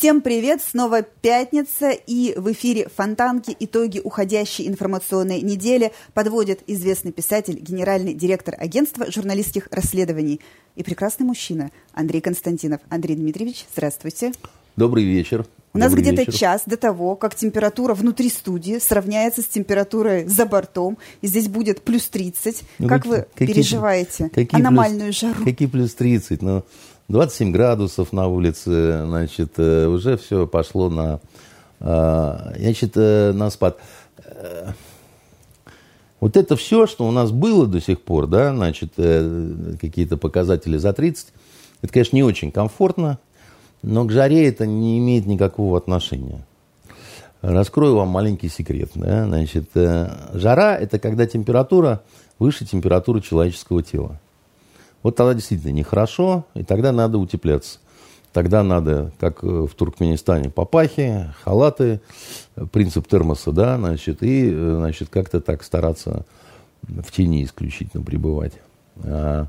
[0.00, 0.62] Всем привет!
[0.62, 3.54] Снова пятница, и в эфире «Фонтанки.
[3.60, 10.40] Итоги уходящей информационной недели» подводит известный писатель, генеральный директор агентства журналистских расследований
[10.74, 12.80] и прекрасный мужчина Андрей Константинов.
[12.88, 14.32] Андрей Дмитриевич, здравствуйте.
[14.74, 15.46] Добрый вечер.
[15.72, 16.32] У нас где-то вечер.
[16.34, 21.82] час до того, как температура внутри студии сравняется с температурой за бортом, и здесь будет
[21.82, 22.62] плюс 30.
[22.80, 25.44] Ну, как какие- вы какие- переживаете какие аномальную плюс, жару?
[25.44, 26.42] Какие плюс 30?
[26.42, 26.64] Ну,
[27.08, 31.20] 27 градусов на улице, значит, э, уже все пошло на,
[31.80, 33.78] э, значит, э, на спад.
[34.24, 34.72] Э,
[36.20, 38.92] Вот это все, что у нас было до сих пор, да, значит,
[39.80, 41.28] какие-то показатели за 30,
[41.80, 43.18] это, конечно, не очень комфортно,
[43.82, 46.46] но к жаре это не имеет никакого отношения.
[47.42, 48.90] Раскрою вам маленький секрет.
[48.94, 49.26] Да?
[49.26, 52.02] Значит, э, жара– это когда температура
[52.38, 54.20] выше температуры человеческого тела.
[55.02, 57.78] Вот тогда действительно нехорошо, и тогда надо утепляться.
[58.34, 62.00] Тогда надо, как э, в Туркменистане, папахи, халаты,
[62.56, 66.26] э, принцип термоса, да, значит, и, значит, как-то так стараться
[66.82, 68.52] в тени исключительно пребывать.
[69.02, 69.46] А,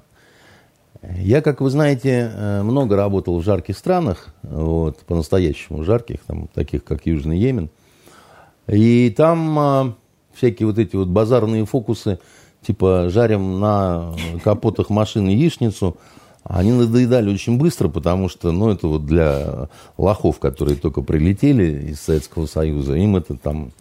[1.01, 6.83] Я, как вы знаете, э, много работал в жарких странах, вот, по-настоящему жарких, там, таких
[6.83, 7.69] как Южный Йемен.
[8.67, 9.95] И там а,
[10.33, 12.19] всякие вот эти вот базарные фокусы,
[12.61, 15.97] типа жарим на капотах машины яичницу,
[16.43, 22.01] они надоедали очень быстро, потому что, ну, это вот для лохов, которые только прилетели из
[22.01, 23.71] Советского Союза, им это там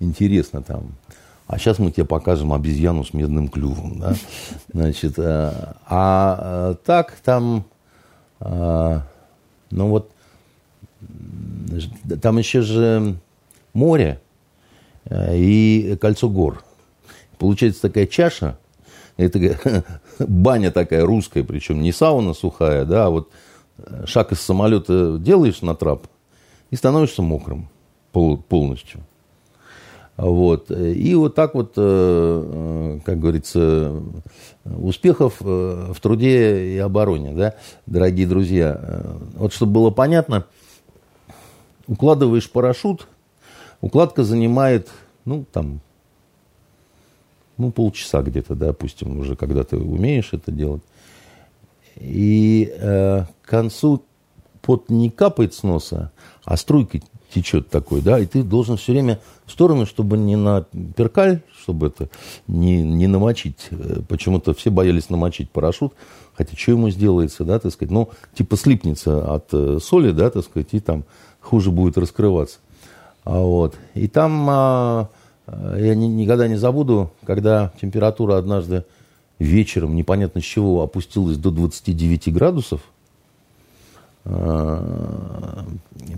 [0.00, 0.94] интересно там.
[1.50, 4.14] А сейчас мы тебе покажем обезьяну с медным клювом, да?
[4.72, 5.52] Значит, э,
[5.84, 6.38] а
[6.70, 7.64] э, так там,
[8.38, 9.00] э,
[9.72, 10.12] ну вот,
[12.22, 13.16] там еще же
[13.72, 14.20] море
[15.10, 16.62] и кольцо гор.
[17.36, 18.56] Получается такая чаша,
[19.16, 19.84] это
[20.20, 23.28] баня такая русская, причем не сауна сухая, да, а вот
[24.04, 26.06] шаг из самолета делаешь на трап
[26.70, 27.68] и становишься мокрым
[28.12, 29.00] пол- полностью.
[30.20, 30.70] Вот.
[30.70, 34.02] И вот так вот, э, э, как говорится,
[34.64, 37.54] успехов э, в труде и обороне, да,
[37.86, 39.02] дорогие друзья.
[39.36, 40.44] Вот чтобы было понятно,
[41.86, 43.08] укладываешь парашют,
[43.80, 44.90] укладка занимает,
[45.24, 45.80] ну, там,
[47.56, 50.82] ну, полчаса где-то, да, допустим, уже когда ты умеешь это делать.
[51.96, 54.04] И э, к концу
[54.60, 56.12] пот не капает с носа,
[56.44, 60.66] а струйкой течет такой, да, и ты должен все время в сторону, чтобы не на
[60.96, 62.08] перкаль, чтобы это
[62.46, 63.68] не, не намочить.
[63.70, 65.92] Э, Почему-то все боялись намочить парашют,
[66.34, 70.44] хотя что ему сделается, да, так сказать, ну, типа слипнется от э, соли, да, так
[70.44, 71.04] сказать, и там
[71.40, 72.58] хуже будет раскрываться.
[73.24, 73.76] А вот.
[73.94, 75.08] И там а,
[75.46, 78.84] а, я ни- никогда не забуду, когда температура однажды
[79.38, 82.82] вечером, непонятно с чего, опустилась до 29 градусов,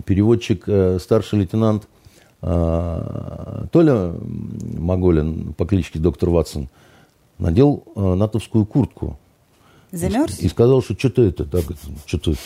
[0.05, 1.87] переводчик, э, старший лейтенант
[2.41, 4.13] а, Толя
[4.77, 6.67] Моголин по кличке доктор Ватсон
[7.39, 9.17] надел э, натовскую куртку.
[9.91, 10.39] Замерз?
[10.39, 11.63] И сказал, что что-то это, так,
[12.05, 12.39] что-то это,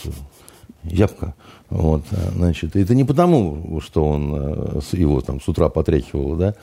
[0.84, 1.34] ябка.
[1.70, 2.04] Вот,
[2.36, 6.56] значит, это не потому, что он э, его там с утра потряхивал, да,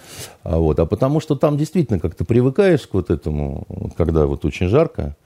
[0.44, 3.66] а, вот, а потому что там действительно как-то привыкаешь к вот этому,
[3.96, 5.16] когда вот очень жарко,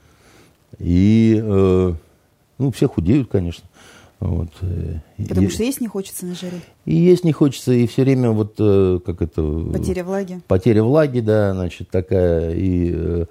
[0.79, 1.93] и, э,
[2.59, 3.65] ну, все худеют, конечно.
[4.19, 4.99] Вот, э,
[5.29, 6.59] Потому и, что есть не хочется на жаре.
[6.85, 9.41] и есть не хочется, и все время вот, э, как это...
[9.71, 10.41] Потеря влаги.
[10.45, 12.91] Потеря влаги, да, значит, такая, и...
[12.93, 13.25] э,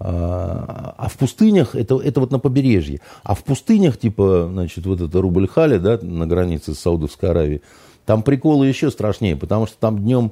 [0.00, 5.00] а, а в пустынях, это, это вот на побережье, а в пустынях, типа, значит, вот
[5.00, 7.62] это Рубль-Хали, да, на границе с Саудовской Аравией,
[8.06, 10.30] там приколы еще страшнее, потому что там днем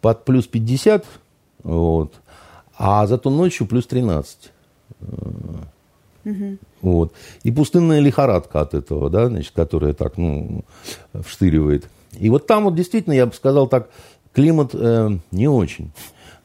[0.00, 1.06] под плюс 50,
[1.62, 2.14] вот,
[2.76, 4.50] а зато ночью плюс 13.
[6.82, 7.12] Вот.
[7.42, 10.64] И пустынная лихорадка от этого, да, значит, которая так, ну,
[11.12, 11.88] вштыривает.
[12.18, 13.90] И вот там вот действительно, я бы сказал так,
[14.32, 15.92] климат э, не очень.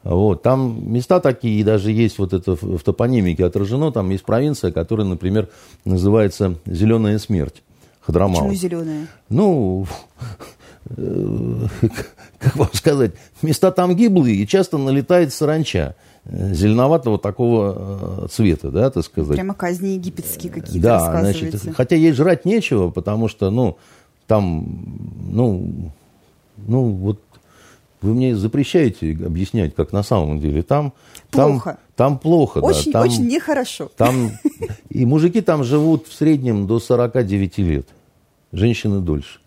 [0.02, 4.72] Вот, там места такие, и даже есть вот это в топонимике отражено, там есть провинция,
[4.72, 5.48] которая, например,
[5.84, 7.62] называется «Зеленая смерть».
[8.00, 8.48] Хадрамау.
[8.48, 9.06] Почему зеленая?
[9.28, 9.86] Ну,
[10.96, 11.66] э,
[12.38, 13.12] как вам сказать,
[13.42, 15.96] места там гиблые, и часто налетает саранча
[16.30, 19.36] зеленоватого такого э, цвета, да, так сказать.
[19.36, 23.76] Прямо казни египетские какие-то Да, значит, хотя ей жрать нечего, потому что, ну,
[24.26, 24.66] там,
[25.30, 25.92] ну,
[26.56, 27.20] ну, вот
[28.00, 30.62] вы мне запрещаете объяснять, как на самом деле.
[30.62, 30.92] Там
[31.30, 31.78] Плохо.
[31.96, 33.00] Там, там плохо, Очень, да.
[33.00, 33.90] Там, очень нехорошо.
[33.96, 34.30] там,
[34.88, 37.86] и мужики там живут в среднем до 49 лет.
[38.52, 39.39] Женщины дольше.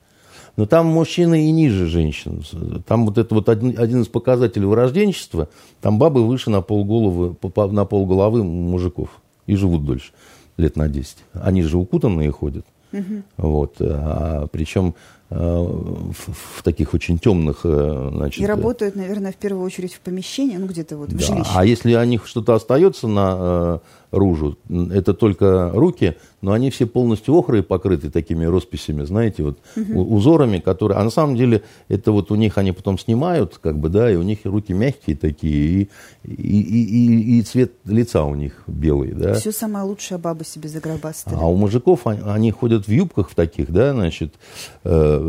[0.55, 2.43] Но там мужчины и ниже женщин.
[2.87, 5.49] Там вот это вот один, один из показателей вырожденчества,
[5.81, 7.35] там бабы выше на полголовы,
[7.71, 9.09] на полголовы мужиков
[9.47, 10.11] и живут дольше,
[10.57, 11.17] лет на 10.
[11.33, 12.65] Они же укутанные ходят.
[12.91, 13.23] Угу.
[13.37, 13.77] Вот.
[13.79, 17.61] А, причем Э, в, в таких очень темных...
[17.63, 21.25] Э, значит, и работают, наверное, в первую очередь в помещении, ну где-то вот в да.
[21.25, 21.51] жилище.
[21.53, 23.79] А если у них что-то остается на э,
[24.13, 30.15] ружу, это только руки, но они все полностью охрой покрыты такими росписями, знаете, вот угу.
[30.15, 30.99] узорами, которые...
[30.99, 34.15] А на самом деле это вот у них они потом снимают, как бы, да, и
[34.15, 35.87] у них руки мягкие такие,
[36.23, 39.33] и, и, и, и цвет лица у них белый, да.
[39.33, 41.35] Все самое лучшее бабы себе загробастали.
[41.39, 44.35] А у мужиков они, они ходят в юбках в таких, да, значит,
[44.83, 45.22] э,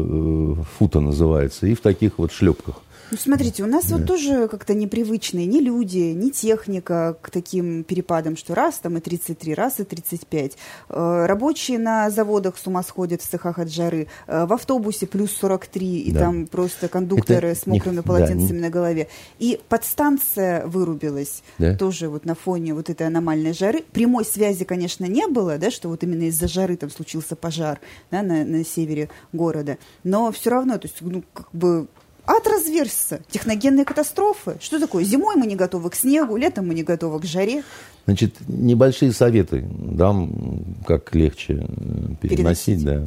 [0.78, 2.76] фута называется, и в таких вот шлепках.
[3.10, 3.96] Ну, смотрите, у нас да.
[3.96, 9.00] вот тоже как-то непривычные ни люди, ни техника к таким перепадам, что раз там и
[9.00, 10.52] 33, раз и 35.
[10.88, 14.08] Э, рабочие на заводах с ума сходят в цехах от жары.
[14.26, 16.20] Э, в автобусе плюс 43, и да.
[16.20, 19.08] там просто кондукторы Это с мокрыми не, полотенцами да, на голове.
[19.38, 21.76] И подстанция вырубилась да.
[21.76, 23.84] тоже вот на фоне вот этой аномальной жары.
[23.92, 27.80] Прямой связи, конечно, не было, да, что вот именно из-за жары там случился пожар
[28.10, 29.78] да, на, на севере города.
[30.02, 31.86] Но все равно, то есть, ну, как бы
[32.26, 33.20] Ад разверзся.
[33.30, 34.56] Техногенные катастрофы.
[34.60, 35.04] Что такое?
[35.04, 37.62] Зимой мы не готовы к снегу, летом мы не готовы к жаре.
[38.06, 42.82] Значит, небольшие советы дам, как легче э, переносить.
[42.82, 43.06] Да.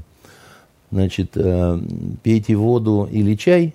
[0.92, 1.80] Значит, э,
[2.22, 3.74] пейте воду или чай.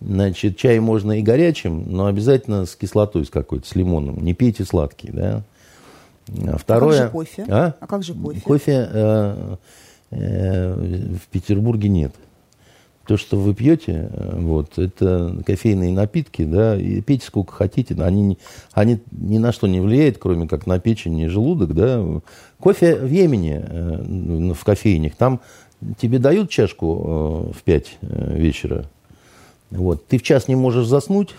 [0.00, 4.24] Значит, чай можно и горячим, но обязательно с кислотой с какой-то, с лимоном.
[4.24, 5.42] Не пейте сладкий, да.
[6.56, 6.96] Второе.
[6.96, 7.46] А как же кофе?
[7.48, 8.40] А, а как же кофе?
[8.40, 9.56] Кофе э,
[10.10, 10.74] э,
[11.16, 12.14] в Петербурге нет
[13.08, 18.38] то, что вы пьете, э, вот, это кофейные напитки, да, и пейте сколько хотите, они,
[18.72, 22.04] они ни на что не влияют, кроме как на печень и желудок, да.
[22.60, 25.40] Кофе в Йемене, э, в кофейнях, там
[25.98, 28.84] тебе дают чашку э, в 5 вечера,
[29.70, 31.34] вот, ты в час не можешь заснуть,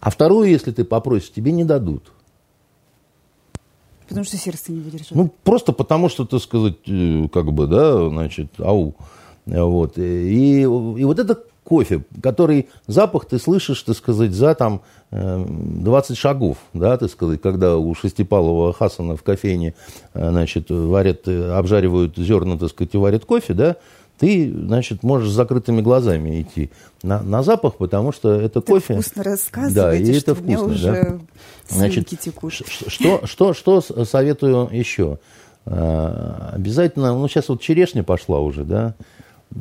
[0.00, 2.10] а вторую, если ты попросишь, тебе не дадут.
[4.08, 5.12] Потому что сердце не выдержит.
[5.12, 6.78] Ну, просто потому что, так сказать,
[7.32, 8.96] как бы, да, значит, ау.
[9.48, 9.98] Вот.
[9.98, 14.80] И, и вот это кофе, который запах ты слышишь, так сказать, за там
[15.10, 19.74] 20 шагов, да, так сказать, когда у Шестипалова Хасана в кофейне,
[20.14, 23.76] э, значит, варят, обжаривают зерна, так сказать, и варят кофе, да,
[24.18, 26.70] ты, значит, можешь с закрытыми глазами идти
[27.02, 28.94] на, на запах, потому что это так кофе.
[28.94, 31.18] вкусно рассказываете, да, и это вкусно, уже да.
[31.68, 32.52] Значит, текут.
[32.52, 35.18] Что, что, что советую еще?
[35.66, 38.94] Э, обязательно, ну, сейчас вот черешня пошла уже, да,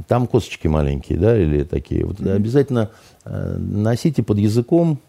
[0.08, 2.06] там косточки маленькие, да, или такие.
[2.06, 2.36] Вот mm-hmm.
[2.36, 2.92] обязательно
[3.26, 5.00] э, носите под языком,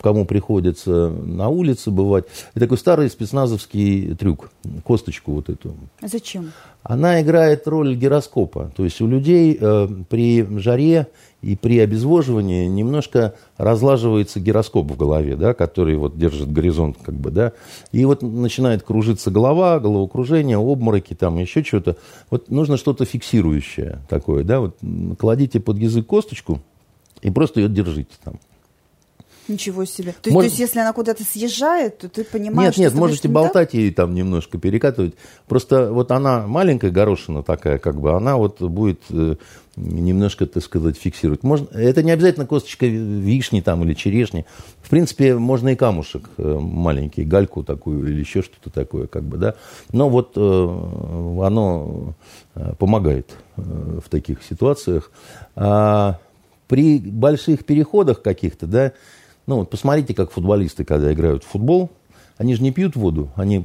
[0.00, 2.24] кому приходится на улице бывать.
[2.54, 4.50] Это такой старый спецназовский трюк,
[4.84, 5.74] косточку вот эту.
[6.02, 6.52] Зачем?
[6.82, 8.70] Она играет роль гироскопа.
[8.76, 11.08] То есть у людей э, при жаре
[11.42, 17.30] и при обезвоживании немножко разлаживается гироскоп в голове, да, который вот держит горизонт, как бы,
[17.30, 17.52] да,
[17.92, 21.96] и вот начинает кружиться голова, головокружение, обмороки, там еще что-то.
[22.30, 24.78] Вот нужно что-то фиксирующее такое, да, вот
[25.18, 26.60] кладите под язык косточку
[27.22, 28.34] и просто ее держите там.
[29.48, 30.14] Ничего себе.
[30.20, 30.46] То, Может...
[30.46, 33.92] есть, то есть, если она куда-то съезжает, то ты понимаешь, Нет, нет, можете болтать ей
[33.92, 35.14] там немножко перекатывать.
[35.46, 39.36] Просто вот она маленькая горошина такая, как бы, она вот будет э,
[39.76, 41.42] немножко, так сказать, фиксировать.
[41.42, 44.46] Можно, это не обязательно косточка вишни там или черешни.
[44.82, 49.36] В принципе, можно и камушек э, маленький, гальку такую или еще что-то такое, как бы,
[49.36, 49.54] да.
[49.92, 52.14] Но вот э, оно
[52.54, 55.10] э, помогает в таких ситуациях.
[55.54, 56.18] А
[56.68, 58.92] при больших переходах каких-то, да,
[59.46, 61.90] ну вот посмотрите, как футболисты, когда играют в футбол,
[62.38, 63.64] они же не пьют воду, они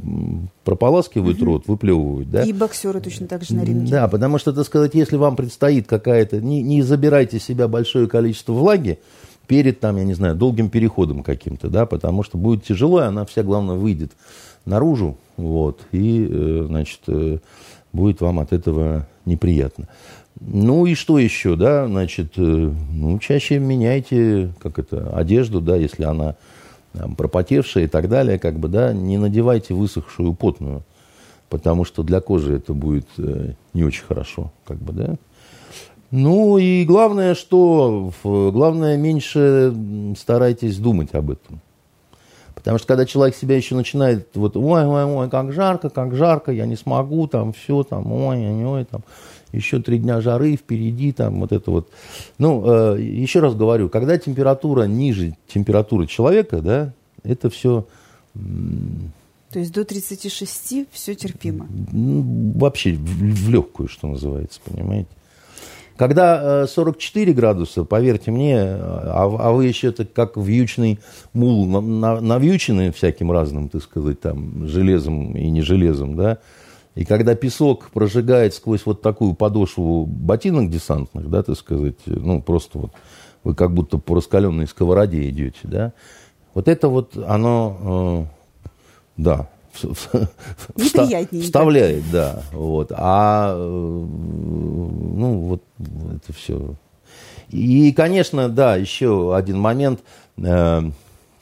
[0.64, 1.46] прополаскивают угу.
[1.46, 2.44] рот, выплевывают, да?
[2.44, 3.92] И боксеры точно так же на ринге.
[3.92, 6.40] Да, потому что, так сказать, если вам предстоит какая-то...
[6.40, 9.00] Не, не забирайте себя большое количество влаги
[9.48, 13.26] перед, там, я не знаю, долгим переходом каким-то, да, потому что будет тяжело, и она
[13.26, 14.14] вся, главное, выйдет
[14.64, 17.40] наружу, вот, и, э, значит, э,
[17.92, 19.90] будет вам от этого неприятно.
[20.44, 26.04] Ну и что еще, да, значит, э, ну, чаще меняйте, как это, одежду, да, если
[26.04, 26.36] она
[26.94, 30.82] там, пропотевшая и так далее, как бы, да, не надевайте высохшую потную,
[31.48, 35.16] потому что для кожи это будет э, не очень хорошо, как бы, да.
[36.10, 39.74] Ну и главное, что, главное, меньше
[40.18, 41.62] старайтесь думать об этом.
[42.56, 46.52] Потому что когда человек себя еще начинает, вот, ой, ой, ой, как жарко, как жарко,
[46.52, 49.04] я не смогу, там, все, там, ой, ой, ой, там,
[49.52, 51.90] еще три дня жары впереди, там вот это вот.
[52.38, 56.94] Ну, э, еще раз говорю, когда температура ниже температуры человека, да,
[57.24, 57.86] это все...
[58.34, 61.68] То есть до 36 все терпимо?
[61.92, 65.10] Вообще в, в легкую, что называется, понимаете?
[65.98, 71.00] Когда 44 градуса, поверьте мне, а, а вы еще это как вьючный
[71.34, 76.40] мул, навьючены всяким разным, так сказать, там, железом и не железом, да,
[76.96, 82.80] и когда песок прожигает сквозь вот такую подошву ботинок десантных, да, так сказать, ну, просто
[82.80, 82.92] вот
[83.44, 85.94] вы как будто по раскаленной сковороде идете, да,
[86.54, 88.28] вот это вот оно,
[88.66, 88.72] э,
[89.16, 89.50] да,
[90.76, 95.64] вставляет, да, вот, а, э, ну, вот
[96.14, 96.76] это все.
[97.50, 100.02] И, конечно, да, еще один момент,
[100.38, 100.82] э,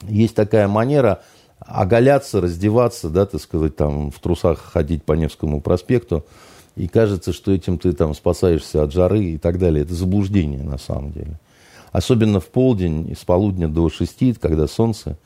[0.08, 1.22] есть такая манера–
[1.70, 6.24] оголяться, раздеваться, да, так сказать, там в трусах ходить по Невскому проспекту,
[6.76, 9.82] и кажется, что этим ты там спасаешься от жары и так далее.
[9.82, 11.38] Это заблуждение на самом деле.
[11.92, 15.18] Особенно в полдень, с полудня до шести, когда солнце,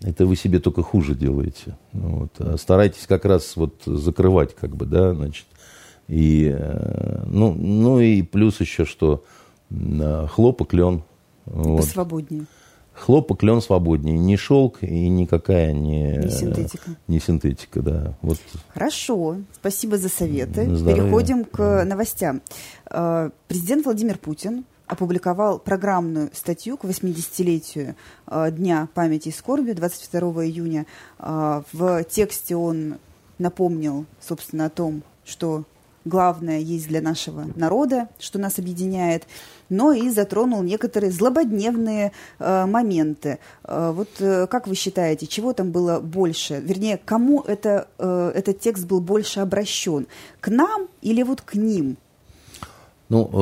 [0.00, 1.76] это вы себе только хуже делаете.
[1.92, 2.30] Вот.
[2.38, 5.46] А старайтесь как раз вот закрывать, как бы, да, значит.
[6.08, 9.24] И, э, ну, ну и плюс еще, что
[9.70, 11.02] хлопок, лен.
[11.44, 11.82] Вот.
[11.82, 12.46] Посвободнее.
[13.00, 14.18] Хлопок, лен свободнее.
[14.18, 16.90] Не шелк и никакая не, не синтетика.
[17.06, 18.14] Не синтетика, да.
[18.22, 18.38] Вот.
[18.74, 19.36] Хорошо.
[19.54, 20.74] Спасибо за советы.
[20.74, 21.02] Здоровья.
[21.02, 22.42] Переходим к новостям.
[22.90, 27.94] Э, президент Владимир Путин опубликовал программную статью к 80-летию
[28.26, 30.86] э, Дня памяти и скорби 22 июня.
[31.18, 32.96] Э, в тексте он
[33.38, 35.64] напомнил, собственно, о том, что
[36.04, 39.26] главное есть для нашего народа, что нас объединяет,
[39.68, 43.38] но и затронул некоторые злободневные э, моменты.
[43.64, 46.60] Э, вот э, как вы считаете, чего там было больше?
[46.60, 50.06] Вернее, кому это, э, этот текст был больше обращен?
[50.40, 51.96] К нам или вот к ним?
[53.08, 53.38] Ну, э,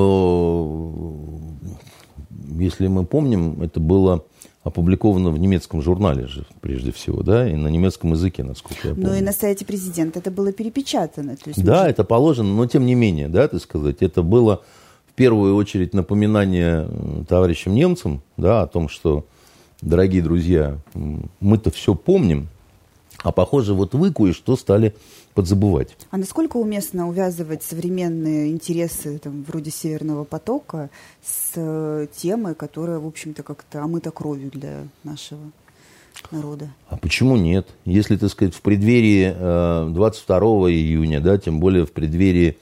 [2.63, 4.25] если мы помним, это было
[4.67, 9.11] опубликовано в немецком журнале же, прежде всего, да, и на немецком языке, насколько я помню.
[9.11, 11.37] Ну и на сайте президента это было перепечатано.
[11.37, 11.91] То есть да, может...
[11.91, 14.63] это положено, но тем не менее, да, так сказать, это было
[15.09, 16.89] в первую очередь напоминание
[17.29, 19.25] товарищам немцам, да, о том, что,
[19.83, 20.79] дорогие друзья,
[21.39, 22.49] мы-то все помним,
[23.23, 24.97] а похоже, вот вы кое-что стали
[25.37, 25.95] подзабывать.
[26.11, 30.89] А насколько уместно увязывать современные интересы, там, вроде Северного потока,
[31.23, 35.43] с э, темой, которая, в общем-то, как-то омыта кровью для нашего
[36.31, 36.71] народа?
[36.89, 37.69] А почему нет?
[37.85, 40.39] Если, так сказать, в преддверии э, 22
[40.71, 42.57] июня, да, тем более в преддверии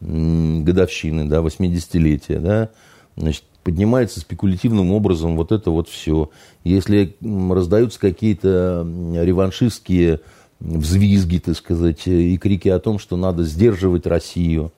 [0.00, 2.70] э, годовщины, да, 80-летия, да,
[3.16, 6.30] значит, поднимается спекулятивным образом вот это вот все.
[6.62, 10.20] Если раздаются какие-то реваншистские
[10.60, 14.72] взвизги, так сказать, и крики о том, что надо сдерживать Россию.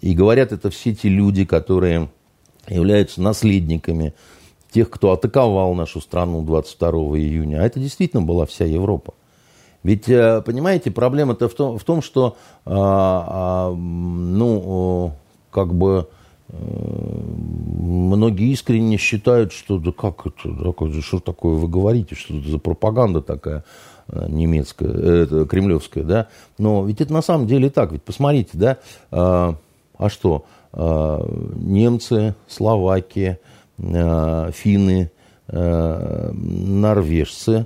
[0.00, 2.08] И говорят это все те люди, которые
[2.68, 4.14] являются наследниками
[4.70, 7.60] тех, кто атаковал нашу страну 22 июня.
[7.60, 9.14] А это действительно была вся Европа.
[9.82, 15.12] Ведь, э, понимаете, проблема-то в том, в том что, а, а, ну,
[15.50, 16.08] как бы,
[16.48, 22.48] э, многие искренне считают, что да как это, да, что такое вы говорите, что это
[22.48, 23.64] за пропаганда такая.
[24.12, 26.28] Э, немецкая, э, это, кремлевская, да,
[26.58, 28.76] но ведь это на самом деле так, ведь посмотрите, да,
[29.10, 29.54] а,
[29.96, 31.26] а что, а,
[31.56, 33.38] немцы, Словакия,
[33.78, 35.10] а, финны,
[35.48, 37.64] а, норвежцы,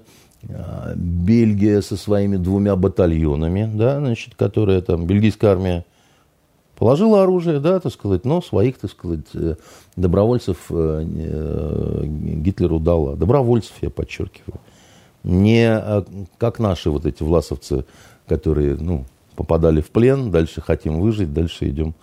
[0.94, 5.84] Бельгия со своими двумя батальонами, да, значит, которые там, бельгийская армия
[6.78, 9.26] положила оружие, да, так сказать, но своих, так сказать,
[9.96, 13.16] добровольцев Гитлеру дала.
[13.16, 14.60] Добровольцев, я подчеркиваю
[15.26, 16.02] не э,
[16.38, 17.84] как наши вот эти власовцы,
[18.26, 19.04] которые, ну,
[19.34, 21.94] попадали в плен, дальше хотим выжить, дальше идем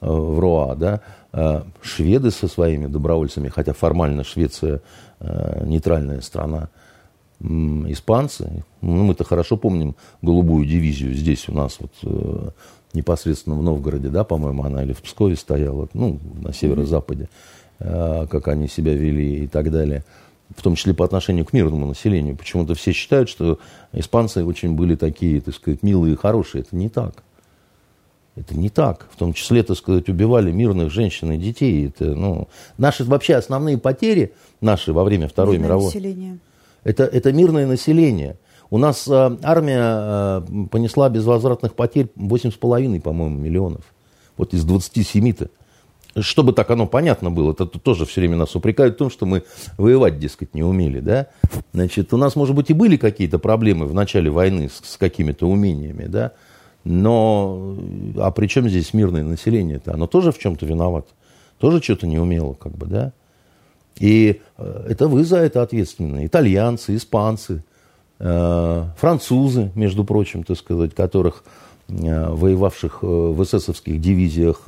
[0.00, 1.00] э, в Руа, да.
[1.32, 4.82] Э, шведы со своими добровольцами, хотя формально Швеция
[5.64, 6.68] нейтральная страна,
[7.40, 12.54] испанцы, ну, мы-то хорошо помним голубую дивизию здесь у нас вот
[12.92, 17.28] непосредственно в Новгороде, да, по-моему, она или в Пскове стояла, ну, на северо-западе,
[17.78, 20.02] как они себя вели и так далее–
[20.56, 22.36] в том числе по отношению к мирному населению.
[22.36, 23.58] Почему-то все считают, что
[23.92, 26.62] испанцы очень были такие, так сказать, милые и хорошие.
[26.62, 27.22] Это не так.
[28.34, 29.08] Это не так.
[29.12, 31.88] В том числе, так сказать, убивали мирных женщин и детей.
[31.88, 35.86] Это, ну, наши вообще основные потери, наши во время Второй мирное мировой...
[35.86, 36.38] Население.
[36.84, 38.36] Это, это мирное население.
[38.70, 43.84] У нас э, армия э, понесла безвозвратных потерь 8,5, по-моему, миллионов.
[44.38, 45.50] Вот из 27-то
[46.20, 49.44] чтобы так оно понятно было, это тоже все время нас упрекают в том, что мы
[49.78, 51.28] воевать, дескать, не умели, да.
[51.72, 55.48] Значит, у нас, может быть, и были какие-то проблемы в начале войны с, с какими-то
[55.48, 56.32] умениями, да,
[56.84, 57.76] но,
[58.18, 59.94] а при чем здесь мирное население-то?
[59.94, 61.08] Оно тоже в чем-то виновато,
[61.58, 63.12] тоже что-то не умело, как бы, да.
[63.98, 67.62] И э, это вы за это ответственны, итальянцы, испанцы,
[68.18, 71.44] э, французы, между прочим, так сказать, которых,
[71.88, 74.62] э, воевавших в эсэсовских дивизиях,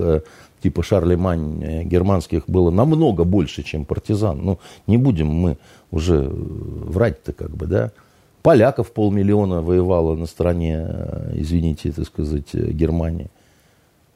[0.65, 4.41] типа Шарлемань э, германских было намного больше, чем партизан.
[4.43, 5.59] Ну, не будем мы
[5.91, 7.93] уже врать-то как бы, да.
[8.41, 10.89] Поляков полмиллиона воевало на стороне,
[11.35, 13.29] извините, так сказать, Германии.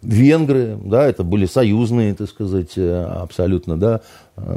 [0.01, 4.01] Венгры, да, это были союзные, так сказать, абсолютно, да,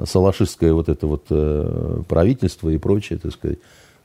[0.06, 1.26] салашистское вот это вот
[2.08, 3.60] правительство и прочее, так сказать.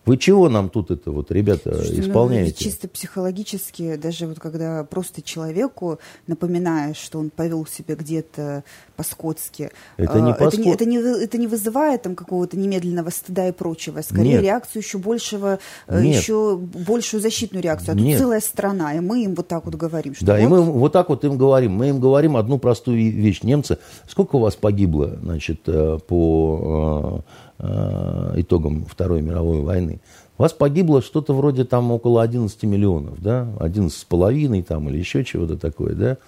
[0.07, 2.55] Вы чего нам тут это вот, ребята, Слушайте, ну, исполняете?
[2.57, 5.99] Ну, чисто психологически, даже вот когда просто человеку
[6.29, 8.63] напоминаешь, что он повел себя где-то
[8.97, 13.49] по-скотски, это не, по это, не, это, не, это не вызывает там какого-то немедленного стыда
[13.49, 14.43] и прочего, скорее Нет.
[14.43, 16.23] реакцию еще большего, э, Нет.
[16.23, 17.93] еще большую защитную реакцию.
[17.93, 18.19] А тут Нет.
[18.19, 20.15] целая страна, и мы им вот так вот говорим.
[20.15, 20.43] Что да, вот...
[20.43, 21.73] и мы вот так вот им говорим.
[21.73, 23.43] Мы им говорим одну простую вещь.
[23.43, 27.23] Немцы, сколько у вас погибло, значит, э, по
[27.59, 30.01] Э, итогам Второй мировой войны.
[30.39, 34.99] У вас погибло что-то вроде там около 11 миллионов, да, 11 с половиной там или
[34.99, 36.19] еще чего-то такое, да.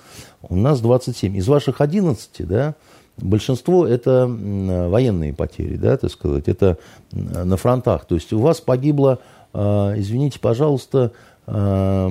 [0.43, 1.37] У нас 27.
[1.37, 2.75] Из ваших 11, да,
[3.19, 6.79] большинство это военные потери, да, так сказать, это
[7.13, 8.07] на фронтах.
[8.07, 9.19] То есть у вас погибло,
[9.53, 11.13] э, извините, пожалуйста,
[11.47, 12.11] э,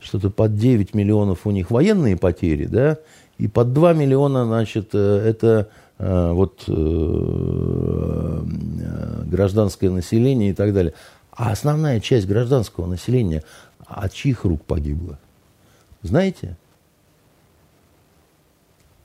[0.00, 2.98] что-то под 9 миллионов у них военные потери, да,
[3.38, 5.81] и под 2 миллиона, значит, это Э,
[6.32, 8.42] вот, э, э,
[9.26, 10.94] гражданское население и так далее.
[11.30, 13.44] А основная часть гражданского населения
[13.86, 15.18] от чьих рук погибла?
[16.02, 16.56] Знаете?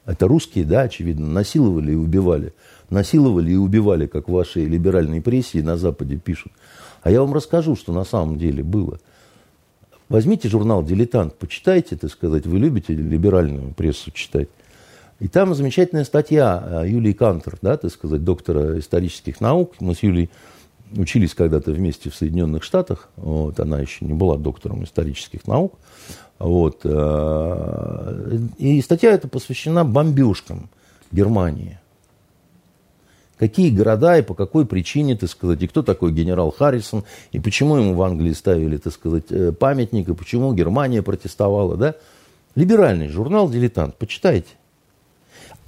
[0.05, 2.53] Это русские, да, очевидно, насиловали и убивали.
[2.89, 5.21] Насиловали и убивали, как в вашей либеральной
[5.61, 6.53] на Западе пишут.
[7.03, 8.99] А я вам расскажу, что на самом деле было.
[10.09, 14.47] Возьмите журнал «Дилетант», почитайте, так сказать, вы любите либеральную прессу читать.
[15.19, 19.73] И там замечательная статья э, Юлии Кантер, да, так сказать, доктора исторических наук.
[19.79, 20.29] Мы с Юлей
[20.95, 23.09] учились когда-то вместе в Соединенных Штатах.
[23.15, 25.73] Вот, она еще не была доктором исторических наук.
[26.37, 30.69] Вот, э, и статья эта посвящена бомбежкам
[31.11, 31.79] Германии.
[33.39, 37.77] Какие города и по какой причине, так сказать, и кто такой генерал Харрисон, и почему
[37.77, 41.95] ему в Англии ставили, так сказать, э, памятник, и почему Германия протестовала, да?
[42.53, 44.49] Либеральный журнал «Дилетант», почитайте.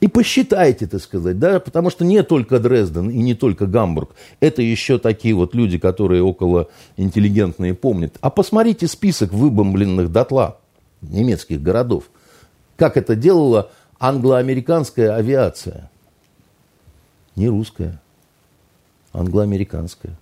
[0.02, 4.62] И посчитайте, так сказать, да, потому что не только Дрезден и не только Гамбург, это
[4.62, 8.16] еще такие вот люди, которые около интеллигентные помнят.
[8.22, 10.58] А посмотрите список выбомбленных дотла
[11.02, 12.06] немецких городов.
[12.78, 15.92] Как это делала англо-американская авиация.
[17.36, 18.02] Не русская,
[19.12, 20.18] англо-американская.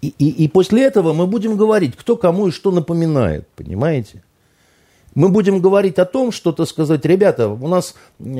[0.00, 4.22] И, и, и после этого мы будем говорить, кто кому и что напоминает, понимаете?
[5.20, 7.94] Мы будем говорить о том, что, так сказать, ребята, у нас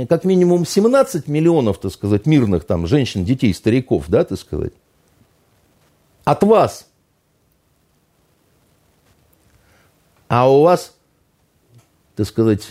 [0.09, 4.73] как минимум 17 миллионов, так сказать, мирных там женщин, детей, стариков, да, так сказать,
[6.25, 6.87] от вас.
[10.29, 10.97] А у вас,
[12.17, 12.71] так сказать,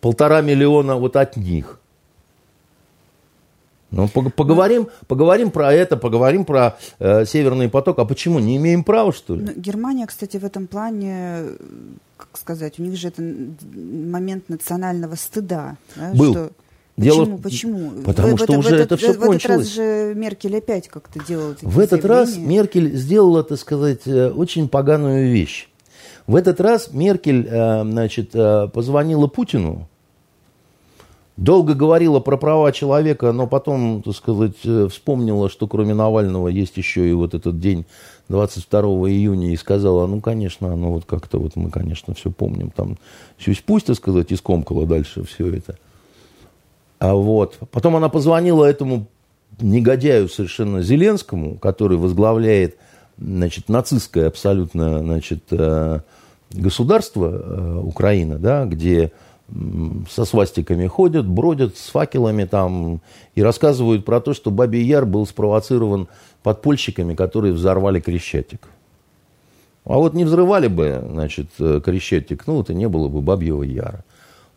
[0.00, 1.80] полтора миллиона вот от них.
[3.90, 7.98] Ну, поговорим, поговорим про это, поговорим про э, Северный поток.
[7.98, 8.38] А почему?
[8.38, 9.46] Не имеем права, что ли?
[9.46, 11.44] Ну, Германия, кстати, в этом плане,
[12.18, 15.76] как сказать, у них же это момент национального стыда.
[15.96, 16.32] Да, Был.
[16.32, 16.50] Что...
[16.98, 17.24] Дело...
[17.24, 17.38] Почему?
[17.38, 17.90] Почему?
[18.04, 19.40] Потому в, что в, уже в этот, это все в, кончилось.
[19.40, 22.20] В этот раз же Меркель опять как-то делала В этот заявления.
[22.20, 25.68] раз Меркель сделала, так сказать, э, очень поганую вещь.
[26.26, 29.88] В этот раз Меркель, э, значит, э, позвонила Путину,
[31.38, 36.76] Долго говорила про права человека, но потом, так сказать, э, вспомнила, что кроме Навального есть
[36.76, 37.86] еще и вот этот день
[38.28, 42.70] 22 июня и сказала, ну, конечно, ну вот как-то вот мы, конечно, все помним.
[42.70, 42.98] Там
[43.64, 45.78] пусть, так сказать, искомкала дальше все это.
[46.98, 47.56] А вот.
[47.70, 49.06] Потом она позвонила этому
[49.60, 52.78] негодяю совершенно Зеленскому, который возглавляет,
[53.16, 56.00] значит, нацистское абсолютно, значит, э,
[56.50, 59.12] государство э, Украина, да, где
[60.10, 63.00] со свастиками ходят, бродят с факелами там
[63.34, 66.08] и рассказывают про то, что Бабий Яр был спровоцирован
[66.42, 68.68] подпольщиками, которые взорвали Крещатик.
[69.84, 74.04] А вот не взрывали бы, значит, э, Крещатик, ну, это не было бы Бабьего Яра.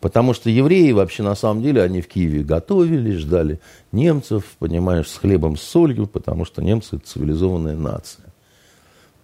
[0.01, 5.17] Потому что евреи вообще на самом деле, они в Киеве готовили, ждали немцев, понимаешь, с
[5.17, 8.25] хлебом, с солью, потому что немцы– это цивилизованная нация.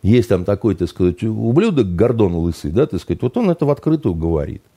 [0.01, 3.69] Есть там такой, так сказать, ублюдок Гордон Лысый, да, так сказать, вот он это в
[3.69, 4.61] открытую говорит–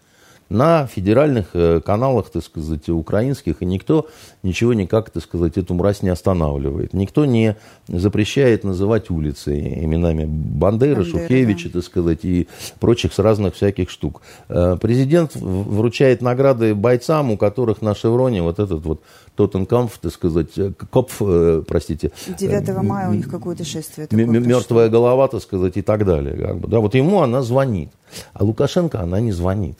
[0.50, 4.08] на федеральных э, каналах, так сказать, украинских, и никто
[4.42, 6.92] ничего никак, так сказать, эту мразь не останавливает.
[6.92, 11.74] Никто не запрещает называть улицы именами Бандеры, Бандера, Шухевича, да.
[11.74, 12.48] так сказать, и
[12.80, 14.22] прочих с разных всяких штук.
[14.48, 19.02] Э, президент вручает награды бойцам, у которых на шевроне вот этот вот
[19.36, 21.22] Тоттенкамф, так сказать, э, Копф,
[21.68, 22.10] простите.
[22.38, 24.08] 9 мая у них какое-то шествие.
[24.10, 26.34] Мертвая голова, так сказать, и так далее.
[26.34, 27.90] Как бы, да, вот ему она звонит.
[28.32, 29.78] А Лукашенко она не звонит.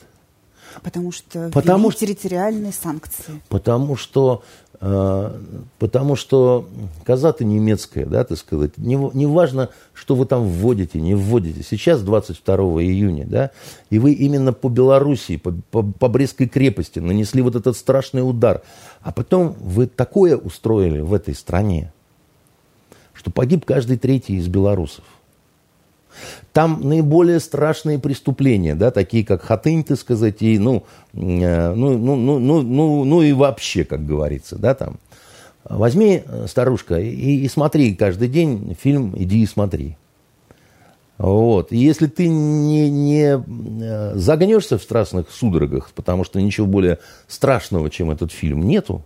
[0.83, 3.41] Потому что Потому ввели территориальные санкции.
[3.49, 4.43] Потому что,
[4.79, 5.39] э,
[5.79, 6.67] потому что
[7.05, 8.77] коза-то немецкая, да, так сказать.
[8.77, 11.63] Не, не важно, что вы там вводите, не вводите.
[11.63, 13.51] Сейчас 22 июня, да,
[13.89, 18.61] и вы именно по Белоруссии, по, по, по Брестской крепости нанесли вот этот страшный удар.
[19.01, 21.91] А потом вы такое устроили в этой стране,
[23.13, 25.03] что погиб каждый третий из белорусов.
[26.53, 32.39] Там наиболее страшные преступления, да, такие как Хатынь, так сказать, и, ну, ну, ну, ну,
[32.39, 34.99] ну, ну, ну и вообще, как говорится, да, там.
[35.63, 39.95] Возьми, старушка, и, и смотри каждый день фильм «Иди и смотри».
[41.21, 41.71] Вот.
[41.71, 43.43] И если ты не, не
[44.17, 46.97] загнешься в страшных судорогах, потому что ничего более
[47.27, 49.05] страшного, чем этот фильм, нету,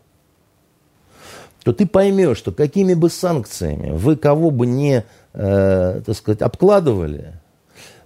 [1.65, 5.03] то ты поймешь, что какими бы санкциями вы кого бы не
[5.35, 7.33] э, так сказать, обкладывали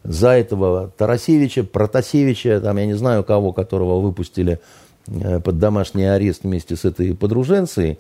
[0.04, 4.60] за этого Тарасевича, Протасевича, там, я не знаю кого, которого выпустили
[5.08, 8.00] э, под домашний арест вместе с этой подруженцей,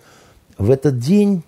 [0.58, 1.44] в этот день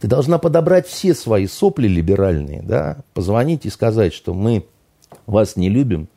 [0.00, 4.66] ты должна подобрать все свои сопли либеральные, да, позвонить и сказать, что мы
[5.26, 6.08] вас не любим,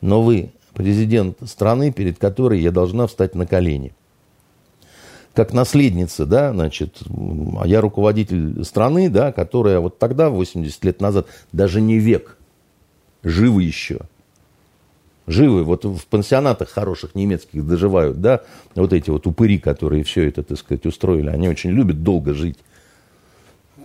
[0.00, 3.92] но вы президент страны, перед которой я должна встать на колени
[5.34, 7.02] как наследница, да, значит,
[7.58, 12.36] а я руководитель страны, да, которая вот тогда, 80 лет назад, даже не век,
[13.22, 14.00] живы еще.
[15.26, 18.42] Живы, вот в пансионатах хороших немецких доживают, да,
[18.74, 22.58] вот эти вот упыри, которые все это, так сказать, устроили, они очень любят долго жить.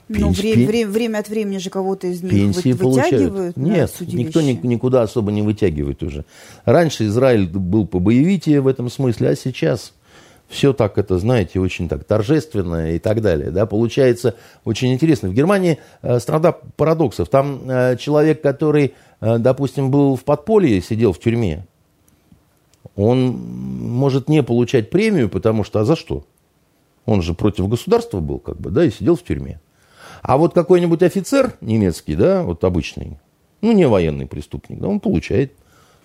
[0.09, 3.55] Но время, время, время от времени же кого-то из них пенсии вы, вытягивают?
[3.55, 3.99] Получают.
[4.01, 6.25] Нет, никто ни, никуда особо не вытягивает уже.
[6.63, 9.93] Раньше Израиль был побоевитее в этом смысле, а сейчас
[10.47, 13.51] все так это, знаете, очень так торжественно и так далее.
[13.51, 13.65] Да?
[13.65, 15.29] Получается очень интересно.
[15.29, 17.29] В Германии э, страна парадоксов.
[17.29, 21.65] Там э, человек, который, э, допустим, был в подполье, сидел в тюрьме,
[22.95, 26.25] он может не получать премию, потому что, а за что?
[27.05, 29.59] Он же против государства был, как бы, да, и сидел в тюрьме.
[30.23, 33.19] А вот какой-нибудь офицер немецкий, да, вот обычный,
[33.61, 35.53] ну, не военный преступник, да, он получает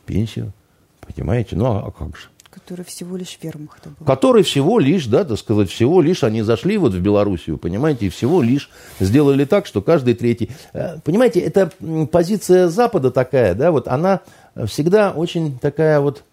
[0.05, 0.53] пенсию,
[1.01, 1.57] понимаете?
[1.57, 2.29] Ну, а, а как же?
[2.53, 4.05] Который всего лишь вермахта был.
[4.05, 8.09] Который всего лишь, да, так сказать, всего лишь они зашли вот в Белоруссию, понимаете, и
[8.11, 8.69] всего лишь
[9.01, 10.51] сделали так, что каждый третий...
[10.75, 11.73] Э, понимаете, это
[12.11, 14.21] позиция Запада такая, да, вот она
[14.67, 16.25] всегда очень такая вот...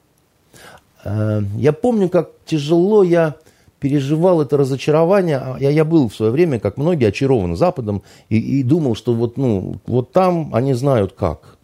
[1.05, 3.35] Э, я помню, как тяжело я
[3.79, 5.37] переживал это разочарование.
[5.37, 9.13] А я, я был в свое время, как многие, очарован Западом и, и думал, что
[9.13, 11.58] вот, ну, вот там они знают как.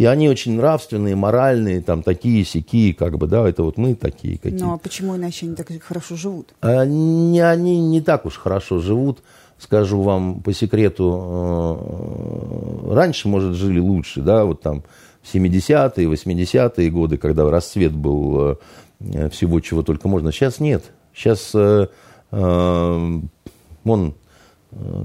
[0.00, 4.38] И они очень нравственные, моральные, там такие сякие, как бы, да, это вот мы такие
[4.38, 4.58] какие.
[4.58, 6.54] Ну а почему иначе они так хорошо живут?
[6.62, 9.22] Не, они не так уж хорошо живут.
[9.58, 11.76] Скажу вам по секрету,
[12.88, 14.84] э, раньше, может, жили лучше, да, вот там
[15.20, 18.56] в 70-е, 80-е годы, когда расцвет был
[19.00, 20.32] э, всего, чего только можно.
[20.32, 20.82] Сейчас нет.
[21.14, 21.88] Сейчас э,
[22.30, 23.20] э,
[23.84, 24.14] он,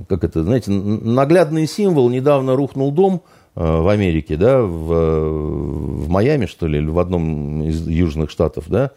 [0.07, 2.09] как это, знаете, наглядный символ.
[2.09, 3.23] Недавно рухнул дом–
[3.55, 8.91] в Америке, да, в, в Майами, что ли, или в одном из южных штатов, да,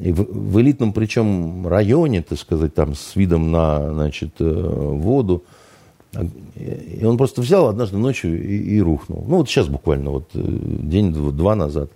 [0.00, 5.44] и в, в элитном, причем, районе, так сказать, там, с видом на, значит, э, воду.
[6.54, 9.24] И он просто взял однажды ночью и, и рухнул.
[9.28, 11.90] Ну, вот сейчас буквально, вот э, день-два назад.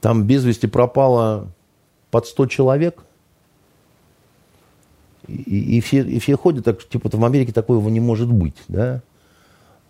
[0.00, 1.48] Там без вести пропало
[2.10, 3.02] под 100 человек.
[5.26, 5.32] И,
[5.76, 9.02] и, все, и все ходят так, типа, в Америке такого не может быть, да?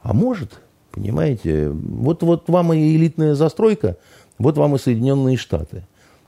[0.02, 0.60] А может–
[0.96, 1.68] Понимаете?
[1.68, 3.98] Вот, вот вам и элитная застройка,
[4.38, 5.84] вот вам и Соединенные Штаты.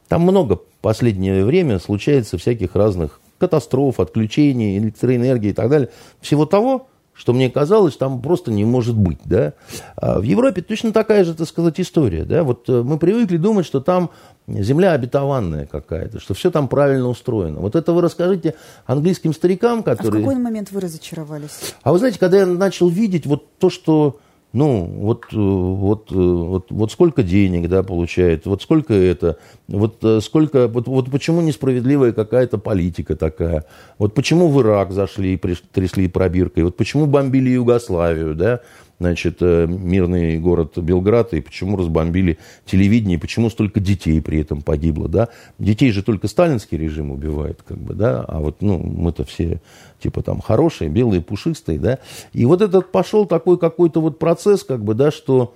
[0.09, 5.89] Там много в последнее время случается всяких разных катастроф, отключений, электроэнергии и так далее.
[6.21, 9.19] Всего того, что мне казалось, там просто не может быть.
[9.25, 9.55] Да?
[9.97, 12.25] А в Европе точно такая же, так сказать, история.
[12.25, 12.45] Да?
[12.45, 14.11] Вот э, мы привыкли думать, что там
[14.47, 17.61] земля обетованная какая-то, что все там правильно устроено.
[17.61, 18.55] Вот это вы расскажите
[18.87, 20.23] английским старикам, которые...
[20.23, 21.75] А в какой момент вы разочаровались?
[21.83, 24.21] А вы знаете, когда я начал видеть вот то, что
[24.53, 29.37] ну, вот, э, вот, э, вот, вот сколько денег, да, получает, вот сколько это,
[29.69, 33.67] вот э, сколько, вот, вот почему несправедливая какая-то политика такая,
[33.99, 38.61] вот почему в Ирак зашли и трясли пробиркой, вот почему бомбили Югославию, да,
[38.99, 44.63] значит, э, мирный город Белград, и почему разбомбили телевидение, и почему столько детей при этом
[44.63, 45.29] погибло, да.
[45.59, 49.61] Детей же только сталинский режим убивает, как бы, да, а вот, ну, мы-то все,
[50.01, 51.99] типа, там, хорошие, белые, пушистые, да.
[52.33, 55.55] И вот этот пошел такой какой-то вот процесс, как бы, да, что,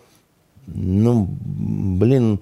[0.66, 2.40] ну, блин,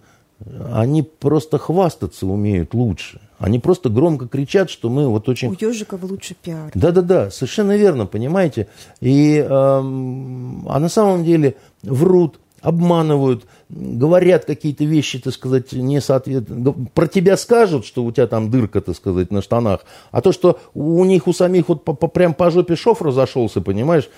[0.73, 3.21] они просто хвастаться умеют лучше.
[3.40, 5.48] Они просто громко кричат, что мы вот очень...
[5.48, 6.70] У ежиков лучше пиар.
[6.74, 8.68] Да-да-да, совершенно верно, понимаете.
[9.00, 16.92] И, эм, а на самом деле врут, обманывают, говорят какие-то вещи, так сказать, не соответствуют.
[16.92, 20.59] Про тебя скажут, что у тебя там дырка, так сказать, на штанах, а то, что
[20.75, 24.09] у них у самих вот по, по, прям по жопе шов разошелся, понимаешь,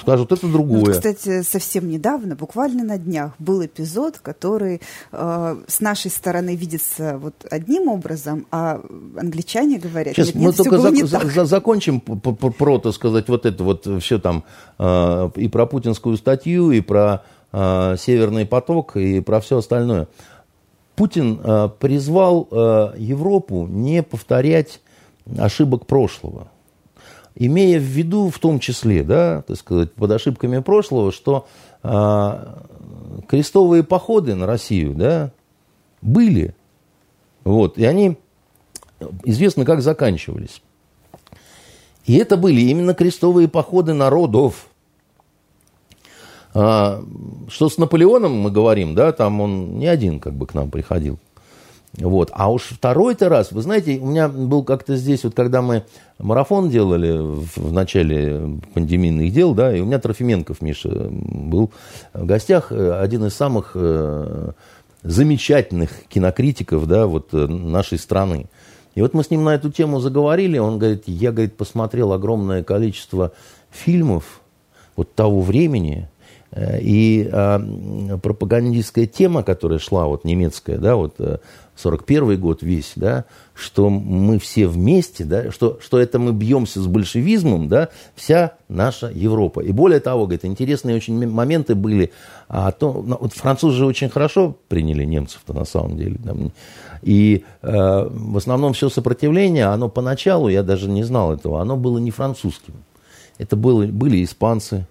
[0.00, 0.84] скажут, это другое.
[0.86, 4.80] Ну, кстати, совсем недавно, буквально на днях, был эпизод, который
[5.12, 8.80] э, с нашей стороны видится вот одним образом, а
[9.16, 13.46] англичане говорят, Сейчас нет, мы нет, только за, за, за, закончим про, так сказать, вот
[13.46, 14.44] это вот все там
[14.78, 20.08] э, и про путинскую статью, и про Северный поток и про все остальное.
[20.96, 24.80] Путин э, призвал э, Европу не повторять
[25.38, 26.48] ошибок прошлого.
[27.34, 31.46] Имея в виду в том числе, да, так сказать, под ошибками прошлого, что
[33.28, 35.30] крестовые походы на Россию, да,
[36.02, 36.56] были.
[37.44, 38.18] Вот, и они
[39.24, 40.62] известно, как заканчивались.
[42.06, 44.67] И это были именно крестовые походы народов.
[46.54, 47.02] А,
[47.48, 51.18] что с Наполеоном мы говорим, да, там он не один как бы к нам приходил.
[51.96, 52.30] Вот.
[52.32, 55.84] А уж второй-то раз, вы знаете, у меня был как-то здесь, вот когда мы
[56.18, 61.70] марафон делали в, в начале пандемийных дел, да, и у меня Трофименков Миша был
[62.12, 64.52] в гостях, э, один из самых э,
[65.02, 68.46] замечательных кинокритиков, да, вот э, нашей страны.
[68.94, 72.62] И вот мы с ним на эту тему заговорили, он говорит, я, говорит, посмотрел огромное
[72.62, 73.32] количество
[73.70, 74.40] фильмов
[74.96, 76.08] вот того времени,
[76.56, 81.16] и э, пропагандистская тема, которая шла, вот немецкая, да, вот
[81.76, 86.80] 41 э, год весь, да, что мы все вместе, да, что, что это мы бьемся
[86.80, 89.60] с большевизмом, да, вся наша Европа.
[89.60, 92.12] И более того, говорит, интересные очень моменты были,
[92.48, 96.34] а то, ну, вот французы же очень хорошо приняли немцев-то на самом деле, да,
[97.02, 101.98] и э, в основном все сопротивление, оно поначалу, я даже не знал этого, оно было
[101.98, 102.74] не французским.
[103.36, 104.86] Это было, были испанцы,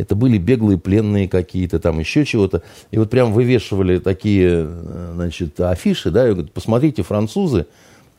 [0.00, 2.62] это были беглые пленные какие-то, там еще чего-то.
[2.90, 7.66] И вот прям вывешивали такие, э, значит, афиши, да, и говорят, посмотрите, французы,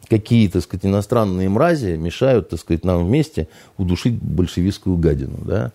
[0.08, 5.72] какие, так сказать, иностранные мрази мешают, так сказать, нам вместе удушить большевистскую гадину, да.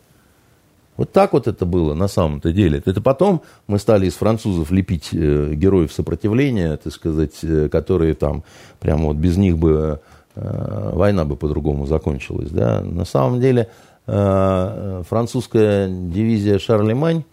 [0.97, 2.81] Вот так вот это было на самом-то деле.
[2.83, 8.45] Это потом мы стали из французов лепить э, героев сопротивления, так сказать, э, которые там
[8.81, 10.01] прямо вот без них бы
[10.39, 12.51] война бы по-другому закончилась.
[12.51, 12.83] Да?
[12.83, 13.71] На самом деле
[14.07, 17.25] французская дивизия Шарлемань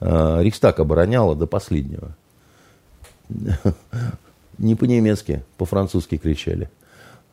[0.00, 2.16] э, Рейхстаг обороняла до последнего.
[4.58, 6.70] Не по-немецки, по-французски кричали.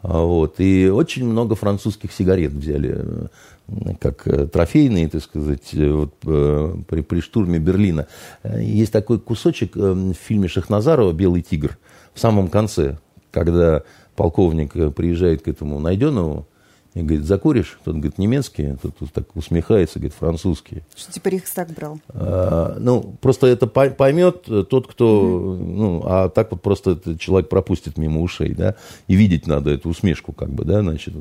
[0.02, 0.56] А вот.
[0.60, 3.28] И очень много французских сигарет взяли, э,
[4.00, 8.08] как трофейные, так сказать, вот, при, при штурме Берлина.
[8.44, 11.78] Есть такой кусочек в фильме Шахназарова «Белый тигр»
[12.16, 12.98] в самом конце,
[13.30, 13.84] когда
[14.16, 16.48] полковник приезжает к этому Найденову,
[16.96, 17.80] и говорит, закуришь?
[17.84, 18.76] Тот говорит, немецкий.
[18.82, 20.84] Тот, тот так усмехается, говорит, французский.
[20.96, 22.00] Что типа Рейхстаг брал?
[22.10, 25.24] А, ну, просто это поймет тот, кто...
[25.24, 25.64] Угу.
[25.64, 28.76] Ну, а так вот просто этот человек пропустит мимо ушей, да,
[29.08, 31.14] и видеть надо эту усмешку, как бы, да, значит,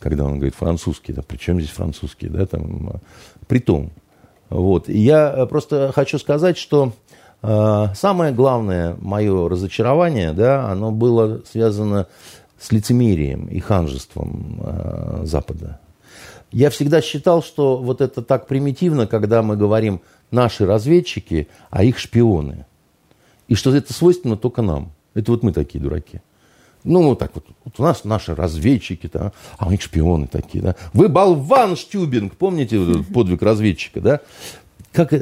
[0.00, 3.00] когда он говорит французский, да, при чем здесь французский, да, там, а,
[3.46, 3.90] при том.
[4.50, 4.88] Вот.
[4.88, 6.92] И я просто хочу сказать, что
[7.42, 12.06] э, самое главное мое разочарование, да, оно было связано
[12.62, 15.80] с лицемерием и ханжеством э, Запада.
[16.52, 21.98] Я всегда считал, что вот это так примитивно, когда мы говорим наши разведчики, а их
[21.98, 22.66] шпионы.
[23.48, 24.92] И что это свойственно только нам.
[25.14, 26.20] Это вот мы такие дураки.
[26.84, 27.46] Ну, вот так вот.
[27.64, 30.76] вот у нас наши разведчики, да, а у них шпионы такие, да.
[30.92, 32.78] Вы болван, Штюбинг, помните
[33.12, 34.20] подвиг разведчика, да?
[34.92, 35.12] Как,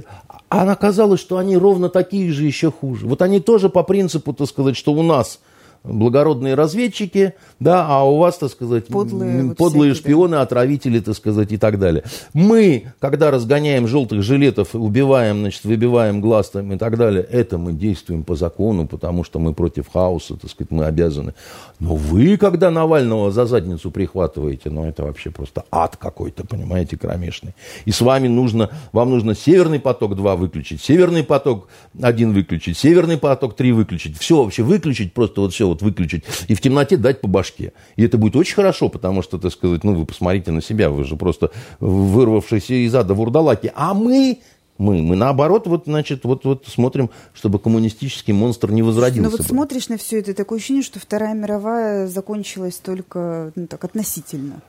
[0.50, 3.06] а оказалось, что они ровно такие же, еще хуже.
[3.06, 5.40] Вот они тоже по принципу, так сказать, что у нас–
[5.82, 10.42] благородные разведчики, да, а у вас, так сказать, подлые, подлые всякие, шпионы, да.
[10.42, 12.04] отравители, так сказать, и так далее.
[12.34, 17.72] Мы, когда разгоняем желтых жилетов, убиваем, значит, выбиваем глаз там, и так далее, это мы
[17.72, 21.34] действуем по закону, потому что мы против хаоса, так сказать, мы обязаны.
[21.80, 27.54] Но вы, когда Навального за задницу прихватываете, ну, это вообще просто ад какой-то, понимаете, кромешный.
[27.86, 31.68] И с вами нужно, вам нужно Северный поток 2 выключить, Северный поток
[32.00, 36.54] 1 выключить, Северный поток 3 выключить, все вообще выключить, просто вот все вот выключить, и
[36.54, 37.72] в темноте дать по башке.
[37.96, 41.04] И это будет очень хорошо, потому что, так сказать, ну, вы посмотрите на себя, вы
[41.04, 43.72] же просто вырвавшиеся из ада вурдалаки.
[43.74, 44.40] А мы
[44.80, 49.30] мы, мы наоборот, вот, значит, вот, вот смотрим, чтобы коммунистический монстр не возродился.
[49.30, 53.84] Ну вот смотришь на все это, такое ощущение, что Вторая мировая закончилась только ну, так
[53.84, 54.62] относительно.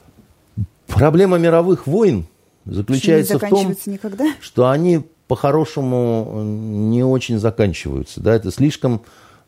[0.87, 2.27] Проблема мировых войн
[2.65, 4.33] заключается в том, никогда?
[4.41, 8.19] что они по-хорошему не очень заканчиваются.
[8.19, 8.35] Да?
[8.35, 9.03] Это слишком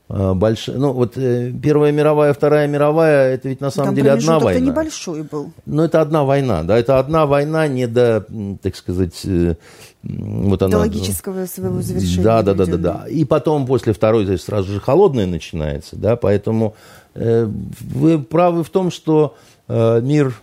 [0.07, 0.77] э, большая.
[0.77, 4.65] Ну, вот э, Первая мировая, Вторая мировая, это ведь на самом Там деле одна война.
[4.65, 5.51] небольшой был.
[5.65, 8.25] Но это одна война, да, это одна война не до,
[8.61, 9.55] так сказать, э,
[10.03, 10.71] вот она...
[10.71, 12.23] До логического своего завершения.
[12.23, 13.05] Да, да, да, да, да.
[13.07, 16.75] И потом после второй, то есть сразу же холодная начинается, да, поэтому
[17.13, 19.35] э, вы правы в том, что
[19.69, 20.35] э, мир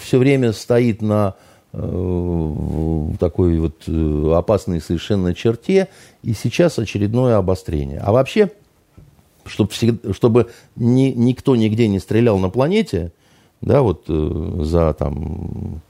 [0.00, 1.34] все время стоит на
[1.74, 5.88] э, такой вот э, опасной совершенно черте,
[6.22, 8.00] и сейчас очередное обострение.
[8.02, 8.50] А вообще,
[9.44, 13.12] чтобы, всегда, чтобы ни, никто нигде не стрелял на планете,
[13.60, 15.82] да, вот э, за там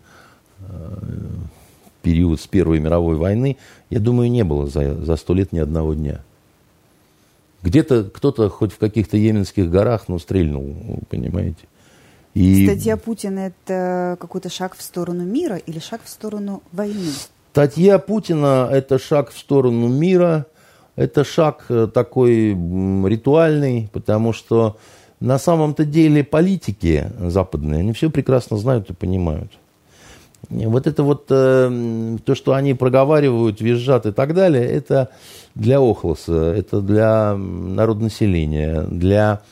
[0.58, 0.98] э,
[2.02, 3.56] период с Первой мировой войны,
[3.90, 6.20] я думаю, не было за за сто лет ни одного дня.
[7.62, 10.74] Где-то кто-то хоть в каких-то йеменских горах, ну, стрельнул,
[11.08, 11.64] понимаете.
[12.34, 17.10] И Статья Путина– это какой-то шаг в сторону мира или шаг в сторону войны?
[17.52, 20.46] статья Путина– это шаг в сторону мира,
[20.96, 24.78] это шаг э, такой ритуальный, потому что
[25.20, 29.52] на самом-то деле политики западные, они все прекрасно знают и понимают.
[30.50, 35.08] Вот это вот э, то, что они проговаривают, визжат и так далее, это
[35.54, 39.42] для Охлоса, это для народонаселения, для...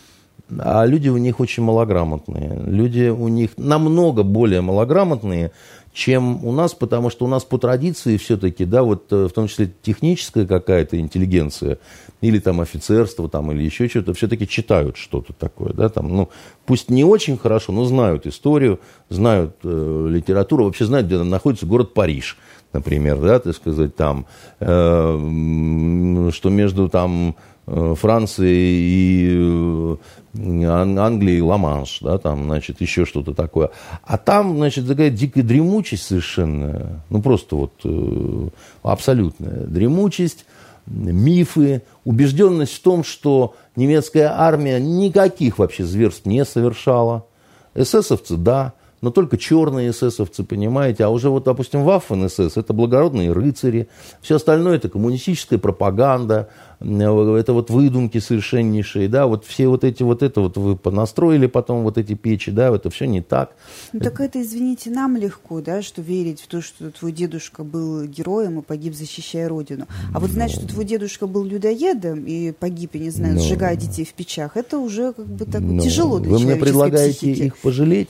[0.59, 2.61] А люди у них очень малограмотные.
[2.67, 5.53] Люди у них намного более малограмотные,
[5.93, 9.49] чем у нас, потому что у нас по традиции все-таки, да, вот э, в том
[9.49, 11.79] числе техническая какая-то интеллигенция,
[12.21, 16.29] или там офицерство, там, или еще что-то, все-таки читают что-то такое, да, там, ну,
[16.65, 21.93] пусть не очень хорошо, но знают историю, знают э, литературу, вообще знают, где находится город
[21.93, 22.39] Париж,
[22.73, 24.27] например, да, так сказать, там,
[24.61, 27.35] э, что между там
[27.71, 29.97] э, Францией и
[30.35, 33.71] э, Ан- Англией Ла-Манш, да, там, значит, еще что-то такое.
[34.05, 38.49] А там, значит, такая дикая дремучесть совершенно, ну, просто вот э,
[38.83, 40.45] абсолютная дремучесть,
[40.87, 47.27] мифы, убежденность в том, что немецкая армия никаких вообще зверств не совершала.
[47.75, 51.05] Эсэсовцы, да, но только черные эсэсовцы, понимаете.
[51.05, 53.89] А уже вот, допустим, Ваффен СС– это благородные рыцари.
[54.21, 56.49] Все остальное– это коммунистическая пропаганда,
[56.81, 61.47] э, это вот выдумки совершеннейшие, да, вот все вот эти вот это вот вы понастроили
[61.47, 63.53] потом вот эти печи, да, это все не так.
[63.93, 68.05] Ну, так это, извините, нам легко, да, что верить в то, что твой дедушка был
[68.05, 69.87] героем и погиб, защищая Родину.
[70.15, 73.41] А вот знать, что твой дедушка был людоедом и погиб, я не знаю, Ну.
[73.41, 77.17] сжигая детей в печах, это уже как бы так Ну, тяжело для Вы мне предлагаете
[77.19, 77.43] психики.
[77.47, 78.09] их пожалеть?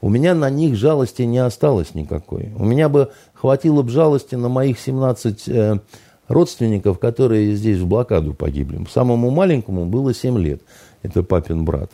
[0.00, 2.52] У меня на них жалости не осталось никакой.
[2.56, 5.78] У меня бы хватило бы жалости на моих 17 э,
[6.28, 8.84] родственников, которые здесь в блокаду погибли.
[8.92, 10.62] Самому маленькому было 7 лет.
[11.02, 11.90] Это папин брат.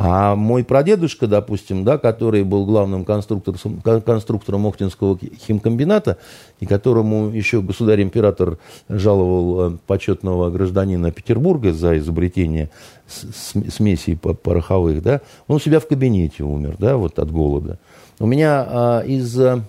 [0.00, 6.18] А мой прадедушка, допустим, да, который был главным конструктором, кон- конструктором Охтинского химкомбината,
[6.60, 8.58] и которому еще государь-император
[8.88, 12.70] жаловал э, почетного гражданина Петербурга за изобретение
[13.08, 17.80] смесей по- пороховых, да, он у себя в кабинете умер, да, вот от голода.
[18.20, 19.64] У меня а, из а,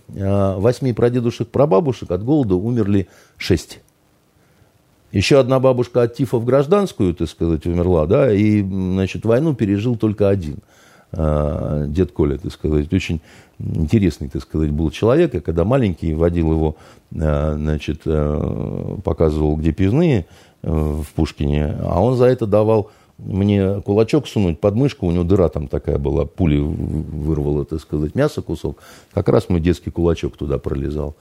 [0.59, 3.79] восьми прадедушек-прабабушек от голода умерли шесть.
[5.11, 9.95] Еще одна бабушка от тифа в гражданскую, так сказать, умерла, да, и, значит, войну пережил
[9.95, 10.57] только один.
[11.11, 13.21] а, Дед Коля, так сказать, очень
[13.57, 15.33] интересный, так сказать, был человек.
[15.33, 16.75] Я когда маленький водил его,
[17.19, 20.27] а, значит, а, показывал, где пивные
[20.61, 25.23] э, в Пушкине, а он за это давал мне кулачок сунуть под мышку, у него
[25.23, 28.81] дыра там такая была, пули вырвала, так сказать, мясо кусок.
[29.13, 31.15] Как раз мой детский кулачок туда пролезал.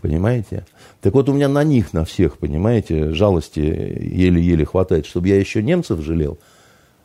[0.00, 0.66] Понимаете?
[1.00, 5.62] Так вот у меня на них, на всех, понимаете, жалости еле-еле хватает, чтобы я еще
[5.62, 6.38] немцев жалел.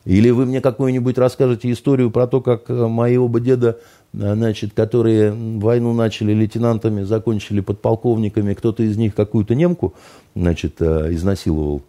[0.07, 3.77] Или вы мне какую-нибудь расскажете историю про то, как э, мои оба деда,
[4.13, 9.95] э, значит, которые войну начали лейтенантами, закончили подполковниками, кто-то из них какую-то немку,
[10.33, 11.81] значит, э, изнасиловал.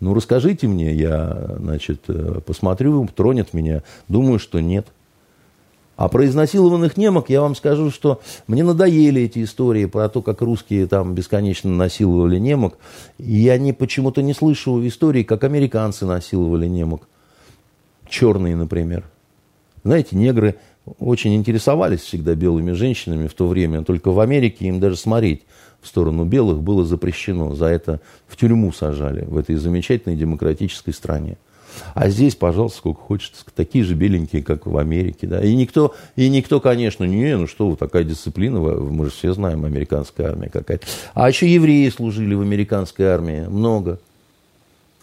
[0.00, 2.06] Ну, расскажите мне, я, значит,
[2.44, 3.84] посмотрю, тронет меня.
[4.08, 4.88] Думаю, что нет.
[5.96, 10.40] А про изнасилованных немок я вам скажу, что мне надоели эти истории про то, как
[10.40, 12.78] русские там бесконечно насиловали немок.
[13.18, 17.08] Я не, почему-то не слышу истории, как американцы насиловали немок.
[18.08, 19.04] Черные, например.
[19.84, 20.56] Знаете, негры
[20.98, 23.82] очень интересовались всегда белыми женщинами в то время.
[23.84, 25.42] Только в Америке им даже смотреть
[25.80, 27.54] в сторону белых было запрещено.
[27.54, 31.36] За это в тюрьму сажали в этой замечательной демократической стране.
[31.94, 35.26] А здесь, пожалуйста, сколько хочется, такие же беленькие, как в Америке.
[35.26, 35.40] Да?
[35.42, 39.64] И, никто, и никто, конечно, не, ну что вы, такая дисциплина, мы же все знаем,
[39.64, 40.86] американская армия какая-то.
[41.14, 44.00] А еще евреи служили в американской армии, много.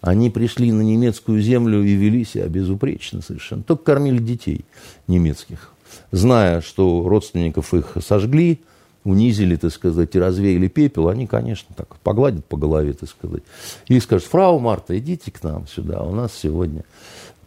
[0.01, 3.61] Они пришли на немецкую землю и вели себя безупречно совершенно.
[3.61, 4.65] Только кормили детей
[5.07, 5.71] немецких.
[6.11, 8.59] Зная, что родственников их сожгли,
[9.03, 13.43] унизили, так сказать, и развеяли пепел, они, конечно, так погладят по голове, так сказать,
[13.87, 16.83] и скажут, фрау Марта, идите к нам сюда, у нас сегодня,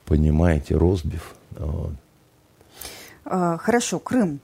[0.05, 1.35] понимаете, розбив.
[1.51, 1.93] Вот.
[3.25, 4.41] А, хорошо, Крым.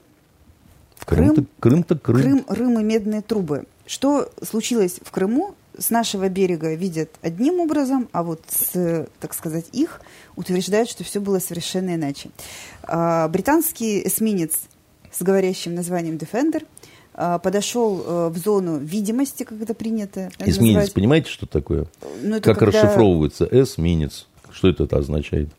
[1.05, 2.21] Крым-то Крым, -то Крым.
[2.21, 3.65] Крым, Рым и медные трубы.
[3.85, 9.65] Что случилось в Крыму, с нашего берега видят одним образом, а вот с, так сказать,
[9.71, 10.01] их
[10.35, 12.29] утверждают, что все было совершенно иначе.
[12.83, 14.59] А, британский эсминец
[15.11, 16.80] с говорящим названием Defender а,
[17.13, 20.93] подошел э, в зону видимости, как это принято Эсминец, называть.
[20.93, 21.85] понимаете, что такое?
[22.23, 22.81] Ну, как когда...
[22.81, 24.27] расшифровывается эсминец?
[24.51, 25.49] Что это, означает?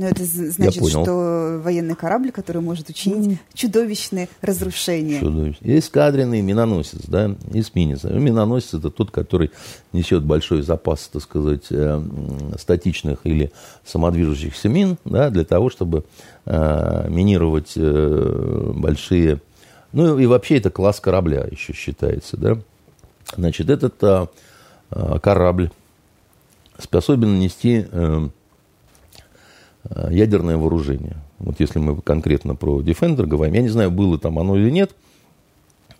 [0.00, 5.20] Но это значит, что военный корабль, который может учинить чудовищные разрушения.
[5.20, 5.78] Чудовищные.
[5.78, 8.04] Эскадренный миноносец, да, эсминец.
[8.04, 9.50] Миноносец– это тот, который
[9.92, 12.02] несет большой запас, так сказать, э,
[12.58, 13.52] статичных или
[13.84, 16.04] самодвижущихся мин, да, для того, чтобы
[16.46, 19.40] э, минировать э, большие...
[19.92, 22.58] Ну и вообще это класс корабля еще считается, да.
[23.36, 24.26] Значит, этот э,
[25.20, 25.70] корабль
[26.78, 27.86] способен нести...
[27.90, 28.28] Э,
[30.10, 31.16] ядерное вооружение.
[31.38, 34.92] Вот если мы конкретно про Defender говорим, я не знаю, было там оно или нет,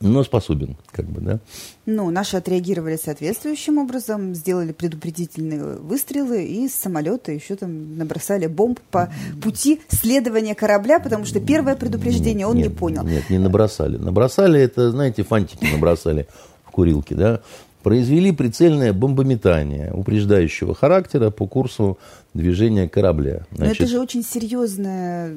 [0.01, 1.40] но способен, как бы, да.
[1.84, 8.80] Ну, наши отреагировали соответствующим образом, сделали предупредительные выстрелы и с самолета еще там набросали бомб
[8.90, 13.05] по пути следования корабля, потому что первое предупреждение он нет, не понял.
[13.05, 13.98] Нет, не набросали.
[13.98, 16.26] Набросали это, знаете, фантики набросали
[16.64, 17.40] в курилке, да
[17.82, 21.98] произвели прицельное бомбометание упреждающего характера по курсу
[22.34, 23.46] движения корабля.
[23.51, 25.36] Значит, Но это же очень серьезная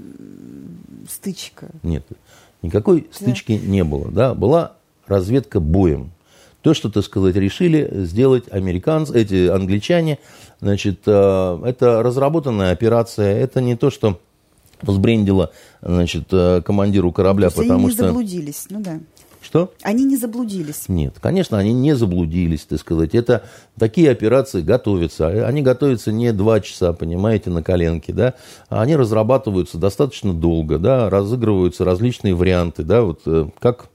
[1.09, 1.67] стычка.
[1.83, 2.03] Нет,
[2.63, 3.07] никакой да.
[3.11, 4.09] стычки не было.
[4.11, 4.33] Да?
[4.33, 4.73] Была
[5.05, 6.11] разведка боем.
[6.61, 10.17] То, что, так сказать, решили сделать американцы, эти англичане,
[10.61, 14.19] значит, э, это разработанная операция, это не то, что
[14.81, 15.51] взбрендило,
[15.81, 18.07] значит, э, командиру корабля, то потому они что...
[18.07, 18.99] заблудились, ну да.
[19.53, 19.71] Что?
[19.83, 20.85] Они не заблудились.
[20.87, 23.13] Нет, конечно, они не заблудились, так сказать.
[23.13, 23.43] Это
[23.77, 25.27] такие операции готовятся.
[25.45, 28.33] Они готовятся не два часа, понимаете, на коленке, да.
[28.69, 33.89] Они разрабатываются достаточно долго, да, разыгрываются различные варианты, да, вот э, как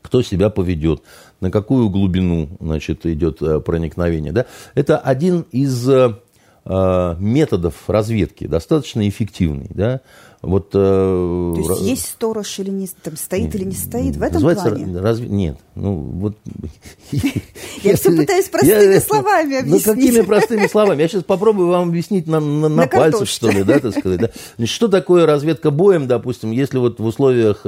[0.00, 1.02] кто себя поведет,
[1.40, 4.46] на какую глубину, значит, идет э, проникновение, да.
[4.76, 6.14] Это один из э,
[7.18, 10.02] методов разведки, достаточно эффективный, да.
[10.46, 11.80] Вот, э, То есть раз...
[11.80, 14.98] есть сторож или не там стоит или не стоит в этом плане?
[14.98, 15.58] Разве нет?
[15.74, 16.36] Ну вот.
[17.82, 19.86] Я все пытаюсь простыми словами объяснить.
[19.86, 21.02] Ну какими простыми словами?
[21.02, 24.32] Я сейчас попробую вам объяснить на на пальцах что ли, да, так сказать.
[24.64, 27.66] Что такое разведка боем, допустим, если вот в условиях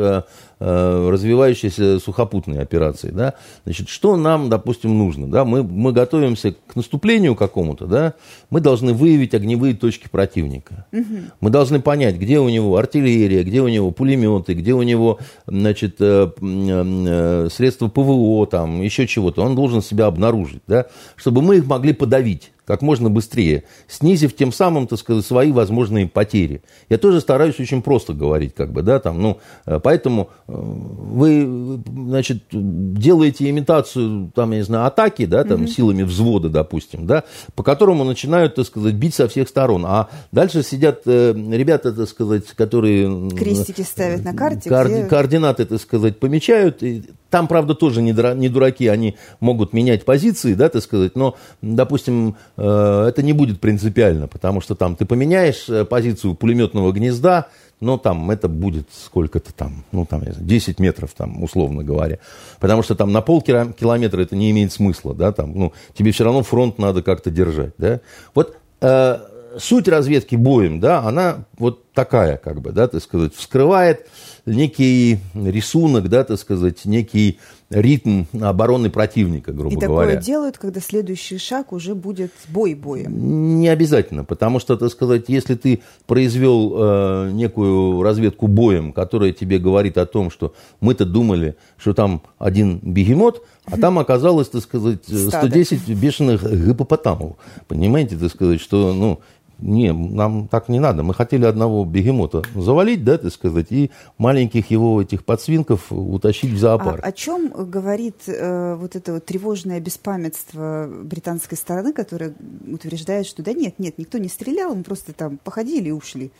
[0.61, 3.34] э, развивающейся сухопутной операции, да,
[3.64, 8.14] значит, что нам, допустим, нужно, да, мы, мы готовимся к наступлению какому-то, да,
[8.50, 11.04] мы должны выявить огневые точки противника, угу.
[11.40, 15.18] мы должны понять, где у него него артиллерия, где у него пулеметы, где у него
[15.46, 19.42] значит, э, э, средства ПВО, там, еще чего-то.
[19.42, 24.53] Он должен себя обнаружить, да, чтобы мы их могли подавить как можно быстрее, снизив тем
[24.53, 26.62] самым, так сказать, свои возможные потери.
[26.89, 31.81] Я тоже стараюсь очень просто говорить, как бы, да, там, ну, э, поэтому э, вы,
[31.87, 35.71] значит, делаете имитацию, там, я не знаю, атаки, да, там, угу.
[35.71, 37.23] силами взвода, допустим, да,
[37.55, 42.09] по которому начинают, так сказать, бить со всех сторон, а дальше сидят э, ребята, так
[42.09, 43.31] сказать, которые...
[43.31, 44.69] Крестики ставят на карте.
[44.69, 45.05] Кор- где...
[45.05, 50.68] Координаты, так сказать, помечают, и там, правда, тоже не, дураки, они могут менять позиции, да,
[50.68, 55.85] так сказать, но, допустим, э, это не будет принципиально, потому что там ты поменяешь э,
[55.85, 57.49] позицию пулеметного гнезда,
[57.81, 62.18] но там это будет сколько-то там, ну там 10 метров там, условно говоря.
[62.59, 66.43] Потому что там на полкилометра это не имеет смысла, да, там, ну, тебе все равно
[66.43, 68.01] фронт надо как-то держать, да.
[68.35, 69.18] Вот э,
[69.59, 74.07] суть разведки боем, да, она вот такая, как бы, да, так сказать, вскрывает
[74.44, 77.38] некий рисунок, да, так сказать, некий
[77.68, 80.12] ритм обороны противника, грубо И говоря.
[80.12, 83.59] И такое делают, когда следующий шаг уже будет бой боем?
[83.59, 89.59] Не обязательно, потому что, так сказать, если ты произвел э, некую разведку боем, которая тебе
[89.59, 95.02] говорит о том, что мы-то думали, что там один бегемот, а там оказалось, так сказать,
[95.04, 95.98] 110 Стадо.
[95.98, 97.36] бешеных гипопотамов.
[97.66, 99.20] Понимаете, так сказать, что, ну,
[99.59, 101.02] не, нам так не надо.
[101.02, 106.59] Мы хотели одного бегемота завалить, да, так сказать, и маленьких его этих подсвинков утащить в
[106.59, 107.00] зоопарк.
[107.02, 112.34] А о чем говорит э, вот это вот тревожное беспамятство британской стороны, которая
[112.70, 116.30] утверждает, что да нет, нет, никто не стрелял, мы просто там походили и ушли?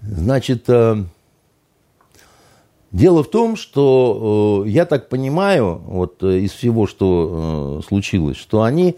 [0.00, 1.04] Значит, э,
[2.90, 8.36] дело в том, что э, я так понимаю, вот э, из всего, что э, случилось,
[8.36, 8.96] что они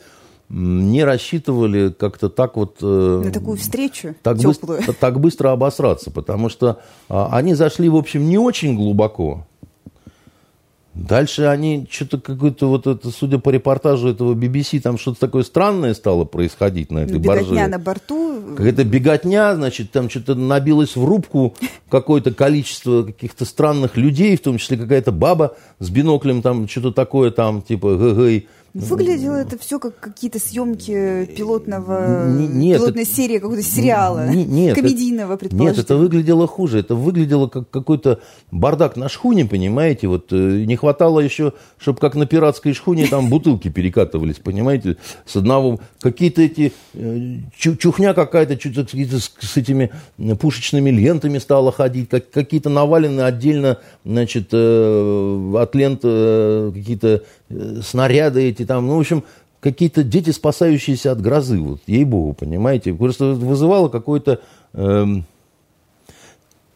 [0.51, 2.79] не рассчитывали как-то так вот...
[2.83, 4.79] Э, На такую встречу так теплую.
[4.79, 9.47] Быстро, так быстро обосраться, потому что а, они зашли, в общем, не очень глубоко.
[10.93, 15.95] Дальше они что-то какое-то вот это, судя по репортажу этого BBC, там что-то такое странное
[15.95, 17.67] стало происходить на этой Беготня барже.
[17.69, 18.43] на борту.
[18.57, 21.55] Какая-то беготня, значит, там что-то набилось в рубку
[21.89, 27.31] какое-то количество каких-то странных людей, в том числе какая-то баба с биноклем, там что-то такое,
[27.31, 28.43] там типа гэ
[28.73, 34.75] Выглядело это все как какие-то съемки пилотного, Нет, пилотной это- серии какого-то сериала, Не- нет,
[34.77, 35.83] комедийного, Нет, предположительно.
[35.83, 36.79] это выглядело хуже.
[36.79, 38.21] Это выглядело как какой-то
[38.53, 40.07] бардак на шхуне, понимаете?
[40.07, 44.97] Вот э, не хватало еще, чтобы как на пиратской шхуне там бутылки перекатывались, понимаете?
[45.27, 45.81] С одного...
[46.01, 46.73] Какие-то эти...
[46.95, 53.23] э, чу- чухня какая-то какие-то с, этими э, пушечными лентами стала ходить, как, какие-то навалены
[53.23, 57.21] отдельно, значит, э, от лент э, какие-то э,
[57.83, 58.87] снаряды эти там.
[58.87, 59.25] Ну, в общем,
[59.61, 62.95] какие-то дети, спасающиеся от грозы, вот, ей-богу, понимаете?
[62.95, 64.41] Просто вызывало какое-то
[64.73, 65.25] эм,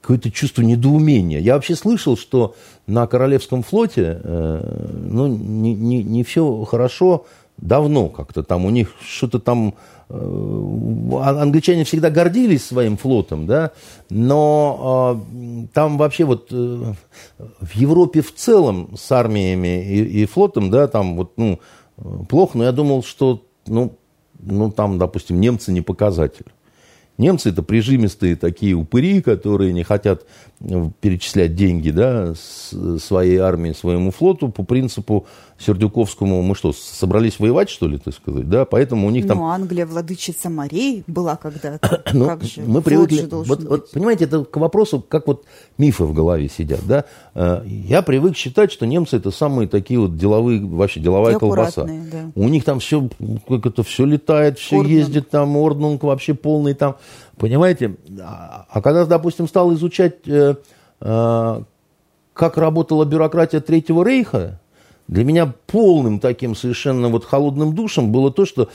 [0.01, 1.41] какое-то чувство недоумения.
[1.41, 2.55] Я вообще слышал, что
[2.87, 8.65] на Королевском флоте э, ну, не, не, не все хорошо давно как-то там.
[8.67, 9.75] У них что-то там...
[10.09, 13.73] э, ан- англичане всегда гордились своим флотом, да,
[14.11, 16.93] но э, там вообще вот э,
[17.39, 21.61] в Европе в целом с армиями и, и флотом, да, там вот, ну,
[21.99, 23.97] э, плохо, но я думал, что, ну,
[24.41, 26.47] ну, там, допустим, немцы не показатель.
[27.17, 30.27] Немцы это прижимистые такие упыри, которые не хотят
[30.61, 35.27] э, перечислять деньги да, своей армии, своему флоту по принципу
[35.59, 36.43] Сердюковскому.
[36.43, 38.49] Мы что, собрались воевать, что ли, так сказать?
[38.49, 38.65] Да?
[38.65, 39.39] Поэтому у них там...
[39.39, 42.03] Ну, Англия владычица морей была когда-то.
[42.13, 42.63] Ну, как же?
[42.63, 43.21] мы привыкли.
[43.23, 43.69] же Вот, быть.
[43.69, 45.45] вот, понимаете, это к вопросу, как вот
[45.79, 47.05] мифы в голове сидят, да?
[47.35, 51.85] Э, Я привык считать, что немцы это самые такие вот деловые, вообще деловая колбаса.
[51.85, 52.31] да.
[52.35, 53.09] У них там все,
[53.49, 54.99] как это, все летает, все Орднунг.
[54.99, 56.97] ездит, там орднунг вообще полный там,
[57.37, 57.97] понимаете?
[58.21, 60.55] А, а когда, допустим, стал изучать, э,
[61.01, 61.61] э,
[62.33, 64.61] как работала бюрократия Третьего Рейха,
[65.07, 68.69] для меня полным таким совершенно вот холодным душем было то, что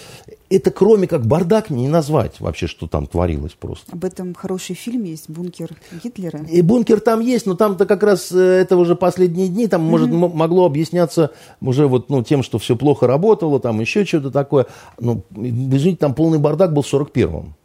[0.52, 3.92] это кроме как бардак не назвать вообще, что там творилось просто.
[3.92, 5.72] Об этом хороший фильм есть, «Бункер
[6.04, 6.40] Гитлера».
[6.46, 10.10] И бункер там есть, но там-то как раз э, это уже последние дни, там, может,
[10.10, 14.68] м- могло объясняться уже вот, ну, тем, что все плохо работало, там еще что-то такое.
[15.00, 17.56] Ну, извините, там полный бардак был в 41-м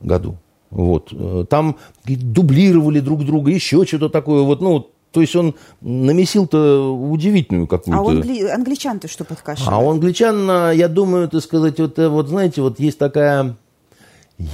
[0.00, 0.36] году.
[0.70, 1.08] Вот.
[1.12, 1.76] Э, Там
[2.06, 4.42] дублировали друг друга, еще что-то такое.
[4.42, 8.00] Вот, ну, то есть он намесил-то удивительную какую-то...
[8.00, 9.72] А у англи- англичан-то что подкашивает?
[9.72, 13.56] А у англичан, а, я думаю, так сказать, вот, э, вот знаете, вот есть такая,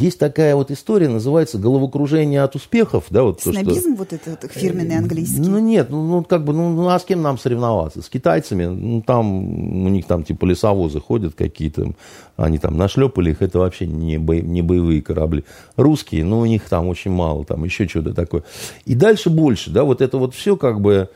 [0.01, 4.51] есть такая вот история, называется головокружение от успехов, да, вот то, что- Снобизм вот этот
[4.53, 5.41] фирменный английский?
[5.41, 8.03] ну нет, ну, ну, как бы, ну, ну а с кем нам соревноваться?
[8.03, 11.93] С китайцами, ну там у них там типа лесовозы ходят какие-то,
[12.37, 15.45] они там нашлепали их, это вообще не, бо- не боевые корабли.
[15.77, 18.43] Русские, ну у них там очень мало, там еще что-то такое.
[18.87, 21.09] И дальше больше, да, вот это вот все как бы...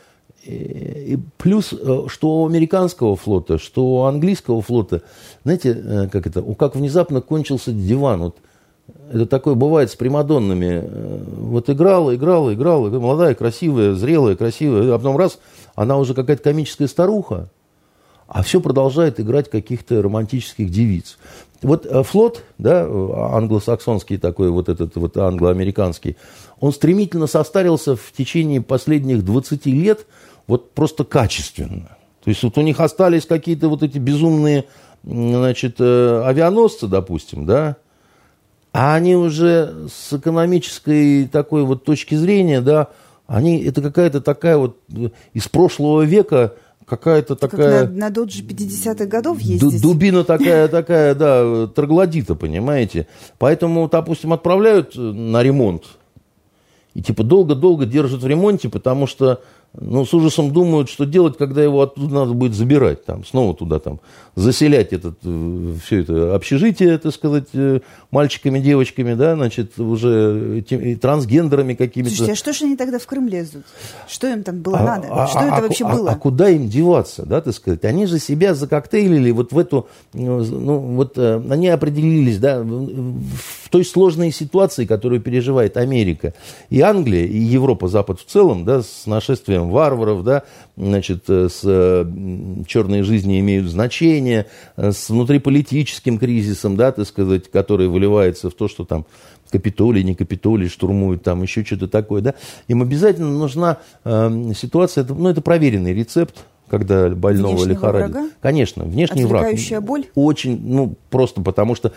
[0.46, 5.02] э, И плюс, э, что у американского флота, что у английского флота,
[5.42, 8.20] знаете, э, как это, как внезапно кончился диван.
[8.20, 8.36] Вот
[9.12, 10.82] это такое бывает с примадоннами.
[10.84, 15.38] Э, Вот играла, играла, играла, молодая, красивая, зрелая, красивая, а потом раз,
[15.74, 17.48] она уже какая-то комическая старуха,
[18.28, 21.18] а все продолжает играть каких-то романтических девиц.
[21.62, 26.16] Вот э, флот, да, англосаксонский такой, вот этот вот англо-американский,
[26.60, 30.06] он стремительно состарился в течение последних 20 лет
[30.46, 31.96] вот просто качественно.
[32.22, 34.66] То есть вот у них остались какие-то вот эти безумные,
[35.02, 37.76] значит, э, авианосцы, допустим, да,
[38.72, 42.88] а они уже с экономической такой вот точки зрения, да,
[43.26, 46.54] они, это какая-то такая вот э, из прошлого века,
[46.84, 47.86] какая-то Как такая...
[47.86, 49.80] на, на Додже 50-х годов ездить?
[49.80, 53.06] Дубина такая, такая, да, троглодита, понимаете.
[53.38, 55.84] Поэтому, допустим, отправляют э, на ремонт.
[56.94, 59.42] И типа долго-долго держат в ремонте, потому что,
[59.78, 63.78] ну, с ужасом думают, что делать, когда его оттуда надо будет забирать, там, снова туда
[63.78, 64.00] там,
[64.34, 70.96] заселять этот, э, все это общежитие, так сказать, э, мальчиками, девочками, да, значит, уже и
[70.96, 72.10] трансгендерами какими-то.
[72.10, 73.64] Слушайте, а что же они тогда в Крым лезут?
[74.08, 75.08] Что им там было А- надо?
[75.10, 76.10] а- что а- это а вообще а- было?
[76.10, 77.84] А, куда им деваться, да, так сказать?
[77.84, 83.59] Они же себя закоктейлили вот в эту, ну, ну, вот э, они определились, да, в
[83.70, 86.34] той сложной ситуации, которую переживает Америка
[86.68, 90.42] и Англия, и Европа, Запад в целом, да, с нашествием варваров, да,
[90.76, 94.46] значит, э, с э, м, черные жизни имеют значение,
[94.76, 99.06] э, с внутриполитическим кризисом, да, так сказать, который выливается в то, что там
[99.50, 102.34] Капитолий, не Капитолий, штурмуют там, еще что-то такое, да,
[102.68, 108.10] им обязательно нужна э, ситуация, это, ну, это проверенный рецепт, когда больного Внешнего лихорадит.
[108.12, 108.30] врага?
[108.40, 109.52] Конечно, внешний враг.
[109.80, 110.06] Боль?
[110.14, 111.92] Очень, ну, просто потому что,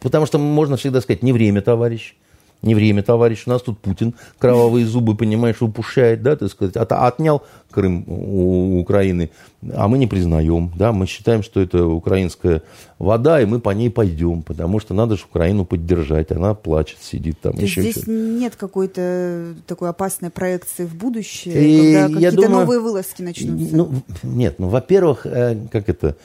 [0.00, 2.14] потому что можно всегда сказать, не время, товарищ.
[2.62, 6.92] не время, товарищ, у нас тут Путин кровавые зубы, понимаешь, выпушает, да, так сказать, от,
[6.92, 9.30] отнял Крым у Украины,
[9.74, 12.62] а мы не признаем, да, мы считаем, что это украинская
[12.98, 17.40] вода, и мы по ней пойдем, потому что надо же Украину поддержать, она плачет, сидит
[17.40, 17.52] там.
[17.52, 22.60] То еще здесь что нет какой-то такой опасной проекции в будущее, и когда какие-то думаю,
[22.60, 23.76] новые вылазки начнутся?
[23.76, 23.92] Ну,
[24.24, 26.16] нет, ну, во-первых, э, как это...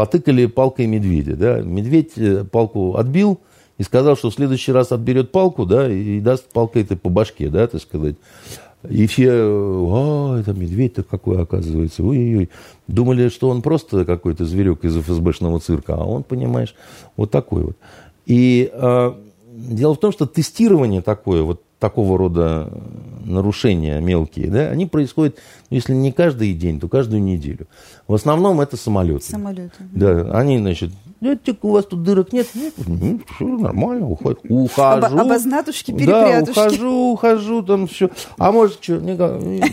[0.00, 1.36] Э, потыкали палкой медведя.
[1.36, 1.60] Да?
[1.60, 3.40] Медведь э, палку отбил
[3.78, 7.48] и сказал, что в следующий раз отберет палку, да, и даст палкой это по башке,
[7.48, 8.16] да, так сказать.
[8.88, 12.48] И все, а, это медведь-то какой, оказывается, ой-ой-ой.
[12.88, 16.74] Думали, что он просто какой-то зверек из ФСБшного цирка, а он, понимаешь,
[17.16, 17.76] вот такой вот.
[18.26, 19.12] И э,
[19.52, 22.70] дело в том, что тестирование такое, вот такого рода
[23.24, 25.36] нарушения мелкие, да, они происходят,
[25.70, 27.66] ну, если не каждый день, то каждую неделю.
[28.10, 29.24] В основном это самолеты.
[29.24, 29.70] Самолеты.
[29.92, 30.90] Да, они, значит,
[31.62, 32.48] у вас тут дырок нет?
[32.54, 34.38] Нет, нет все нормально, ухожу.
[34.48, 35.06] ухожу.
[35.06, 36.54] Об, обознатушки, перепрятушки.
[36.56, 38.10] Да, ухожу, ухожу, там все.
[38.36, 38.98] А может, что,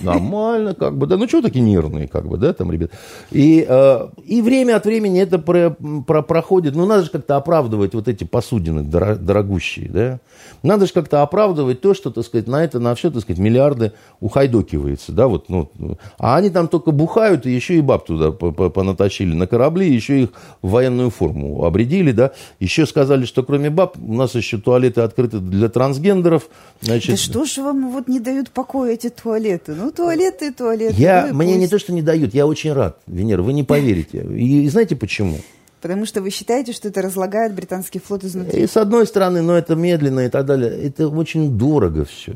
[0.03, 2.91] нормально, как бы, да, ну, что такие нервные, как бы, да, там, ребят.
[3.31, 5.75] И, э, и время от времени это про,
[6.05, 10.19] про, проходит, ну, надо же как-то оправдывать вот эти посудины дорогущие, да.
[10.61, 13.93] Надо же как-то оправдывать то, что, так сказать, на это, на все, так сказать, миллиарды
[14.19, 15.71] ухайдокивается, да, вот, ну,
[16.19, 20.29] а они там только бухают, и еще и баб туда понатащили на корабли, еще их
[20.61, 25.39] в военную форму обредили, да, еще сказали, что кроме баб у нас еще туалеты открыты
[25.39, 26.49] для трансгендеров,
[26.81, 27.11] значит...
[27.11, 29.73] Да что ж вам вот не дают покоя эти туалеты?
[29.73, 30.95] Ну, туалеты и туалеты.
[30.97, 31.59] Я, ну, мне пусть.
[31.59, 34.25] не то, что не дают, я очень рад, Венера, вы не поверите.
[34.31, 35.37] И, и знаете почему?
[35.81, 38.63] Потому что вы считаете, что это разлагает британский флот изнутри.
[38.63, 40.71] И с одной стороны, но это медленно и так далее.
[40.71, 42.33] Это очень дорого все.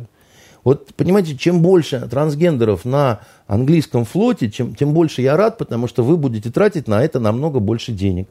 [0.64, 6.04] Вот, понимаете, чем больше трансгендеров на английском флоте, чем, тем больше я рад, потому что
[6.04, 8.28] вы будете тратить на это намного больше денег.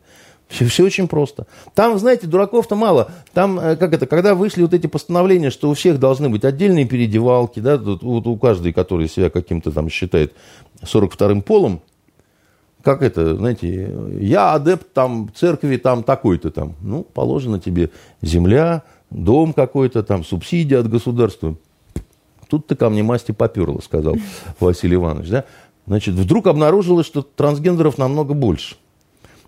[0.49, 1.47] Все, все очень просто.
[1.74, 3.12] Там, знаете, дураков-то мало.
[3.33, 6.87] Там, э, как это, когда вышли вот эти постановления, что у всех должны быть отдельные
[6.87, 10.33] переодевалки, да, вот у каждой, который себя каким-то там считает
[10.83, 11.83] 42-м полом,
[12.83, 16.74] как это, знаете, я адепт там церкви там такой-то там.
[16.81, 17.91] Ну, положено тебе
[18.22, 21.57] земля, дом какой-то там, субсидия от государства.
[22.51, 24.16] Тут ты ко мне масти поперла, сказал
[24.61, 25.28] Василий Иванович.
[25.30, 25.44] Да?
[25.86, 28.76] Значит, вдруг обнаружилось, что трансгендеров намного больше.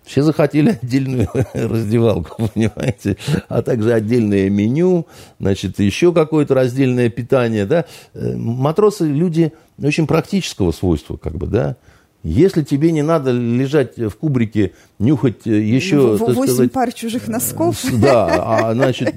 [0.05, 3.17] Все захотели отдельную раздевалку, понимаете,
[3.49, 5.07] а также отдельное меню,
[5.39, 7.85] значит, еще какое-то раздельное питание, да.
[8.15, 11.77] Э, матросы люди очень практического свойства, как бы, да.
[12.23, 16.17] Если тебе не надо лежать в кубрике, нюхать э, еще...
[16.17, 17.85] Восемь сказать, пар чужих носков.
[18.01, 19.13] Да, а значит...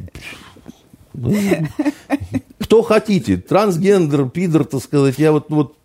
[2.59, 5.75] Кто хотите, трансгендер, пидор, так сказать, я вот, вот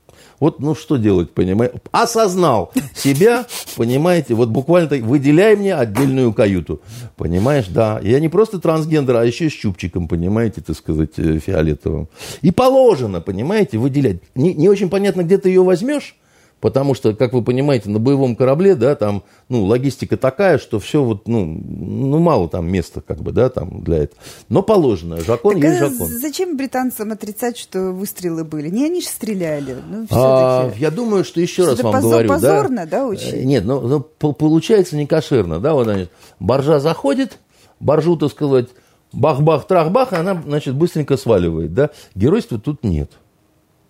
[0.40, 1.80] вот, ну, что делать, понимаете?
[1.92, 3.46] Осознал себя,
[3.76, 6.80] понимаете, вот буквально так, выделяй мне отдельную каюту,
[7.16, 8.00] понимаешь, да.
[8.02, 12.08] Я не просто трансгендер, а еще с чубчиком, понимаете, так сказать, э, фиолетовым.
[12.40, 14.22] И положено, понимаете, выделять.
[14.34, 16.16] Не, не очень понятно, где ты ее возьмешь,
[16.60, 21.02] Потому что, как вы понимаете, на боевом корабле, да, там, ну, логистика такая, что все
[21.02, 24.20] вот, ну, ну, мало там места, как бы, да, там для этого.
[24.50, 25.20] Но положено.
[25.22, 26.08] Закон так есть а закон.
[26.08, 28.68] Зачем британцам отрицать, что выстрелы были?
[28.68, 29.76] Не они же стреляли.
[29.88, 33.36] Ну, а, я думаю, что еще раз вам позор, говорю, позорно, да, да очень?
[33.36, 36.08] Э, нет, ну, ну получается не кошерно, да, вот они,
[36.40, 37.38] боржа заходит,
[37.80, 38.68] боржу, так сказать,
[39.12, 41.90] бах-бах, трах-бах, она, значит, быстренько сваливает, да.
[42.14, 43.12] Геройства тут нет.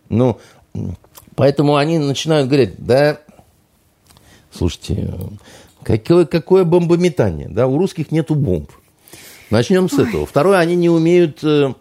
[0.08, 0.38] Ну,
[1.41, 3.18] Поэтому они начинают говорить, да,
[4.53, 5.11] слушайте,
[5.82, 8.70] какое, какое бомбометание, да, у русских нету бомб.
[9.49, 10.26] Начнем с этого.
[10.26, 11.72] Второе, они не умеют э,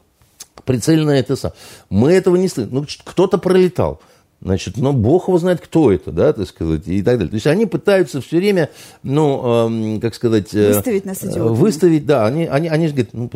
[0.64, 1.51] прицельно это сам.
[1.89, 2.74] Мы этого не слышим.
[2.74, 3.99] Ну, кто-то пролетал.
[4.41, 7.29] Значит, но Бог его знает, кто это, да, так сказать, и так далее.
[7.29, 8.69] То есть они пытаются все время,
[9.03, 10.53] ну, э, как сказать...
[10.53, 11.55] Э, выставить нас идиотами.
[11.55, 12.25] Выставить, да.
[12.25, 13.29] Они, они, они же говорят, ну,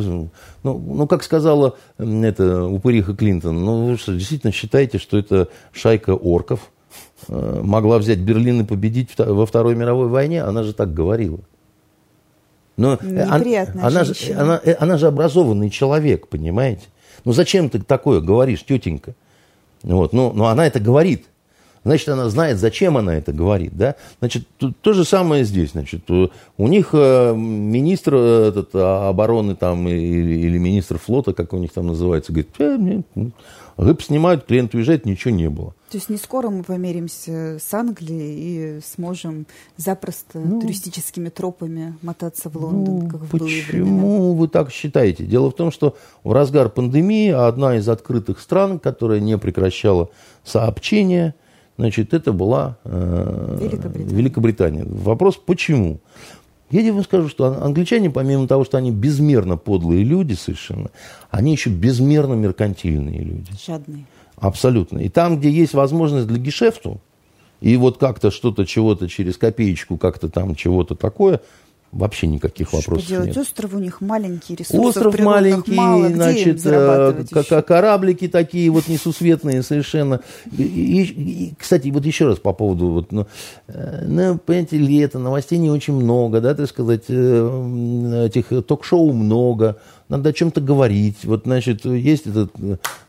[0.63, 6.11] ну, ну, как сказала это упыриха Клинтон, ну, вы что, действительно считаете, что это шайка
[6.15, 6.71] орков
[7.27, 10.41] э, могла взять Берлин и победить во Второй мировой войне?
[10.41, 11.41] Она же так говорила.
[12.77, 16.83] Но Неприятная она, она, же, она, э, она же образованный человек, понимаете?
[17.25, 19.15] Ну зачем ты такое говоришь, тетенька?
[19.83, 21.27] Вот, но, но она это говорит.
[21.83, 23.75] Значит, она знает, зачем она это говорит.
[23.75, 23.95] Да?
[24.19, 25.71] Значит, то, то же самое здесь.
[25.71, 31.53] Значит, у них э, министр э, этот, а, обороны там, или, или министр флота, как
[31.53, 33.05] у них там называется, говорит, э, нет,
[33.77, 35.73] Рыб снимают, клиент уезжает, ничего не было.
[35.89, 42.49] То есть не скоро мы померимся с Англией и сможем запросто ну, туристическими тропами мотаться
[42.49, 45.25] в Лондон, ну, как в Почему вы так считаете?
[45.25, 50.09] Дело в том, что в разгар пандемии одна из открытых стран, которая не прекращала
[50.43, 51.35] сообщения,
[51.77, 54.15] значит, это была э, Великобритания.
[54.15, 54.85] Великобритания.
[54.85, 55.99] Вопрос, почему?
[56.69, 60.89] Я вам скажу, что англичане, помимо того, что они безмерно подлые люди совершенно,
[61.29, 63.51] они еще безмерно меркантильные люди.
[63.65, 64.05] Жадные.
[64.37, 64.97] Абсолютно.
[64.99, 66.99] И там, где есть возможность для гешефту,
[67.61, 71.41] и вот как-то что-то, чего-то через копеечку, как-то там чего-то такое,
[71.93, 73.27] вообще никаких Что вопросов делать?
[73.27, 73.37] нет.
[73.37, 76.05] Остров у них маленький, ресурсов Остров маленький, мало.
[76.07, 77.43] Где значит, э, еще?
[77.43, 80.21] ка- кораблики такие вот несусветные совершенно.
[80.57, 81.03] И, и-
[81.49, 83.27] и, кстати, вот еще раз по поводу, вот, ну,
[83.67, 89.77] э, ну, понимаете, лето, новостей не очень много, да, так сказать, э, этих ток-шоу много,
[90.09, 91.23] надо о чем-то говорить.
[91.23, 92.51] Вот, значит, есть этот,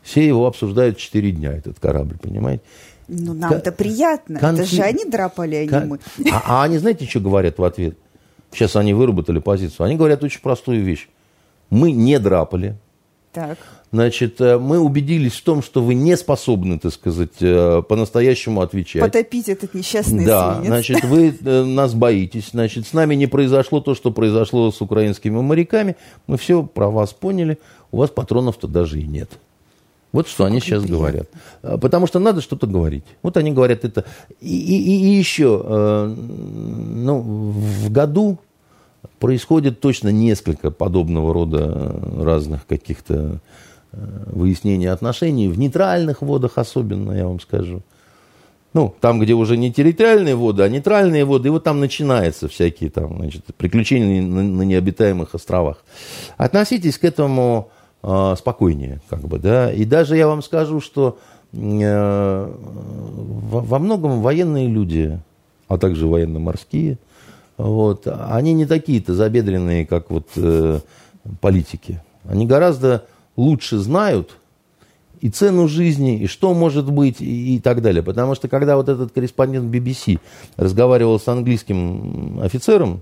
[0.01, 2.61] все его обсуждают 4 дня, этот корабль, понимаете?
[3.07, 4.37] Ну, нам-то приятно.
[4.37, 5.99] Это конфли- же они драпали, а не мы.
[6.31, 7.97] А, а они знаете, что говорят в ответ?
[8.55, 9.85] Сейчас они выработали позицию.
[9.85, 11.07] Они говорят очень простую вещь.
[11.69, 12.75] Мы не драпали.
[13.33, 13.57] Так.
[13.91, 19.01] Значит, э, мы убедились в том, что вы не способны, так сказать, э, по-настоящему отвечать.
[19.01, 20.67] Потопить этот несчастный Да, свинец.
[20.67, 22.49] значит, вы э, нас боитесь.
[22.51, 25.97] Значит, с нами не произошло то, что произошло с украинскими моряками.
[26.27, 27.57] Мы все про вас поняли.
[27.91, 29.29] У вас патронов-то даже и нет.
[30.13, 31.27] Вот что они сейчас говорят.
[31.61, 33.03] Потому что надо что-то говорить.
[33.21, 34.05] Вот они говорят это.
[34.39, 35.61] И, и- и еще,
[36.15, 38.37] ну, в году
[39.19, 43.39] происходит точно несколько подобного рода разных каких-то
[43.91, 43.97] э,
[44.27, 45.47] выяснений отношений.
[45.47, 47.81] В нейтральных водах особенно, я вам скажу.
[48.75, 52.89] Ну, там, где уже не территориальные воды, а нейтральные воды, и вот там начинаются всякие
[52.89, 55.85] там, значит, приключения на, на необитаемых островах.
[56.35, 57.69] Относитесь к этому
[58.03, 59.71] э, спокойнее, как бы, да.
[59.71, 61.17] И даже я вам скажу, что
[61.53, 65.21] э, во, во многом военные люди,
[65.69, 66.97] а также военно-морские,
[67.57, 70.79] вот, они не такие-то забедренные, как вот э,
[71.41, 72.01] политики.
[72.25, 73.05] Они гораздо
[73.37, 74.37] лучше знают,
[75.21, 78.03] и цену жизни, и что может быть, и, и так далее.
[78.03, 80.19] Потому что когда вот этот корреспондент BBC
[80.57, 83.01] разговаривал с английским офицером,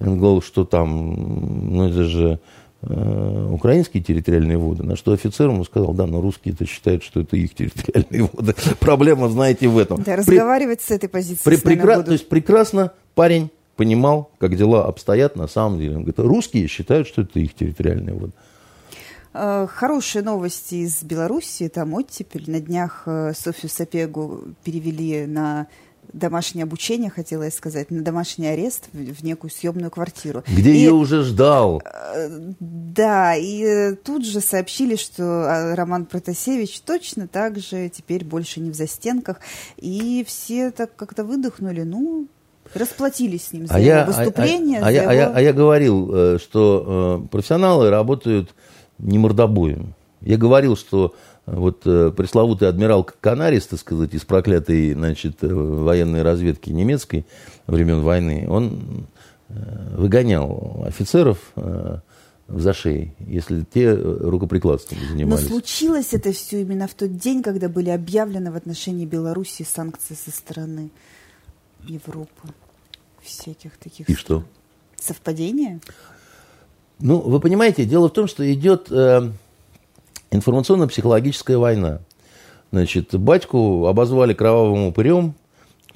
[0.00, 2.38] он говорил, что там, ну это же
[2.82, 7.36] э, украинские территориальные воды, на что офицер ему сказал, да, но русские-то считают, что это
[7.36, 8.54] их территориальные воды.
[8.80, 9.98] Проблема, знаете, в этом.
[9.98, 12.06] Да, При- разговаривать с этой позиции при- с нами прекра- будут.
[12.06, 13.50] То есть прекрасно парень
[13.82, 15.96] понимал, как дела обстоят на самом деле.
[15.96, 18.32] Он говорит, русские считают, что это их территориальные воды.
[19.34, 21.68] Э, Хорошие новости из Беларуси.
[21.68, 22.48] Там оттепель.
[22.48, 25.66] На днях э, Софью Сапегу перевели на
[26.12, 30.44] домашнее обучение, хотела я сказать, на домашний арест в, некую съемную квартиру.
[30.46, 31.82] Где И, ее уже ждал.
[31.84, 32.28] э,
[32.60, 38.70] Да, и тут же сообщили, что а, Роман Протасевич точно так же теперь больше не
[38.70, 39.40] в застенках.
[39.76, 42.28] И все так как-то выдохнули, ну,
[42.74, 45.22] расплатились с ним за А его я, а- выступление, а, а за я, а я-
[45.24, 48.50] его- а я говорил, э, что э, профессионалы работают
[48.98, 49.94] не мордобоем.
[50.20, 51.14] Я говорил, что
[51.46, 57.24] э, вот пресловутый адмирал Канарис, так сказать, из проклятой значит, военной разведки немецкой
[57.66, 59.06] времен войны, он
[59.96, 65.46] выгонял офицеров в зашей, если те рукоприкладством Но занимались.
[65.46, 70.30] случилось это все именно в тот день, когда были объявлены в отношении Беларуси санкции со
[70.30, 70.90] стороны
[71.86, 72.48] Европы.
[73.22, 74.44] Всяких таких И что?
[74.96, 75.80] совпадения?
[77.00, 79.30] Ну, вы понимаете, дело в том, что идет э,
[80.30, 82.00] информационно-психологическая война.
[82.70, 85.34] Значит, батьку обозвали кровавым упырем,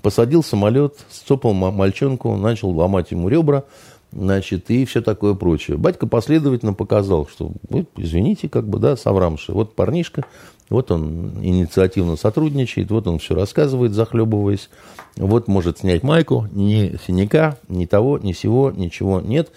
[0.02, 3.64] посадил самолет, сцопал ма- мальчонку, начал ломать ему ребра,
[4.12, 5.76] значит, и все такое прочее.
[5.78, 7.52] Батька последовательно показал, что,
[7.96, 10.24] извините, как бы, да, соврамши, вот парнишка,
[10.68, 14.68] вот он инициативно сотрудничает, вот он все рассказывает, захлебываясь,
[15.16, 19.52] вот может снять майку, ни синяка, ни того, ни сего, ничего нет,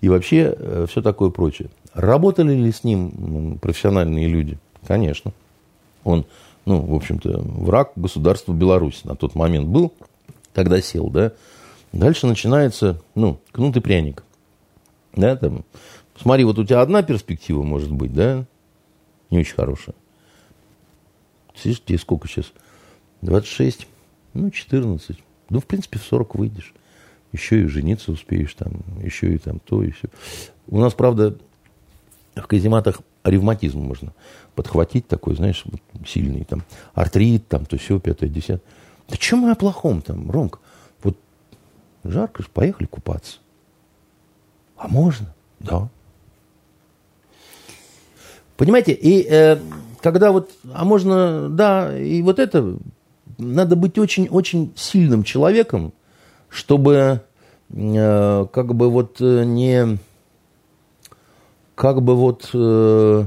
[0.00, 1.68] и вообще все такое прочее.
[1.92, 4.58] Работали ли с ним профессиональные люди?
[4.86, 5.32] Конечно.
[6.02, 6.26] Он,
[6.64, 9.92] ну, в общем-то, враг государства Беларусь на тот момент был,
[10.52, 11.32] когда сел, да.
[11.92, 14.24] Дальше начинается, ну, кнут и пряник.
[15.14, 15.64] Да, там,
[16.20, 18.44] смотри, вот у тебя одна перспектива может быть, да,
[19.30, 19.94] не очень хорошая.
[21.54, 22.52] Слышишь, тебе сколько сейчас?
[23.22, 23.86] 26,
[24.34, 25.18] ну, 14.
[25.50, 26.74] Ну, в принципе, в 40 выйдешь.
[27.32, 30.08] Еще и жениться успеешь там, еще и там то, и все.
[30.68, 31.36] У нас, правда,
[32.34, 34.12] в казематах ревматизм можно
[34.54, 36.62] подхватить такой, знаешь, вот сильный, там,
[36.94, 38.60] артрит, там, то все, пятое, десятое.
[39.08, 40.58] Да что мы о плохом там, Ромка?
[41.02, 41.18] Вот
[42.04, 43.38] жарко же, поехали купаться.
[44.76, 45.34] А можно?
[45.60, 45.88] Да.
[48.56, 49.58] Понимаете, и э,
[50.04, 52.76] когда вот, а можно, да, и вот это,
[53.38, 55.94] надо быть очень-очень сильным человеком,
[56.50, 57.22] чтобы
[57.70, 59.96] э, как бы вот э, не,
[61.74, 63.24] как бы вот, э,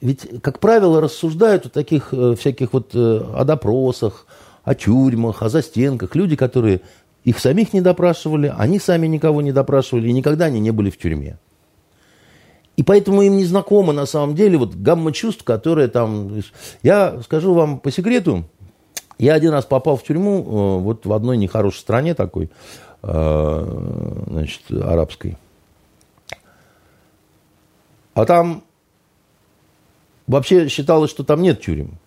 [0.00, 4.26] ведь, как правило, рассуждают о таких э, всяких вот э, о допросах,
[4.62, 6.80] о тюрьмах, о застенках люди, которые
[7.24, 10.96] их самих не допрашивали, они сами никого не допрашивали, и никогда они не были в
[10.96, 11.36] тюрьме.
[12.76, 16.40] И поэтому им не знакомо на самом деле вот гамма чувств, которые там...
[16.82, 18.44] Я скажу вам по секрету,
[19.18, 22.50] я один раз попал в тюрьму э, вот в одной нехорошей стране такой,
[23.02, 25.36] э, значит, арабской.
[28.14, 28.64] А там
[30.26, 31.98] вообще считалось, что там нет тюрем.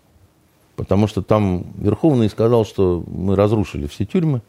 [0.75, 4.41] Потому что там Верховный сказал, что мы разрушили все тюрьмы.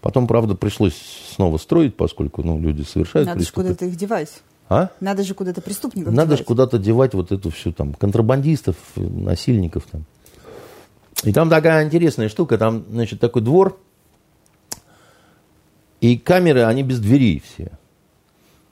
[0.00, 0.96] Потом, правда, пришлось
[1.34, 4.42] снова строить, поскольку ну, люди совершают Надо же куда-то их девать.
[4.70, 4.90] А?
[5.00, 6.38] Надо же куда-то преступников Надо девать.
[6.38, 10.04] же куда-то девать вот эту всю там контрабандистов, насильников там.
[11.24, 13.78] И там такая интересная штука, там, значит, такой двор,
[16.00, 17.72] и камеры, они без дверей все.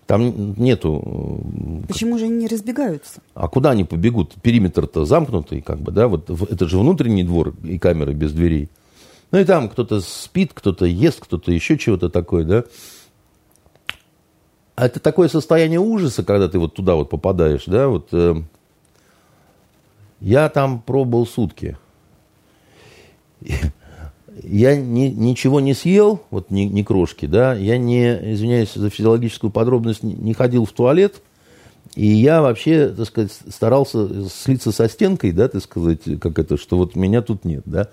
[0.07, 1.42] Там нету...
[1.88, 3.20] Почему же они не разбегаются?
[3.34, 4.34] А куда они побегут?
[4.40, 6.07] Периметр-то замкнутый, как бы, да?
[6.07, 8.70] Вот это же внутренний двор и камеры без дверей.
[9.32, 12.64] Ну и там кто-то спит, кто-то ест, кто-то еще чего-то такое, да?
[14.79, 17.89] А это такое состояние ужаса, когда ты вот туда вот попадаешь, да?
[17.89, 18.37] Вот э,
[20.20, 21.76] я там пробовал сутки.
[24.45, 29.51] Я ни, ничего не съел, вот ни, ни крошки, да, я не, извиняюсь за физиологическую
[29.51, 31.22] подробность, не, ходил в туалет,
[31.97, 36.76] и я вообще, так сказать, старался слиться со стенкой, да, так сказать, как это, что
[36.76, 37.89] вот меня тут нет, да.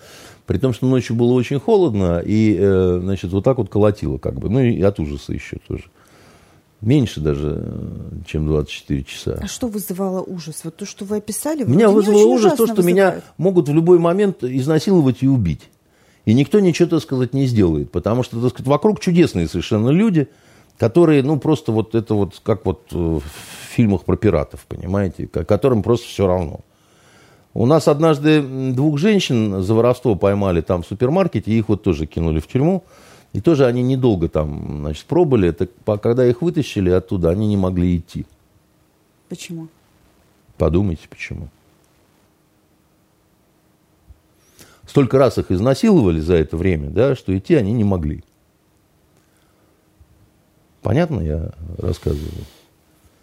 [0.46, 4.36] При том, что ночью было очень холодно, и, э, значит, вот так вот колотило, как
[4.36, 5.86] бы, ну и от ужаса еще тоже.
[6.86, 7.64] Меньше даже,
[8.28, 9.40] чем 24 часа.
[9.42, 10.62] А что вызывало ужас?
[10.64, 13.24] Вот то, что вы описали, Меня вызвало ужас то, что меня вызывает.
[13.38, 15.64] могут в любой момент изнасиловать и убить.
[16.26, 17.92] И никто ничего, так сказать, не сделает.
[17.92, 20.28] Потому что, так сказать, вокруг чудесные совершенно люди,
[20.78, 23.24] которые, ну, просто вот это вот, как вот э, в
[23.72, 26.60] фильмах про пиратов, понимаете, ко- которым просто все равно.
[27.56, 28.42] У нас однажды
[28.74, 32.84] двух женщин за воровство поймали там в супермаркете, и их вот тоже кинули в тюрьму.
[33.36, 35.52] И тоже они недолго там, значит, пробыли.
[35.84, 38.26] По- когда их вытащили оттуда, они не могли идти.
[39.28, 39.68] Почему?
[40.58, 41.50] Подумайте, почему.
[44.88, 48.24] Столько раз их изнасиловали за это время, да, что идти они не могли.
[50.82, 52.32] Понятно я рассказываю?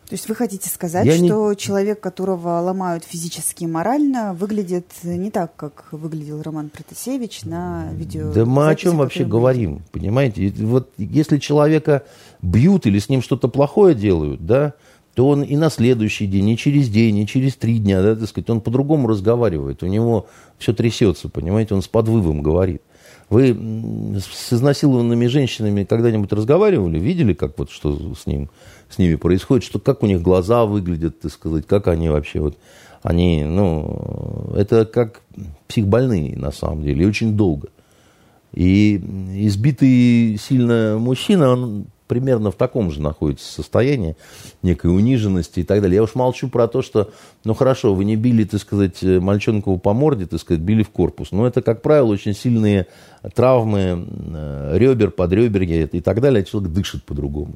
[0.09, 4.87] То есть вы хотите сказать, Я не- что человек, которого ломают физически и морально, выглядит
[5.05, 8.31] не так, как выглядел Роман Протасевич на видео?
[8.33, 10.53] Да мы о чем вообще вы говорим, понимаете?
[10.59, 12.03] Вот если человека
[12.43, 14.75] бьют или с ним что-то плохое делают, да,
[15.15, 18.29] то он и на следующий день, и через день, и через три дня, да, так
[18.29, 20.27] сказать, он по-другому разговаривает, у него
[20.59, 22.83] все трясется, понимаете, он с подвывом говорит.
[23.33, 23.57] Вы
[24.21, 28.51] с изнасилованными женщинами когда-нибудь разговаривали, видели, как вот что с, ним,
[28.91, 32.59] с ними происходит, что, как у них глаза выглядят, так сказать, как они вообще вот,
[33.03, 35.23] они, ну, это как
[35.67, 37.69] психбольные на самом деле, и очень долго.
[38.53, 44.17] И избитый сильно мужчина, он примерно в таком же находится состоянии,
[44.63, 45.97] некой униженности и так далее.
[45.97, 47.11] Я уж молчу про то, что,
[47.43, 51.33] ну хорошо, вы не били, так сказать, мальчонку по морде, так сказать, били в корпус.
[51.33, 52.87] Но это, как правило, очень сильные
[53.35, 56.45] травмы э, ребер, подреберья и так далее.
[56.45, 57.55] Человек дышит по-другому.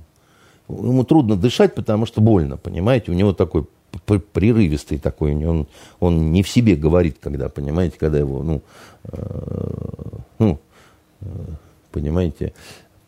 [0.71, 3.11] Ему трудно дышать, потому что больно, понимаете?
[3.11, 3.67] У него такой
[4.07, 5.67] прерывистый такой, он,
[6.01, 8.63] он не в себе говорит, когда, понимаете, когда его, ну,
[9.05, 10.59] э, ну,
[11.21, 11.27] э,
[11.93, 12.55] понимаете,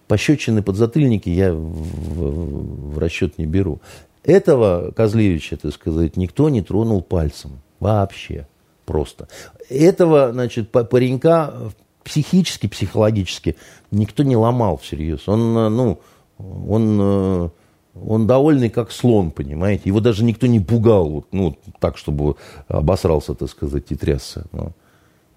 [0.08, 3.80] пощечины, подзатыльники я в, в- расчет не беру.
[4.24, 7.60] Этого Козлевича, так сказать, никто не тронул пальцем.
[7.80, 8.46] Вообще.
[8.84, 9.28] Просто.
[9.68, 11.54] Этого, значит, па- паренька
[12.02, 13.56] психически, психологически
[13.90, 15.28] никто не ломал всерьез.
[15.28, 16.00] Он, э, ну,
[16.38, 17.48] он, э,
[18.06, 19.82] он довольный как слон, понимаете.
[19.86, 22.36] Его даже никто не пугал, ну, так, чтобы
[22.66, 24.46] обосрался, так сказать, и трясся.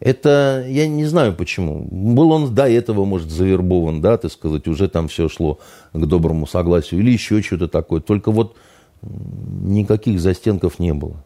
[0.02, 1.88] Это я не знаю почему.
[1.92, 5.60] Был он до этого, может, завербован, да, так сказать, уже там все шло
[5.94, 8.02] к доброму согласию или еще что-то такое.
[8.02, 8.58] Только вот
[9.04, 11.24] никаких застенков не было.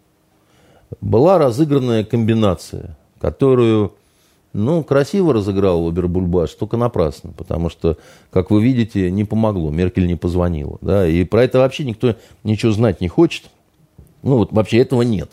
[0.99, 3.93] Была разыгранная комбинация, которую,
[4.51, 7.97] ну, красиво разыграл Обербульбаш, только напрасно, потому что,
[8.29, 12.73] как вы видите, не помогло, Меркель не позвонила, да, и про это вообще никто ничего
[12.73, 13.45] знать не хочет.
[14.21, 15.31] Ну, вот вообще этого нет.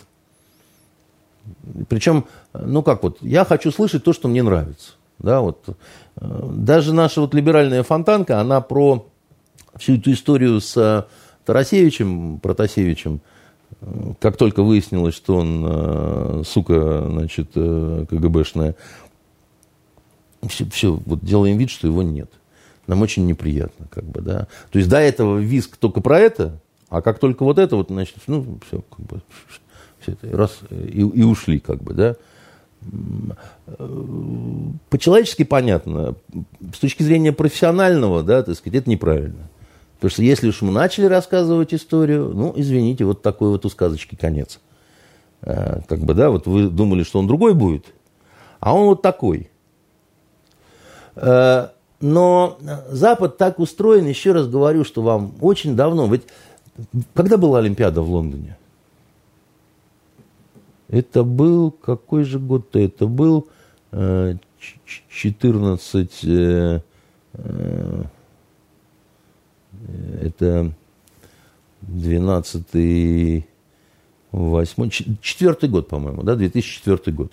[1.89, 2.25] Причем,
[2.55, 4.93] ну как вот, я хочу слышать то, что мне нравится.
[5.19, 5.65] Да, вот.
[6.17, 9.07] Э, Даже наша вот либеральная фонтанка, она про
[9.77, 11.05] всю эту историю с э,
[11.45, 13.21] Тарасевичем, Протасевичем,
[14.21, 18.77] как только выяснилось, что он, э, сука, значит, КГБшная,
[20.49, 22.31] все, все, вот делаем вид, что его нет.
[22.87, 24.49] Нам очень неприятно, как бы, да.
[24.71, 28.17] То есть до этого виск только про это, а как только вот это, вот, значит,
[28.27, 29.23] ну, все, как бы,
[30.01, 32.17] все это, раз, и, и ушли, как бы, да.
[34.91, 36.15] По-человечески понятно.
[36.75, 39.49] С точки зрения профессионального, да, так сказать, это неправильно.
[39.97, 44.17] Потому что если уж мы начали рассказывать историю, ну, извините, вот такой вот у сказочки
[44.17, 44.61] конец.
[45.43, 47.87] Э, как бы, да, вот вы думали, что он другой будет,
[48.59, 49.51] а он вот такой.
[51.15, 51.69] Э,
[52.01, 52.59] но
[52.91, 56.07] Запад так устроен, еще раз говорю, что вам очень давно.
[56.07, 56.23] Ведь
[57.15, 58.57] когда была Олимпиада в Лондоне?
[60.93, 63.49] Это был, какой же год-то это был?
[65.09, 66.81] 14, э,
[67.33, 68.05] э,
[70.21, 70.73] это
[71.81, 73.45] 12
[74.33, 74.91] 8
[75.21, 77.33] четвертый год, по-моему, да, 2004 год.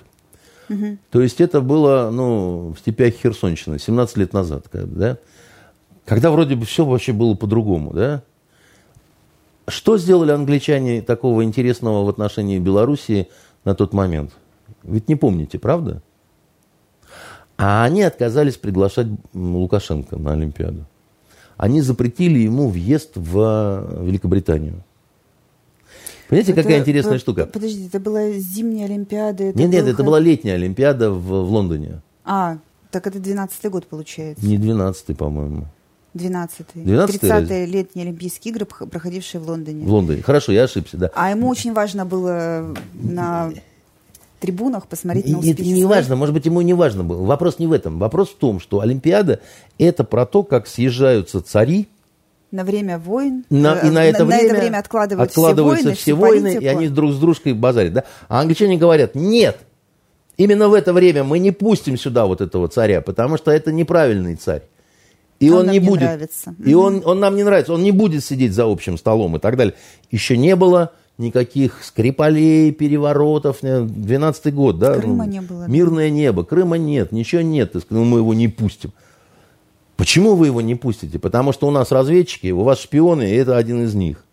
[0.70, 0.98] Угу.
[1.12, 5.18] То есть это было, ну, в степях Херсонщины, 17 лет назад, да,
[6.06, 8.24] когда вроде бы все вообще было по-другому, да.
[9.68, 13.28] Что сделали англичане такого интересного в отношении Белоруссии
[13.70, 14.32] на тот момент?
[14.84, 16.02] Ведь не помните, правда?
[17.58, 20.86] А они отказались приглашать Лукашенко на Олимпиаду.
[21.58, 24.84] Они запретили ему въезд в Великобританию.
[26.30, 27.46] Понимаете, это, какая интересная по, штука?
[27.46, 29.44] Подождите, это была зимняя Олимпиада?
[29.44, 32.02] Это нет, нет, это была летняя Олимпиада в, в Лондоне.
[32.24, 32.58] А,
[32.92, 34.46] так это 12-й год получается.
[34.46, 35.66] Не 12-й, по-моему.
[36.16, 36.84] 12-й.
[36.84, 39.86] 12 30-е летние Олимпийские игры, проходившие в Лондоне.
[39.86, 40.22] В Лондоне.
[40.22, 41.12] Хорошо, я ошибся, да.
[41.14, 43.52] А ему очень важно было на
[44.40, 45.62] трибунах посмотреть на успехи.
[45.62, 47.24] Это не важно, может быть, ему не важно было.
[47.26, 48.00] Вопрос не в этом.
[48.00, 49.42] Вопрос в том, что Олимпиада–
[49.78, 51.88] это про то, как съезжаются цари,
[52.52, 53.46] на время войн.
[53.52, 56.64] На, и на это, на, время, на это время откладывают откладываются все войны, все войны
[56.64, 57.94] и они друг с дружкой базарят.
[57.94, 58.06] Да?
[58.28, 59.58] А англичане говорят, нет,
[60.36, 64.36] именно в это время мы не пустим сюда вот этого царя, потому что это неправильный
[64.36, 64.64] царь.
[65.40, 66.02] И он, он не будет.
[66.02, 66.56] Нравится.
[66.66, 66.84] И угу.
[66.84, 67.74] он, он нам не нравится.
[67.74, 69.74] Он не будет сидеть за общим столом и так далее.
[70.12, 73.64] Еще не было никаких скрипалей, переворотов.
[73.64, 74.96] 12-й год, да?
[74.96, 75.66] Крыма не было.
[75.68, 76.44] Мирное небо.
[76.44, 77.76] Крыма нет, ничего нет.
[77.90, 78.92] Ну, мы его не пустим.
[79.96, 81.20] Почему вы его не пустите?
[81.20, 84.24] Потому что у нас разведчики, у вас шпионы, и это один из них.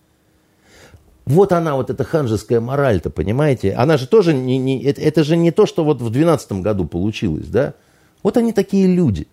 [1.25, 3.73] Вот она, вот эта ханжеская мораль-то, понимаете?
[3.73, 6.87] Она же тоже не, не это, это же не то, что вот в 2012 году
[6.87, 7.75] получилось, да?
[8.23, 9.27] Вот они такие люди,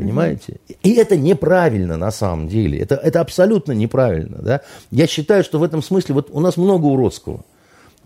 [0.00, 0.60] понимаете?
[0.82, 2.78] И это неправильно на самом деле.
[2.78, 4.60] Это, это абсолютно неправильно, да?
[4.90, 7.44] Я считаю, что в этом смысле вот у нас много уродского.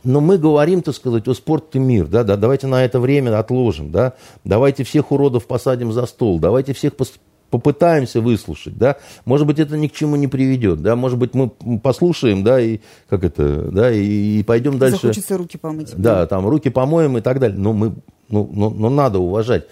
[0.05, 3.39] Но мы говорим, так сказать, о спорт и мир, да, да, давайте на это время
[3.39, 4.13] отложим, да,
[4.45, 6.93] давайте всех уродов посадим за стол, давайте всех
[7.49, 11.49] попытаемся выслушать, да, может быть, это ни к чему не приведет, да, может быть, мы
[11.83, 14.99] послушаем, да, и как это, да, и, и пойдем дальше.
[15.01, 15.95] Захочется руки помыть.
[15.97, 17.95] Да, да, там руки помоем и так далее, но мы,
[18.29, 19.65] ну, но, но надо уважать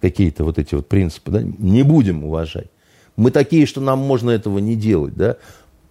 [0.00, 2.68] какие-то вот эти вот принципы, да, не будем уважать.
[3.16, 5.36] Мы такие, что нам можно этого не делать, да.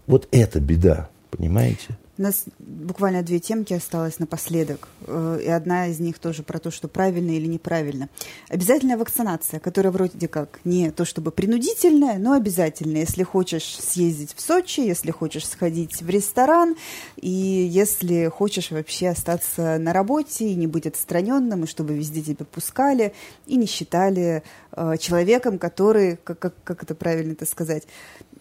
[0.06, 1.98] Вот это беда, понимаете?
[2.18, 4.88] У нас буквально две темки осталось напоследок.
[5.06, 8.10] Э, и одна из них тоже про то, что правильно или неправильно.
[8.50, 13.02] Обязательная вакцинация, которая вроде как не то чтобы принудительная, но обязательная.
[13.02, 16.76] Если хочешь съездить в Сочи, если хочешь сходить в ресторан,
[17.18, 22.46] и если хочешь вообще остаться на работе и не быть отстраненным, и чтобы везде тебя
[22.46, 23.14] пускали
[23.46, 24.42] и не считали
[24.72, 27.84] э, человеком, который, как, как, как это правильно это сказать,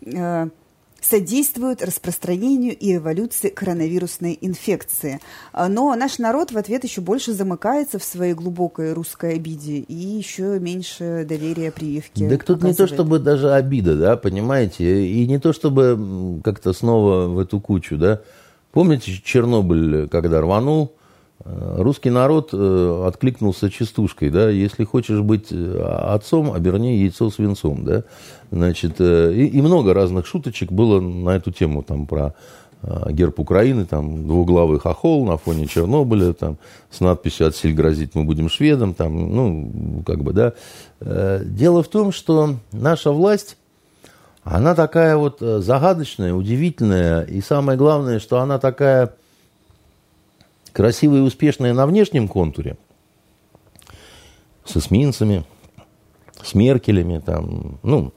[0.01, 0.49] э,
[1.01, 5.21] содействуют распространению и эволюции коронавирусной инфекции.
[5.53, 9.95] А, но наш народ в ответ еще больше замыкается в своей глубокой русской обиде и
[9.95, 12.29] еще меньше доверия прививки.
[12.29, 17.27] Да тут не то чтобы даже обида, да, понимаете, и не то чтобы как-то снова
[17.27, 18.21] в эту кучу, да.
[18.73, 20.93] Помните Чернобыль, когда рванул,
[21.45, 25.80] русский народ э, откликнулся частушкой, да, если хочешь быть э,
[26.12, 28.05] отцом, оберни яйцо свинцом, да,
[28.51, 32.34] значит, и, и много разных шуточек было на эту тему, там, про
[33.09, 36.59] герб Украины, там, двуглавый хохол на фоне Чернобыля, там,
[36.91, 40.53] с надписью «Отсель грозит, мы будем шведом», там, ну, как бы, да.
[41.01, 43.57] Дело в том, что наша власть,
[44.45, 49.14] она такая вот загадочная, удивительная, и самое главное, что она такая
[50.77, 52.77] красивая и успешная на внешнем контуре,
[54.66, 55.47] с эсминцами,
[56.43, 58.12] с Меркелями, там, ну,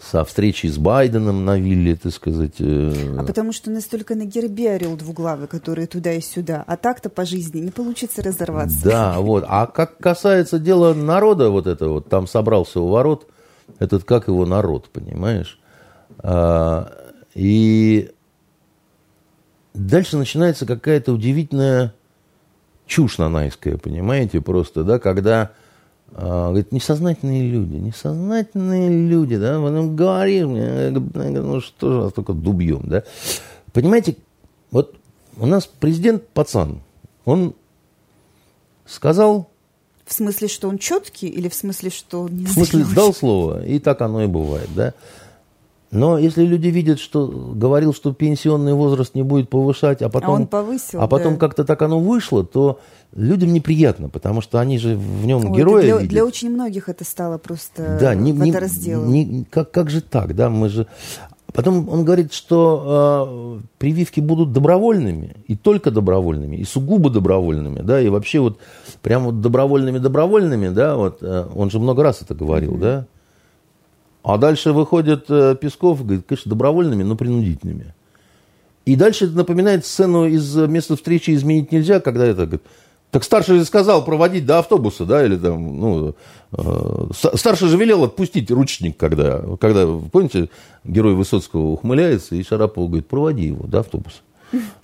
[0.00, 2.54] со встречей с Байденом на вилле, так сказать.
[2.58, 3.16] Э...
[3.16, 6.64] А потому что настолько на гербе орел двуглавый, который туда и сюда.
[6.66, 8.82] А так-то по жизни не получится разорваться.
[8.82, 9.44] Да, вот.
[9.46, 13.28] А как касается дела народа, вот это вот, там собрался у ворот,
[13.78, 15.60] этот как его народ, понимаешь?
[16.18, 16.92] А,
[17.36, 18.10] и
[19.74, 21.94] дальше начинается какая-то удивительная
[22.86, 25.52] чушь нанайская, понимаете, просто, да, когда
[26.14, 32.32] а, говорит, несознательные люди, несознательные люди, да, вы нам говорите, ну что же вас только
[32.32, 33.04] дубьем, да.
[33.72, 34.16] Понимаете,
[34.70, 34.94] вот
[35.36, 36.80] у нас президент пацан,
[37.24, 37.54] он
[38.86, 39.48] Сказал,
[40.04, 43.64] В смысле, что он четкий или в смысле, что он не в смысле дал слово,
[43.64, 44.92] и так оно и бывает, да.
[45.92, 50.32] Но если люди видят, что говорил, что пенсионный возраст не будет повышать, а потом, А
[50.32, 51.38] он повысил, а потом да.
[51.38, 52.80] как-то так оно вышло, то
[53.14, 56.08] людям неприятно, потому что они же в нем Ой, героя для, видят.
[56.08, 60.48] для очень многих это стало просто Да, не, не- не- как, как же так, да,
[60.48, 60.86] мы же...
[61.52, 68.00] Потом он говорит, что э, прививки будут добровольными, и только добровольными, и сугубо добровольными, да,
[68.00, 68.56] и вообще вот
[69.02, 73.04] прям вот добровольными-добровольными, да, вот, э, он же много раз это говорил, да.
[74.22, 77.94] А дальше выходит э, Песков говорит, конечно, добровольными, но принудительными.
[78.84, 82.62] И дальше это напоминает сцену из э, места встречи изменить нельзя, когда это говорит,
[83.10, 86.14] так старший же сказал проводить до автобуса, да, или там, ну,
[86.52, 90.48] э, старший же велел отпустить ручник, когда, когда, помните,
[90.84, 94.18] герой Высоцкого ухмыляется, и Шарапов говорит, проводи его до автобуса.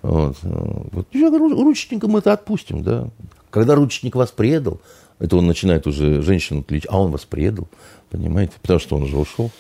[0.03, 0.37] Вот.
[0.43, 0.49] э,
[0.93, 1.07] вот.
[1.13, 3.09] Я говорю, «Ру- ручником это отпустим, да.
[3.51, 4.81] Когда ручник вас предал,
[5.19, 7.69] это он начинает уже женщину тлить, а он вас предал,
[8.11, 9.51] понимаете, потому что он уже ушел.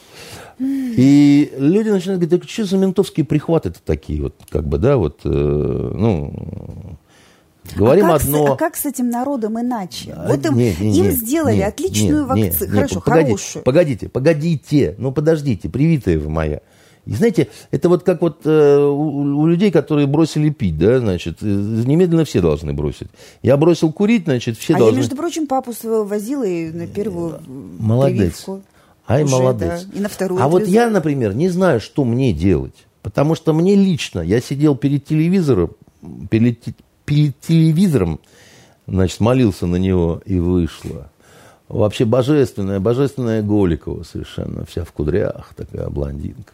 [0.61, 5.21] И люди начинают говорить, так что за ментовские прихваты-то такие, вот, как бы, да, вот,
[5.25, 6.97] э, ну,
[7.77, 8.53] говорим а как, с- одно.
[8.53, 10.13] а как с этим народом иначе?
[10.17, 13.63] А, вот им, не, не, им сделали не, отличную вакцину, хорошо, погодите, хорошую.
[13.65, 16.61] Погодите, погодите, ну подождите, привитая вы моя.
[17.09, 21.39] И знаете, это вот как вот э, у, у людей, которые бросили пить, да, значит,
[21.41, 23.09] э, немедленно все должны бросить.
[23.41, 24.97] Я бросил курить, значит, все а должны...
[24.97, 28.19] я, между прочим, папу своего возила и на первую м, Молодец.
[28.19, 28.63] прививку.
[29.09, 29.85] Ай, Уже, молодец.
[29.85, 32.75] да, и на вторую а вот я, например, не знаю, что мне делать.
[33.01, 35.71] Потому что мне лично, я сидел перед телевизором,
[36.29, 36.59] перед,
[37.07, 38.21] перед телевизором,
[38.87, 41.11] значит, молился на него, и вышло.
[41.69, 46.53] Вообще божественная, божественная Голикова совершенно, вся в кудрях, такая блондинка.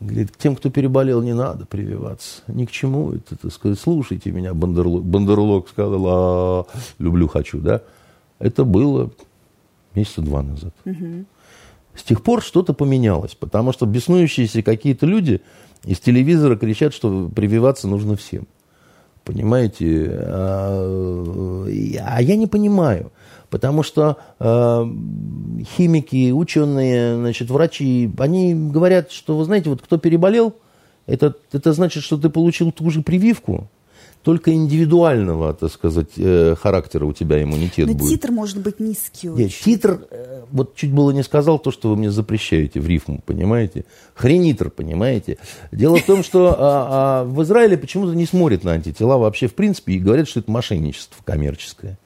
[0.00, 2.42] Говорит, тем, кто переболел, не надо прививаться.
[2.48, 5.02] Ни к чему это, так сказать, слушайте меня, Бандерлог.
[5.02, 6.66] Бандерлог сказал, «А,
[6.98, 7.80] люблю, хочу, да?
[8.38, 9.10] Это было
[9.94, 10.74] месяца два назад.
[11.94, 15.40] С тех пор что-то поменялось, потому что беснующиеся какие-то люди
[15.84, 18.46] из телевизора кричат, что прививаться нужно всем.
[19.24, 20.10] Понимаете?
[20.12, 21.66] А,
[22.04, 23.12] а я не понимаю.
[23.50, 24.84] Потому что а,
[25.76, 30.54] химики, ученые, значит, врачи, они говорят, что, вы знаете, вот кто переболел,
[31.06, 33.68] это, это значит, что ты получил ту же прививку,
[34.26, 38.10] только индивидуального, так сказать, э, характера у тебя иммунитет Но будет.
[38.10, 39.64] титр может быть низкий Нет, очень.
[39.64, 43.84] титр, э, вот чуть было не сказал то, что вы мне запрещаете в рифму, понимаете?
[44.14, 45.38] Хренитр, понимаете?
[45.70, 49.54] Дело в том, что а, а, в Израиле почему-то не смотрят на антитела вообще в
[49.54, 51.96] принципе и говорят, что это мошенничество коммерческое.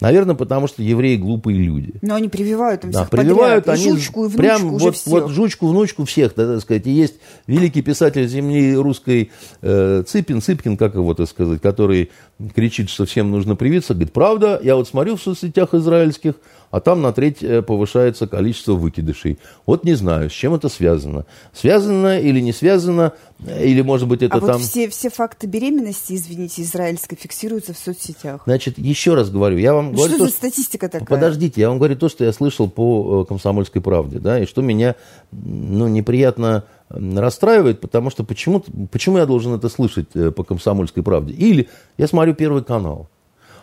[0.00, 1.94] Наверное, потому что евреи глупые люди.
[2.02, 3.84] Но они прививают им Да, всех прививают подряд.
[3.84, 5.12] И они жучку, и внучку прям уже вот, всех.
[5.12, 6.86] вот жучку, внучку всех, да, так сказать.
[6.86, 7.14] И есть
[7.46, 9.30] великий писатель земли русской
[9.62, 12.10] э, Цыпин, Цыпкин, как его, так сказать, который
[12.54, 13.94] кричит, что всем нужно привиться.
[13.94, 16.34] Говорит, правда, я вот смотрю в соцсетях израильских,
[16.70, 19.38] а там на треть э, повышается количество выкидышей.
[19.64, 21.24] Вот не знаю, с чем это связано.
[21.52, 23.12] Связано или не связано,
[23.46, 24.58] э, или, может быть, это а там...
[24.58, 28.42] вот все, все факты беременности, извините, израильской фиксируются в соцсетях.
[28.44, 30.14] Значит, еще раз говорю, я вам Ну, говорю...
[30.14, 31.06] что то, за статистика такая?
[31.06, 34.60] Подождите, я вам говорю то, что я слышал по э, «Комсомольской правде», да, и что
[34.60, 34.96] меня,
[35.30, 41.32] ну, неприятно расстраивает, потому что почему, почему я должен это слышать э, по «Комсомольской правде»?
[41.32, 41.68] Или
[41.98, 43.08] я смотрю Первый канал.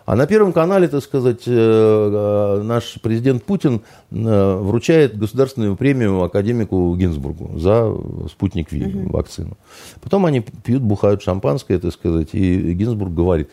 [0.05, 6.95] А на Первом канале, так сказать, э, э, наш президент Путин вручает государственную премию академику
[6.95, 7.95] Гинзбургу за
[8.29, 9.57] спутник Ви, вакцину.
[10.01, 13.49] Потом они пьют, бухают шампанское, так сказать, и Гинзбург говорит,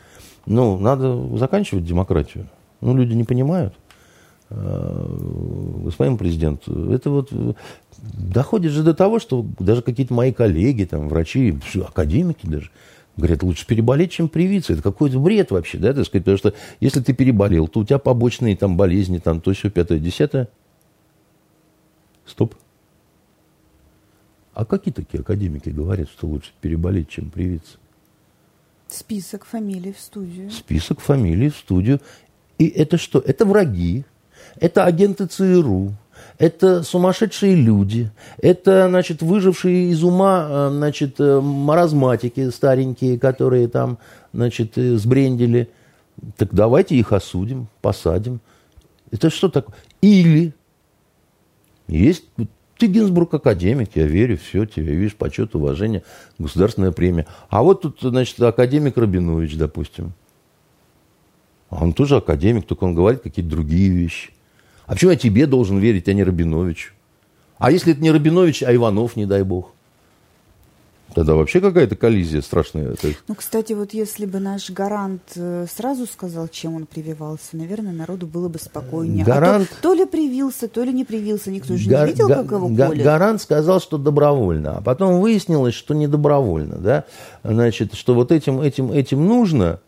[0.46, 2.48] ну, надо заканчивать демократию.
[2.80, 3.74] Ну, люди не понимают.
[4.50, 7.52] Э, Господин президент, это вот э,
[7.98, 12.70] доходит же до того, что даже какие-то мои коллеги, там, врачи, академики даже,
[13.16, 14.72] говорят, лучше переболеть, чем привиться.
[14.72, 17.98] Это какой-то бред вообще, да, так сказать, потому что если ты переболел, то у тебя
[17.98, 20.48] побочные там болезни, там, то все пятое, десятое.
[22.26, 22.54] Стоп.
[24.54, 27.78] А какие такие академики говорят, что лучше переболеть, чем привиться?
[28.88, 30.50] Список фамилий в студию.
[30.50, 32.00] список фамилий в студию.
[32.58, 33.18] И это что?
[33.20, 34.04] Это враги,
[34.60, 35.92] это агенты ЦРУ,
[36.38, 38.10] это сумасшедшие люди,
[38.40, 43.98] это, значит, выжившие из ума, э, значит, э, маразматики старенькие, которые там,
[44.32, 45.68] значит, э, сбрендили.
[46.36, 48.40] Так давайте их осудим, посадим.
[49.10, 49.74] Это что такое?
[50.00, 50.52] Или
[51.88, 52.24] есть
[52.78, 56.04] ты Гинзбург академик, я верю, все, тебе, видишь, почет, уважение,
[56.38, 57.26] государственная премия.
[57.48, 60.12] А вот тут, значит, академик Рабинович, допустим.
[61.70, 64.30] А Он тоже академик, только он говорит какие-то другие вещи.
[64.86, 66.92] А почему я тебе должен верить, а не Рабиновичу?
[67.58, 69.72] А если это не Рабинович, а Иванов, не дай бог?
[71.14, 72.94] Тогда вообще какая-то коллизия страшная.
[73.26, 78.26] Ну, кстати, вот если бы наш гарант э, сразу сказал, чем он прививался, наверное, народу
[78.26, 79.24] было бы спокойнее.
[79.24, 79.68] Гарант...
[79.70, 82.06] А то, то ли привился, то ли не привился, никто же Гар...
[82.06, 83.02] не видел, как его колят.
[83.02, 87.04] Гарант сказал, что добровольно, а потом выяснилось, что не добровольно, да,
[87.42, 89.80] значит, что вот этим, этим, этим нужно,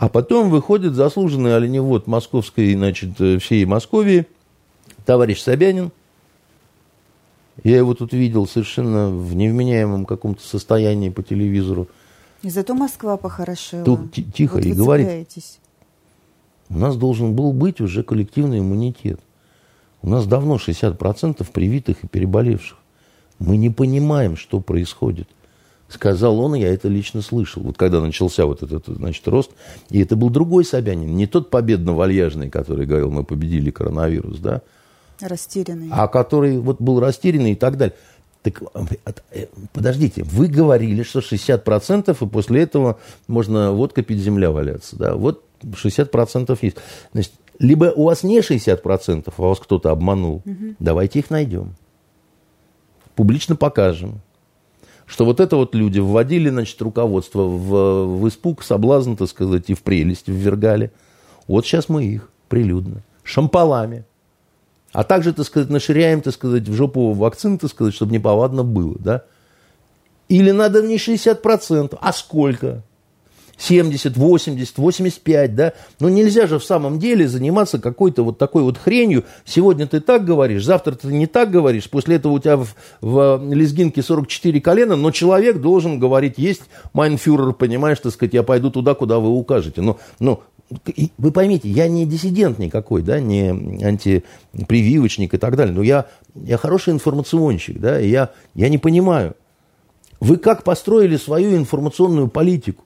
[0.00, 4.26] а потом выходит заслуженный оленевод московской, значит, э, всей Московии,
[5.04, 5.92] товарищ Собянин,
[7.64, 11.86] я его тут видел совершенно в невменяемом каком-то состоянии по телевизору.
[12.40, 13.84] И зато Москва похорошела.
[13.84, 15.28] Тут тихо вот и говорит.
[16.70, 19.20] У нас должен был быть уже коллективный иммунитет.
[20.00, 22.78] У нас давно 60% привитых и переболевших.
[23.38, 25.28] Мы не понимаем, что происходит.
[25.90, 27.62] Сказал он, я это лично слышал.
[27.62, 29.50] Вот когда начался вот этот, значит, рост.
[29.90, 34.62] И это был другой Собянин, не тот победно-вальяжный, который говорил, мы победили коронавирус, да,
[35.20, 35.88] Растерянный.
[35.90, 37.94] А который вот был растерянный и так далее.
[38.42, 38.62] Так,
[39.32, 44.96] э, подождите, вы говорили, что 60%, и после этого можно водка пить, земля валяться.
[44.96, 45.14] Да?
[45.14, 46.76] Вот 60% есть.
[47.12, 50.42] Значит, либо у вас не 60%, а вас кто-то обманул.
[50.46, 50.76] Угу.
[50.78, 51.74] Давайте их найдем.
[53.14, 54.22] Публично покажем.
[55.10, 59.74] Что вот это вот люди вводили, значит, руководство в, в испуг, соблазн, так сказать, и
[59.74, 60.92] в прелесть ввергали.
[61.48, 63.02] Вот сейчас мы их прилюдно.
[63.24, 64.04] Шампалами.
[64.92, 68.94] А также, так сказать, наширяем, так сказать, в жопу вакцины, так сказать, чтобы неповадно было,
[69.00, 69.24] да?
[70.28, 72.84] Или надо не 60%, а сколько?
[73.60, 75.72] 70, 80, 85, да?
[76.00, 79.24] Но нельзя же в самом деле заниматься какой-то вот такой вот хренью.
[79.44, 83.52] Сегодня ты так говоришь, завтра ты не так говоришь, после этого у тебя в, в
[83.52, 86.62] лезгинке 44 колена, но человек должен говорить, есть
[86.94, 89.82] майнфюрер, понимаешь, так сказать, я пойду туда, куда вы укажете.
[89.82, 90.42] Но, но
[91.18, 93.50] вы поймите, я не диссидент никакой, да, не
[93.84, 99.34] антипрививочник и так далее, но я, я хороший информационщик, да, и я, я не понимаю,
[100.20, 102.84] вы как построили свою информационную политику?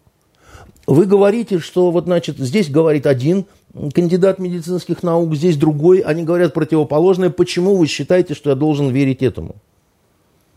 [0.87, 3.47] Вы говорите, что вот, значит, здесь говорит один
[3.95, 7.31] кандидат медицинских наук, здесь другой, они говорят противоположное.
[7.31, 9.57] Почему вы считаете, что я должен верить этому?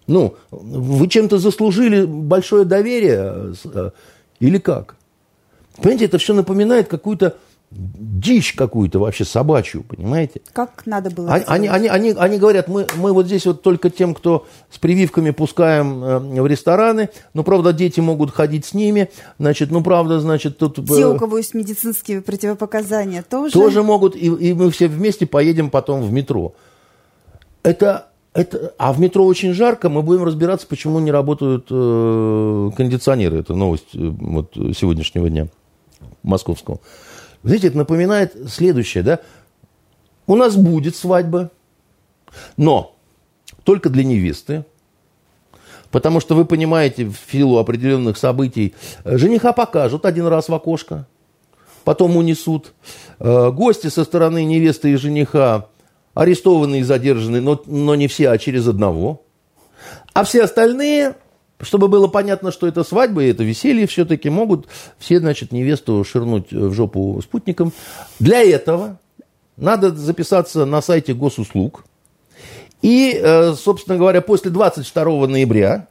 [0.06, 3.91] Ну, вы чем-то заслужили большое доверие э,
[4.40, 4.95] или как?
[5.78, 7.36] Понимаете, это все напоминает какую-то
[7.69, 10.41] дичь какую-то вообще собачью, понимаете?
[10.53, 14.14] Как надо было они, они, они, они говорят, мы, мы вот здесь вот только тем,
[14.14, 19.69] кто с прививками пускаем э, в рестораны, ну, правда, дети могут ходить с ними, значит,
[19.69, 20.76] ну, правда, значит, тут...
[20.88, 23.53] Те, у кого есть медицинские противопоказания, тоже?
[23.53, 26.56] Тоже могут, и, и мы все вместе поедем потом в метро.
[27.64, 33.39] Это это, а в метро очень жарко, мы будем разбираться, почему не работают э, кондиционеры.
[33.39, 35.48] Это новость э, вот, сегодняшнего дня
[36.22, 36.80] московскому.
[37.43, 39.19] Знаете, это напоминает следующее, да?
[40.26, 41.51] У нас будет свадьба,
[42.57, 42.95] но
[43.64, 44.65] только для невесты,
[45.91, 51.07] потому что вы понимаете, в силу определенных событий, жениха покажут один раз в окошко,
[51.84, 52.73] потом унесут.
[53.19, 55.68] Э, гости со стороны невесты и жениха
[56.14, 59.22] арестованы и задержаны, но, но не все, а через одного.
[60.14, 61.15] А все остальные
[61.62, 64.68] чтобы было понятно, что это свадьба и это веселье, все-таки могут
[64.98, 67.74] все, значит, невесту ширнуть в жопу спутником.
[68.20, 69.00] Для этого
[69.56, 71.84] надо записаться на сайте госуслуг.
[72.82, 75.88] И, э, собственно говоря, после 22 ноября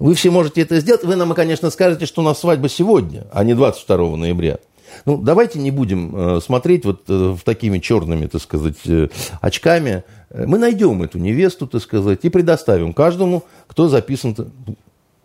[0.00, 1.04] вы все можете это сделать.
[1.04, 4.58] Вы нам, конечно, скажете, что у нас свадьба сегодня, а не 22 ноября.
[5.04, 9.08] Ну, давайте не будем э, смотреть вот э, в такими черными, так сказать, э,
[9.40, 10.04] очками.
[10.34, 14.36] Мы найдем эту невесту, так сказать, и предоставим каждому, кто записан.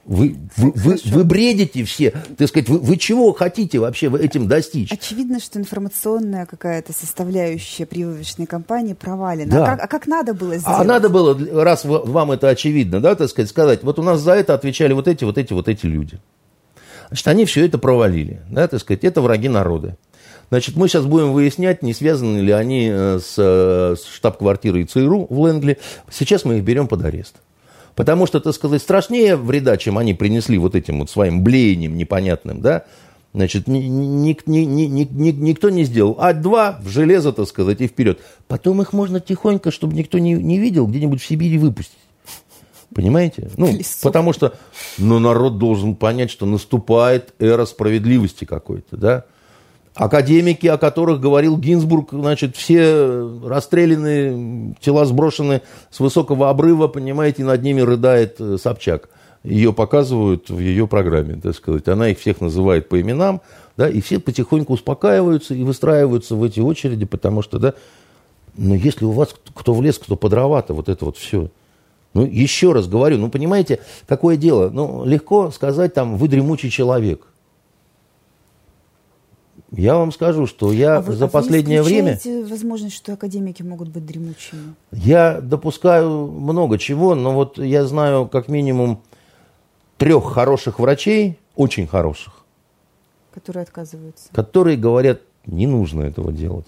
[0.05, 4.91] Вы, вы, вы, вы бредите все, так сказать, вы, вы чего хотите вообще этим достичь?
[4.91, 9.51] Очевидно, что информационная какая-то составляющая прививочной кампании провалена.
[9.51, 9.63] Да.
[9.63, 10.79] А, как, а как надо было сделать?
[10.79, 14.33] А надо было, раз вам это очевидно, да, так сказать, сказать, вот у нас за
[14.33, 16.19] это отвечали вот эти, вот эти, вот эти люди.
[17.09, 19.95] Значит, они все это провалили, да, так сказать, это враги народа.
[20.49, 25.27] Значит, мы сейчас будем выяснять, не связаны ли они э, с, э, с штаб-квартирой ЦРУ
[25.29, 25.77] в Лэнгли.
[26.11, 27.35] Сейчас мы их берем под арест.
[27.95, 32.61] Потому что, так сказать, страшнее вреда, чем они принесли вот этим вот своим блеянием непонятным,
[32.61, 32.85] да,
[33.31, 36.15] Значит, ни, ни, ни, ни, ни, никто не сделал.
[36.19, 38.19] А два в железо, так сказать, и вперед.
[38.47, 41.99] Потом их можно тихонько, чтобы никто не, не видел, где-нибудь в Сибири выпустить.
[42.93, 43.51] Понимаете?
[43.55, 44.01] Ну, Лесов.
[44.01, 44.55] потому что
[44.97, 49.25] ну, народ должен понять, что наступает эра справедливости какой-то, да?
[49.95, 57.61] Академики, о которых говорил Гинзбург, значит, все расстреляны, тела сброшены с высокого обрыва, понимаете, над
[57.61, 59.09] ними рыдает э, Собчак.
[59.43, 61.87] Ее показывают в ее программе, так сказать.
[61.87, 63.41] Она их всех называет по именам,
[63.77, 67.73] да, и все потихоньку успокаиваются и выстраиваются в эти очереди, потому что, да,
[68.55, 71.49] но если у вас кто в лес, кто по дрова-то, вот это вот все–
[72.13, 74.69] Ну, еще раз говорю, ну, понимаете, какое дело?
[74.69, 77.27] Ну, легко сказать, там, вы дремучий человек.
[79.71, 82.19] Я вам скажу, что я а вы, за а последнее вы время...
[82.49, 84.73] возможность, что академики могут быть дремучими?
[84.91, 89.01] Я допускаю много чего, но вот я знаю как минимум
[89.97, 92.33] трех хороших врачей, очень хороших.
[93.31, 94.29] Которые отказываются.
[94.31, 96.65] Которые говорят, не нужно этого делать.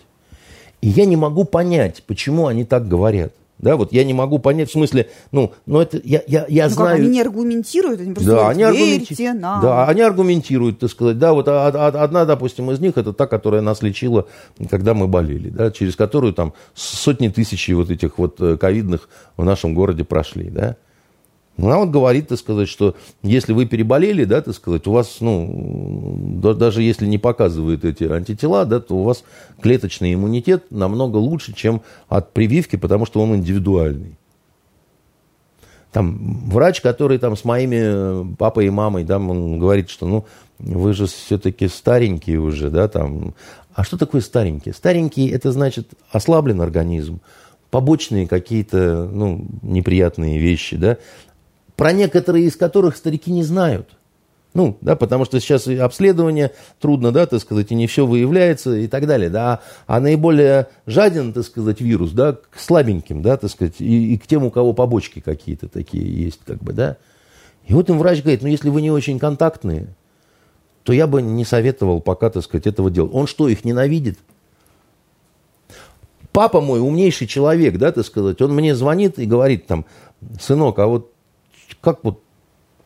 [0.81, 3.33] И я не могу понять, почему они так говорят.
[3.61, 6.69] Да, вот я не могу понять, в смысле, ну, ну это я, я, я ну,
[6.71, 6.97] знаю.
[6.97, 9.29] Как, они не аргументируют, они просто да, говорят, они аргументи...
[9.33, 9.61] нам.
[9.61, 11.19] Да, они аргументируют, так сказать.
[11.19, 14.27] Да, вот одна, допустим, из них это та, которая нас лечила,
[14.69, 19.07] когда мы болели, да, через которую там сотни тысяч вот этих вот э, ковидных
[19.37, 20.77] в нашем городе прошли, да.
[21.61, 26.17] Она вот говорит, так сказать, что если вы переболели, да, так сказать, у вас, ну,
[26.41, 29.23] да, даже если не показывают эти антитела, да, то у вас
[29.61, 34.17] клеточный иммунитет намного лучше, чем от прививки, потому что он индивидуальный.
[35.91, 40.25] Там врач, который там с моими папой и мамой, да, он говорит, что, ну,
[40.57, 43.35] вы же все-таки старенькие уже, да, там.
[43.73, 44.73] А что такое старенькие?
[44.73, 47.19] Старенькие, это значит ослаблен организм,
[47.69, 50.97] побочные какие-то, ну, неприятные вещи, да
[51.81, 53.89] про некоторые из которых старики не знают.
[54.53, 58.85] Ну, да, потому что сейчас обследование трудно, да, так сказать, и не все выявляется и
[58.85, 63.81] так далее, да, а наиболее жаден, так сказать, вирус, да, к слабеньким, да, так сказать,
[63.81, 66.97] и, и к тем, у кого побочки какие-то такие есть, как бы, да.
[67.65, 69.87] И вот им врач говорит, ну, если вы не очень контактные,
[70.83, 73.11] то я бы не советовал пока, так сказать, этого делать.
[73.11, 74.19] Он что, их ненавидит?
[76.31, 79.87] Папа мой умнейший человек, да, так сказать, он мне звонит и говорит там,
[80.39, 81.10] сынок, а вот
[81.79, 82.21] как вот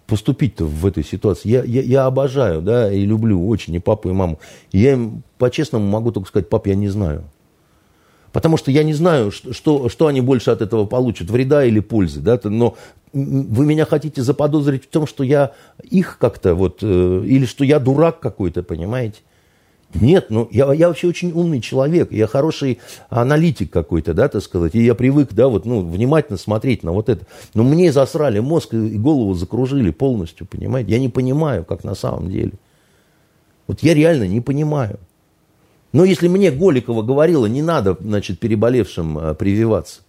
[0.08, 1.50] поступить-то в этой ситуации?
[1.50, 4.40] Я, я, я обожаю, да, и люблю очень и папу, и маму.
[4.72, 7.24] Я им по-честному могу только сказать, пап, я не знаю.
[8.32, 12.20] Потому что я не знаю, что, что они больше от этого получат, вреда или пользы.
[12.20, 12.38] Да?
[12.44, 12.76] Но
[13.14, 15.54] вы меня хотите заподозрить в том, что я
[15.90, 19.22] их как-то вот, э, или что я дурак какой-то, понимаете?
[19.94, 22.80] Нет, ну я, я вообще очень умный человек, я хороший
[23.10, 27.08] аналитик какой-то, да, так сказать, и я привык, да, вот, ну, внимательно смотреть на вот
[27.08, 27.26] это.
[27.54, 30.92] Но мне засрали мозг и голову закружили полностью, понимаете?
[30.92, 32.54] Я не понимаю, как на самом деле.
[33.68, 35.00] Вот я реально не понимаю.
[35.94, 40.02] Но если мне Голикова говорила, не надо, значит, переболевшим а, прививаться,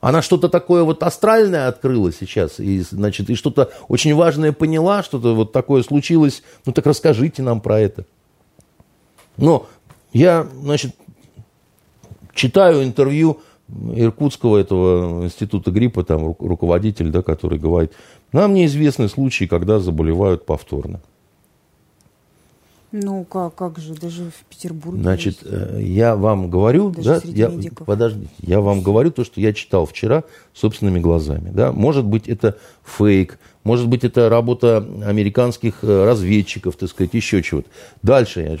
[0.00, 5.34] она что-то такое вот астральное открыла сейчас, и, значит, и что-то очень важное поняла, что-то
[5.34, 8.06] вот такое случилось, ну так расскажите нам про это.
[9.38, 9.66] Но
[10.12, 10.94] я, значит,
[12.34, 13.40] читаю интервью
[13.94, 17.92] Иркутского этого института гриппа, там руководитель, да, который говорит,
[18.32, 21.00] нам неизвестны случаи, когда заболевают повторно.
[22.90, 25.02] Ну, как, как же, даже в Петербурге.
[25.02, 25.52] Значит, есть.
[25.52, 27.52] Э, я вам говорю, даже да, я,
[27.84, 30.24] подождите, я вам говорю то, что я читал вчера
[30.54, 31.50] собственными глазами.
[31.50, 31.70] Да?
[31.70, 37.68] Может быть, это фейк, может быть, это работа американских э, разведчиков, так сказать, еще чего-то.
[38.02, 38.56] Дальше я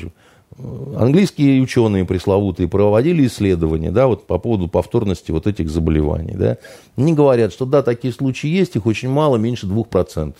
[0.56, 6.34] английские ученые пресловутые проводили исследования да, вот по поводу повторности вот этих заболеваний.
[6.34, 6.58] Да.
[6.96, 10.34] Они говорят, что да, такие случаи есть, их очень мало, меньше 2%.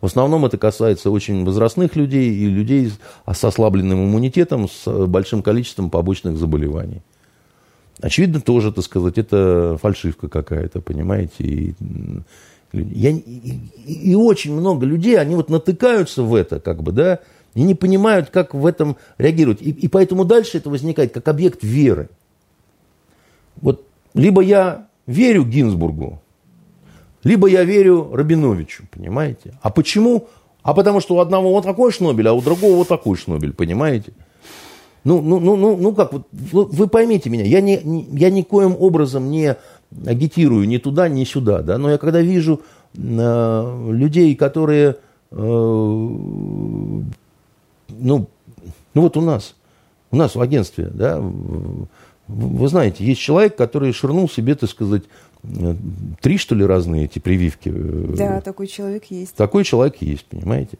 [0.00, 2.90] В основном это касается очень возрастных людей и людей
[3.26, 7.00] с ослабленным иммунитетом, с большим количеством побочных заболеваний.
[8.00, 11.32] Очевидно, тоже, так сказать, это фальшивка какая-то, понимаете.
[11.38, 11.74] И,
[12.72, 17.20] я, и, и очень много людей, они вот натыкаются в это, как бы, да,
[17.54, 19.62] и не понимают, как в этом реагировать.
[19.62, 22.08] И, и поэтому дальше это возникает как объект веры.
[23.60, 26.20] Вот либо я верю Гинзбургу,
[27.22, 29.54] либо я верю Рабиновичу, понимаете?
[29.62, 30.28] А почему?
[30.62, 34.12] А потому что у одного вот такой шнобель, а у другого вот такой шнобель, понимаете?
[35.04, 38.74] Ну, ну, ну, ну, ну как, вот, вы поймите меня, я, не, не, я никоим
[38.78, 39.56] образом не
[40.06, 42.62] агитирую ни туда, ни сюда, да, но я когда вижу
[42.94, 44.96] э, людей, которые
[45.30, 46.10] э,
[47.98, 48.28] ну,
[48.94, 49.54] ну вот у нас,
[50.10, 51.20] у нас в агентстве, да,
[52.26, 55.02] вы знаете, есть человек, который ширнул себе, так сказать,
[56.20, 57.70] три, что ли, разные эти прививки.
[57.70, 59.34] Да, такой человек есть.
[59.34, 60.78] Такой человек есть, понимаете.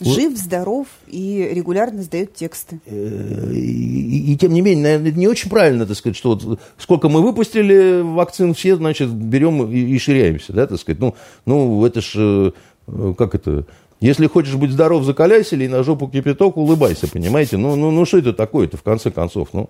[0.00, 2.80] Жив, здоров и регулярно сдает тексты.
[2.86, 6.58] Э, и, и, и тем не менее, наверное, не очень правильно, так сказать, что вот
[6.78, 11.00] сколько мы выпустили вакцин, все, значит, берем и, и ширяемся, да, так сказать.
[11.00, 13.66] Ну, ну это ж, э, как это,
[14.00, 17.56] если хочешь быть здоров, закаляйся, или на жопу кипяток, улыбайся, понимаете?
[17.56, 19.48] Ну, ну, ну что это такое-то, в конце концов?
[19.52, 19.68] Ну,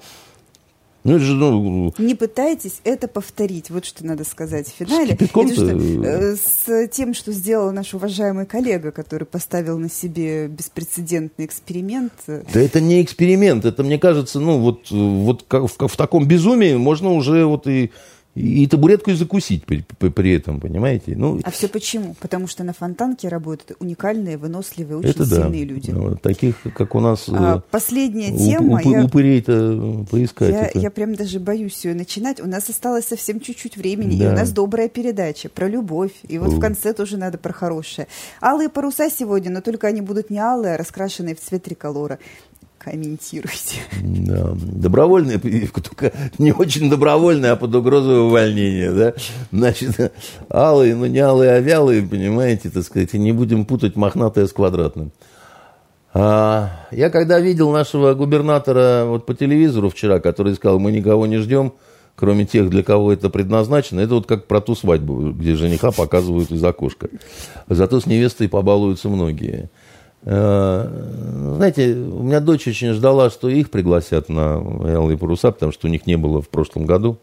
[1.02, 1.94] ну, это же, ну...
[1.96, 3.70] Не пытайтесь это повторить.
[3.70, 5.12] Вот что надо сказать в финале.
[5.12, 10.46] С, это, что, э, с тем, что сделал наш уважаемый коллега, который поставил на себе
[10.46, 12.12] беспрецедентный эксперимент.
[12.26, 13.64] Да это не эксперимент.
[13.64, 17.92] Это, мне кажется, ну, вот, вот в, в таком безумии можно уже вот и
[18.34, 21.14] и табуретку и закусить при, при, при этом, понимаете?
[21.16, 22.14] Ну, а все почему?
[22.20, 25.74] Потому что на фонтанке работают уникальные, выносливые, очень это сильные да.
[25.74, 25.90] люди.
[25.90, 27.24] Ну, таких, как у нас.
[27.28, 28.78] А, э, последняя тема.
[28.78, 30.50] Уп, я, упырей-то поискать.
[30.50, 30.78] Я, это.
[30.78, 32.40] я прям даже боюсь ее начинать.
[32.40, 34.24] У нас осталось совсем чуть-чуть времени, да.
[34.24, 36.12] и у нас добрая передача про любовь.
[36.28, 36.56] И вот О.
[36.56, 38.06] в конце тоже надо про хорошее.
[38.40, 42.20] Алые паруса сегодня, но только они будут не алые, а раскрашенные в цвет триколора
[42.82, 43.76] комментируйте.
[44.02, 44.52] Да.
[44.54, 49.14] Добровольная прививка, только не очень добровольная, а под угрозой увольнения, да.
[49.52, 50.12] Значит,
[50.50, 54.52] алые, ну не алые, а вялые, понимаете, так сказать, и не будем путать мохнатое с
[54.52, 55.12] квадратным.
[56.12, 61.38] А, я когда видел нашего губернатора вот по телевизору вчера, который сказал, мы никого не
[61.38, 61.74] ждем,
[62.16, 66.50] кроме тех, для кого это предназначено, это вот как про ту свадьбу, где жениха показывают
[66.50, 67.08] из окошка.
[67.68, 69.70] Зато с невестой побалуются многие.
[70.22, 75.86] Э, знаете, у меня дочь очень ждала, что их пригласят на «Алые паруса», потому что
[75.86, 77.18] у них не было в прошлом году.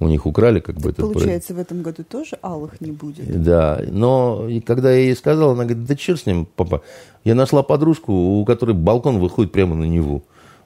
[0.00, 1.02] У них украли как бы это.
[1.02, 3.42] Получается, в этом году тоже алых не будет.
[3.42, 6.82] Да, но и когда я ей сказал, она говорит, да черт с ним, папа.
[7.24, 10.22] Я нашла подружку, у которой балкон выходит прямо на Неву.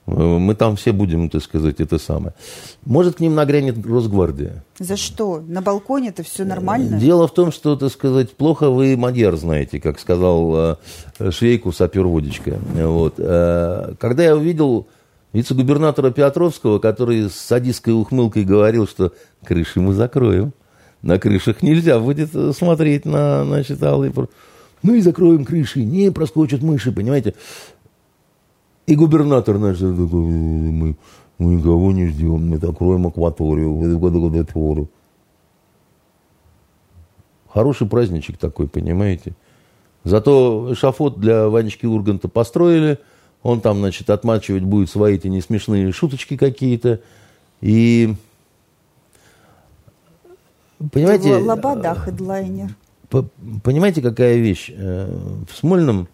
[0.06, 2.34] Мы там все будем, так сказать, это самое.
[2.84, 4.64] Может, к ним нагрянет Росгвардия.
[4.78, 5.40] За что?
[5.46, 6.98] На балконе это все нормально?
[6.98, 10.76] Дело в том, что, так сказать, плохо вы Мадьяр знаете, как сказал
[11.20, 12.58] э, Швейку сапер водичка.
[12.74, 13.14] Вот.
[13.18, 14.88] Э, когда я увидел
[15.32, 19.12] вице-губернатора Петровского, который с садистской ухмылкой говорил, что
[19.44, 20.52] крыши мы закроем.
[21.00, 24.12] На крышах нельзя будет смотреть на, значит, алые...
[24.82, 27.34] Мы закроем крыши, не проскочат мыши, понимаете.
[28.92, 30.96] И губернатор наш такой, мы,
[31.38, 34.86] мы никого не ждем, мы закроем акваторию,
[37.48, 39.32] Хороший праздничек такой, понимаете.
[40.04, 42.98] Зато эшафот для Ванечки Урганта построили.
[43.42, 47.00] Он там, значит, отмачивать будет свои эти несмешные шуточки какие-то.
[47.62, 48.14] И
[50.92, 51.36] понимаете...
[51.36, 52.76] Лобода хедлайнер.
[53.08, 54.70] Понимаете, какая вещь?
[54.76, 55.18] Э,
[55.50, 56.08] в Смольном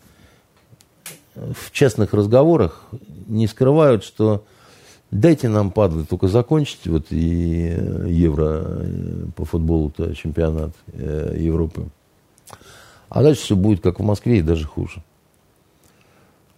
[1.55, 2.85] в частных разговорах
[3.27, 4.44] не скрывают, что
[5.10, 11.89] дайте нам, падлы, только закончить вот и Евро э, по футболу-то чемпионат э, Европы.
[13.09, 15.02] А дальше все будет как в Москве и даже хуже.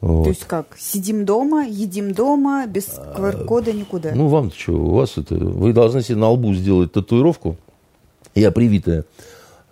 [0.01, 0.25] Вот.
[0.25, 0.77] То есть как?
[0.79, 4.13] Сидим дома, едим дома, без QR-кода никуда?
[4.15, 5.35] Ну, вам что, у вас это...
[5.35, 7.57] Вы должны себе на лбу сделать татуировку,
[8.35, 9.05] я привитая,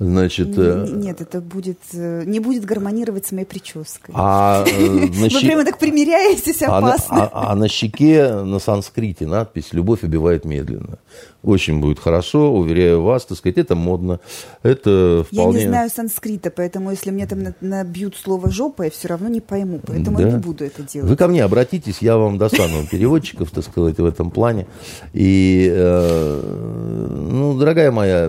[0.01, 4.15] Значит, э, Нет, это будет, э, не будет гармонировать с моей прической.
[4.17, 4.89] А, э,
[5.21, 5.43] на щек...
[5.43, 7.25] Вы прямо так примеряетесь, опасно.
[7.25, 10.99] А, а, а на щеке на санскрите надпись «Любовь убивает медленно».
[11.43, 14.21] Очень будет хорошо, уверяю вас, так сказать, это модно.
[14.63, 15.59] Это вполне...
[15.59, 19.41] Я не знаю санскрита, поэтому если мне там набьют слово «жопа», я все равно не
[19.41, 20.25] пойму, поэтому да.
[20.25, 21.11] я не буду это делать.
[21.11, 24.69] Вы ко мне обратитесь, я вам достану переводчиков, так сказать, в этом плане.
[25.13, 28.29] И, ну, дорогая моя,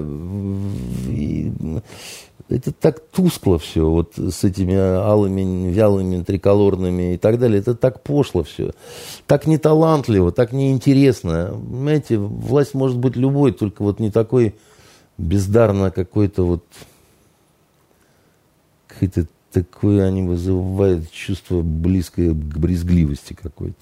[2.50, 7.60] это так тускло все, вот с этими алыми, вялыми, триколорными и так далее.
[7.60, 8.72] Это так пошло все,
[9.28, 11.50] так неталантливо, так неинтересно.
[11.52, 14.56] Понимаете, власть может быть любой, только вот не такой
[15.18, 16.64] бездарно какой-то вот
[18.88, 23.78] какой-то такое они вызывают чувство близкое к брезгливости какой-то.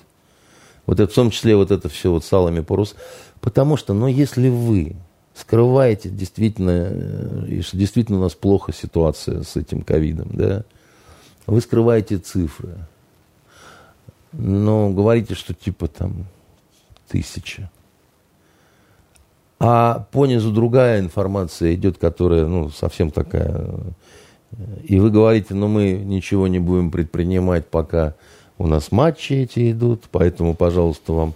[0.86, 2.96] Вот это в том числе вот это все вот с алыми парус.
[3.42, 4.96] Потому что, но если вы
[5.38, 10.64] скрываете действительно, э, что действительно у нас плохо ситуация с этим ковидом, да,
[11.46, 12.78] вы скрываете цифры,
[14.34, 16.26] но говорите, что типа там
[17.08, 17.70] тысяча.
[19.60, 23.72] А по низу другая информация идет, которая, ну, совсем такая.
[24.84, 28.14] И вы говорите, ну, мы ничего не будем предпринимать, пока
[28.60, 31.34] у нас матчи эти идут, поэтому, пожалуйста, вам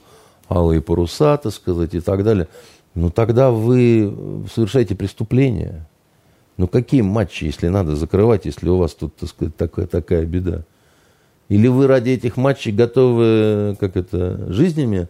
[0.50, 2.48] алые паруса, так сказать, и так далее
[2.96, 5.86] ну тогда вы совершаете преступление.
[6.58, 10.64] Ну какие матчи, если надо закрывать, если у вас тут, так сказать, такая, такая беда?
[11.50, 15.08] Или вы ради этих матчей готовы, как это, жизнями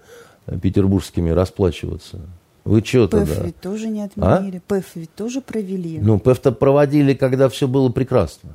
[0.62, 2.20] петербургскими расплачиваться?
[2.64, 3.36] Вы что тогда?
[3.36, 4.58] ПЭФ ведь тоже не отменили.
[4.58, 4.62] А?
[4.68, 6.00] ПЭФ ведь тоже провели.
[6.00, 8.52] Ну, ПЭФ-то проводили, когда все было прекрасно.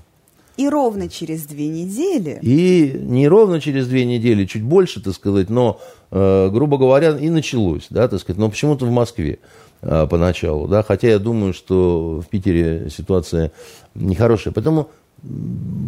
[0.57, 2.39] И ровно через две недели.
[2.41, 5.81] И не ровно через две недели, чуть больше, так сказать, но,
[6.11, 9.39] э, грубо говоря, и началось, да, так сказать, но почему-то в Москве
[9.83, 13.53] э, поначалу, да, хотя я думаю, что в Питере ситуация
[13.95, 14.55] нехорошая.
[14.55, 14.89] Поэтому,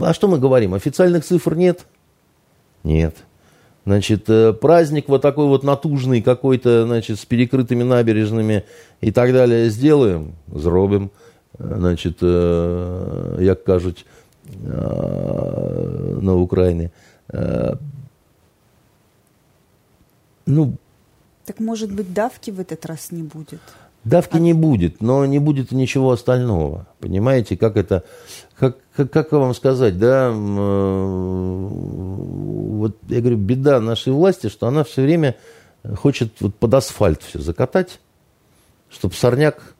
[0.03, 1.87] а что мы говорим, официальных цифр нет?
[2.85, 3.17] Нет.
[3.87, 8.65] Значит, э, праздник вот такой вот натужный какой-то, значит, с перекрытыми набережными
[9.01, 11.11] и так далее сделаем, зробим.
[11.59, 14.18] Значит, э, як кажуть, Э,
[14.49, 16.91] на Украине.
[17.29, 17.75] Э,
[20.47, 20.75] ну,
[21.45, 23.61] так может быть давки в этот раз не будет?
[24.05, 24.41] Давки а...
[24.41, 26.87] не будет, но не будет ничего остального.
[27.01, 28.05] Понимаете, как это,
[28.59, 30.31] как, как, как вам сказать, да, э,
[32.79, 35.37] вот я говорю, беда нашей власти, что она все время
[35.97, 38.01] хочет вот под асфальт все закатать,
[38.89, 39.75] чтобы сорняк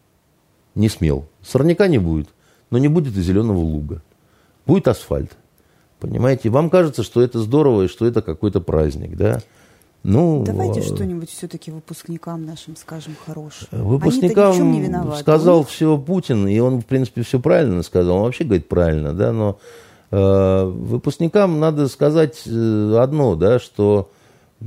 [0.75, 1.27] не смел.
[1.43, 2.29] Сорняка не будет,
[2.71, 4.03] но не будет и зеленого луга.
[4.69, 5.33] Будет асфальт.
[5.99, 9.41] Понимаете, вам кажется, что это здорово и что это какой-то праздник, да?
[10.05, 10.83] Ну, Давайте а...
[10.83, 13.69] что-нибудь все-таки выпускникам нашим скажем хорошее.
[13.73, 15.21] Выпускникам не виноваты.
[15.21, 18.17] сказал все Путин, и он, в принципе, все правильно сказал.
[18.19, 19.59] Он вообще говорит правильно, да, но
[20.11, 24.11] э, выпускникам надо сказать э, одно, да, что
[24.61, 24.65] э,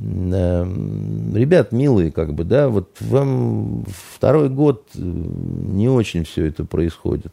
[1.34, 7.32] ребят, милые, как бы, да, вот вам второй год э, не очень все это происходит.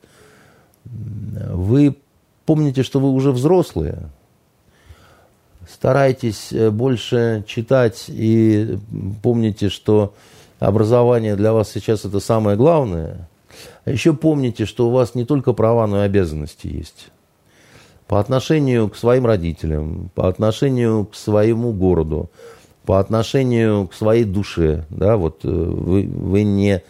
[0.84, 1.96] Вы
[2.48, 4.08] помните, что вы уже взрослые,
[5.70, 8.78] старайтесь э, больше читать и
[9.22, 10.14] помните, что
[10.58, 13.28] образование для вас сейчас это самое главное.
[13.84, 17.10] А еще помните, что у вас не только права, но и обязанности есть.
[18.06, 22.30] По отношению к своим родителям, по отношению к своему городу,
[22.86, 24.86] по отношению к своей душе.
[24.88, 26.82] Да, вот э, вы, вы не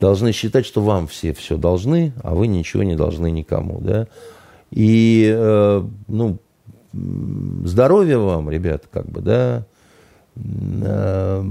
[0.00, 3.80] должны считать, что вам все все должны, а вы ничего не должны никому.
[3.80, 4.06] Да?
[4.70, 6.38] И э, ну,
[7.64, 9.64] здоровья вам, ребят, как бы, да,
[10.36, 11.44] э,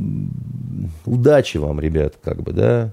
[1.05, 2.91] удачи вам, ребят, как бы, да,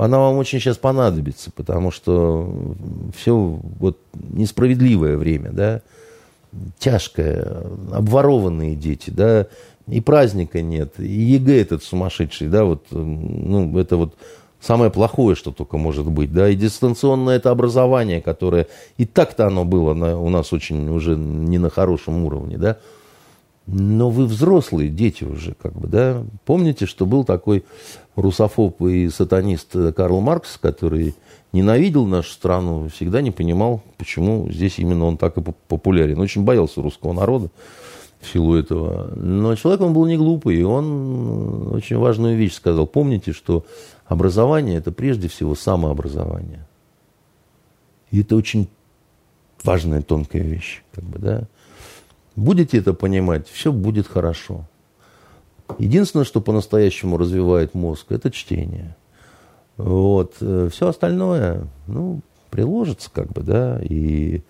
[0.00, 2.74] она вам очень сейчас понадобится, потому что
[3.14, 5.82] все вот несправедливое время, да,
[6.78, 9.46] тяжкое, обворованные дети, да,
[9.86, 14.14] и праздника нет, и ЕГЭ этот сумасшедший, да, вот, ну, это вот
[14.60, 18.66] самое плохое, что только может быть, да, и дистанционное это образование, которое
[18.98, 22.78] и так-то оно было на, у нас очень уже не на хорошем уровне, да,
[23.66, 27.64] но вы взрослые, дети уже, как бы, да, помните, что был такой
[28.16, 31.14] русофоб и сатанист Карл Маркс, который
[31.52, 36.82] ненавидел нашу страну, всегда не понимал, почему здесь именно он так и популярен, очень боялся
[36.82, 37.50] русского народа,
[38.20, 39.10] в силу этого.
[39.16, 42.86] Но человек он был не глупый, и он очень важную вещь сказал.
[42.86, 43.64] Помните, что
[44.10, 46.66] образование– это прежде всего самообразование.
[48.10, 48.68] И это очень
[49.62, 50.82] важная, тонкая вещь.
[50.92, 51.44] Как бы, да?
[52.34, 54.66] Будете это понимать, все будет хорошо.
[55.78, 58.96] Единственное, что по-настоящему развивает мозг, это чтение.
[59.76, 60.34] Вот.
[60.40, 62.20] Э, все остальное, ну,
[62.50, 64.42] приложится, как бы, да, и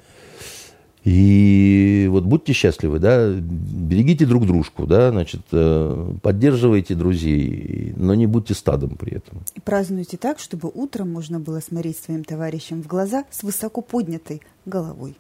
[1.05, 8.27] и вот будьте счастливы, да, берегите друг дружку, да, значит, э, поддерживайте друзей, но не
[8.27, 9.43] будьте стадом при этом.
[9.55, 14.43] И празднуйте так, чтобы утром можно было смотреть своим товарищам в глаза с высоко поднятой
[14.67, 15.17] головой.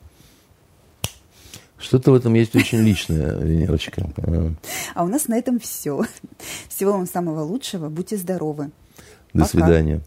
[1.79, 4.07] Что-то в этом есть очень личное, Венерочка.
[4.95, 6.05] А у нас на этом все.
[6.69, 7.89] Всего вам самого лучшего.
[7.89, 8.71] Будьте здоровы.
[9.33, 9.47] До Пока.
[9.47, 10.03] свидания.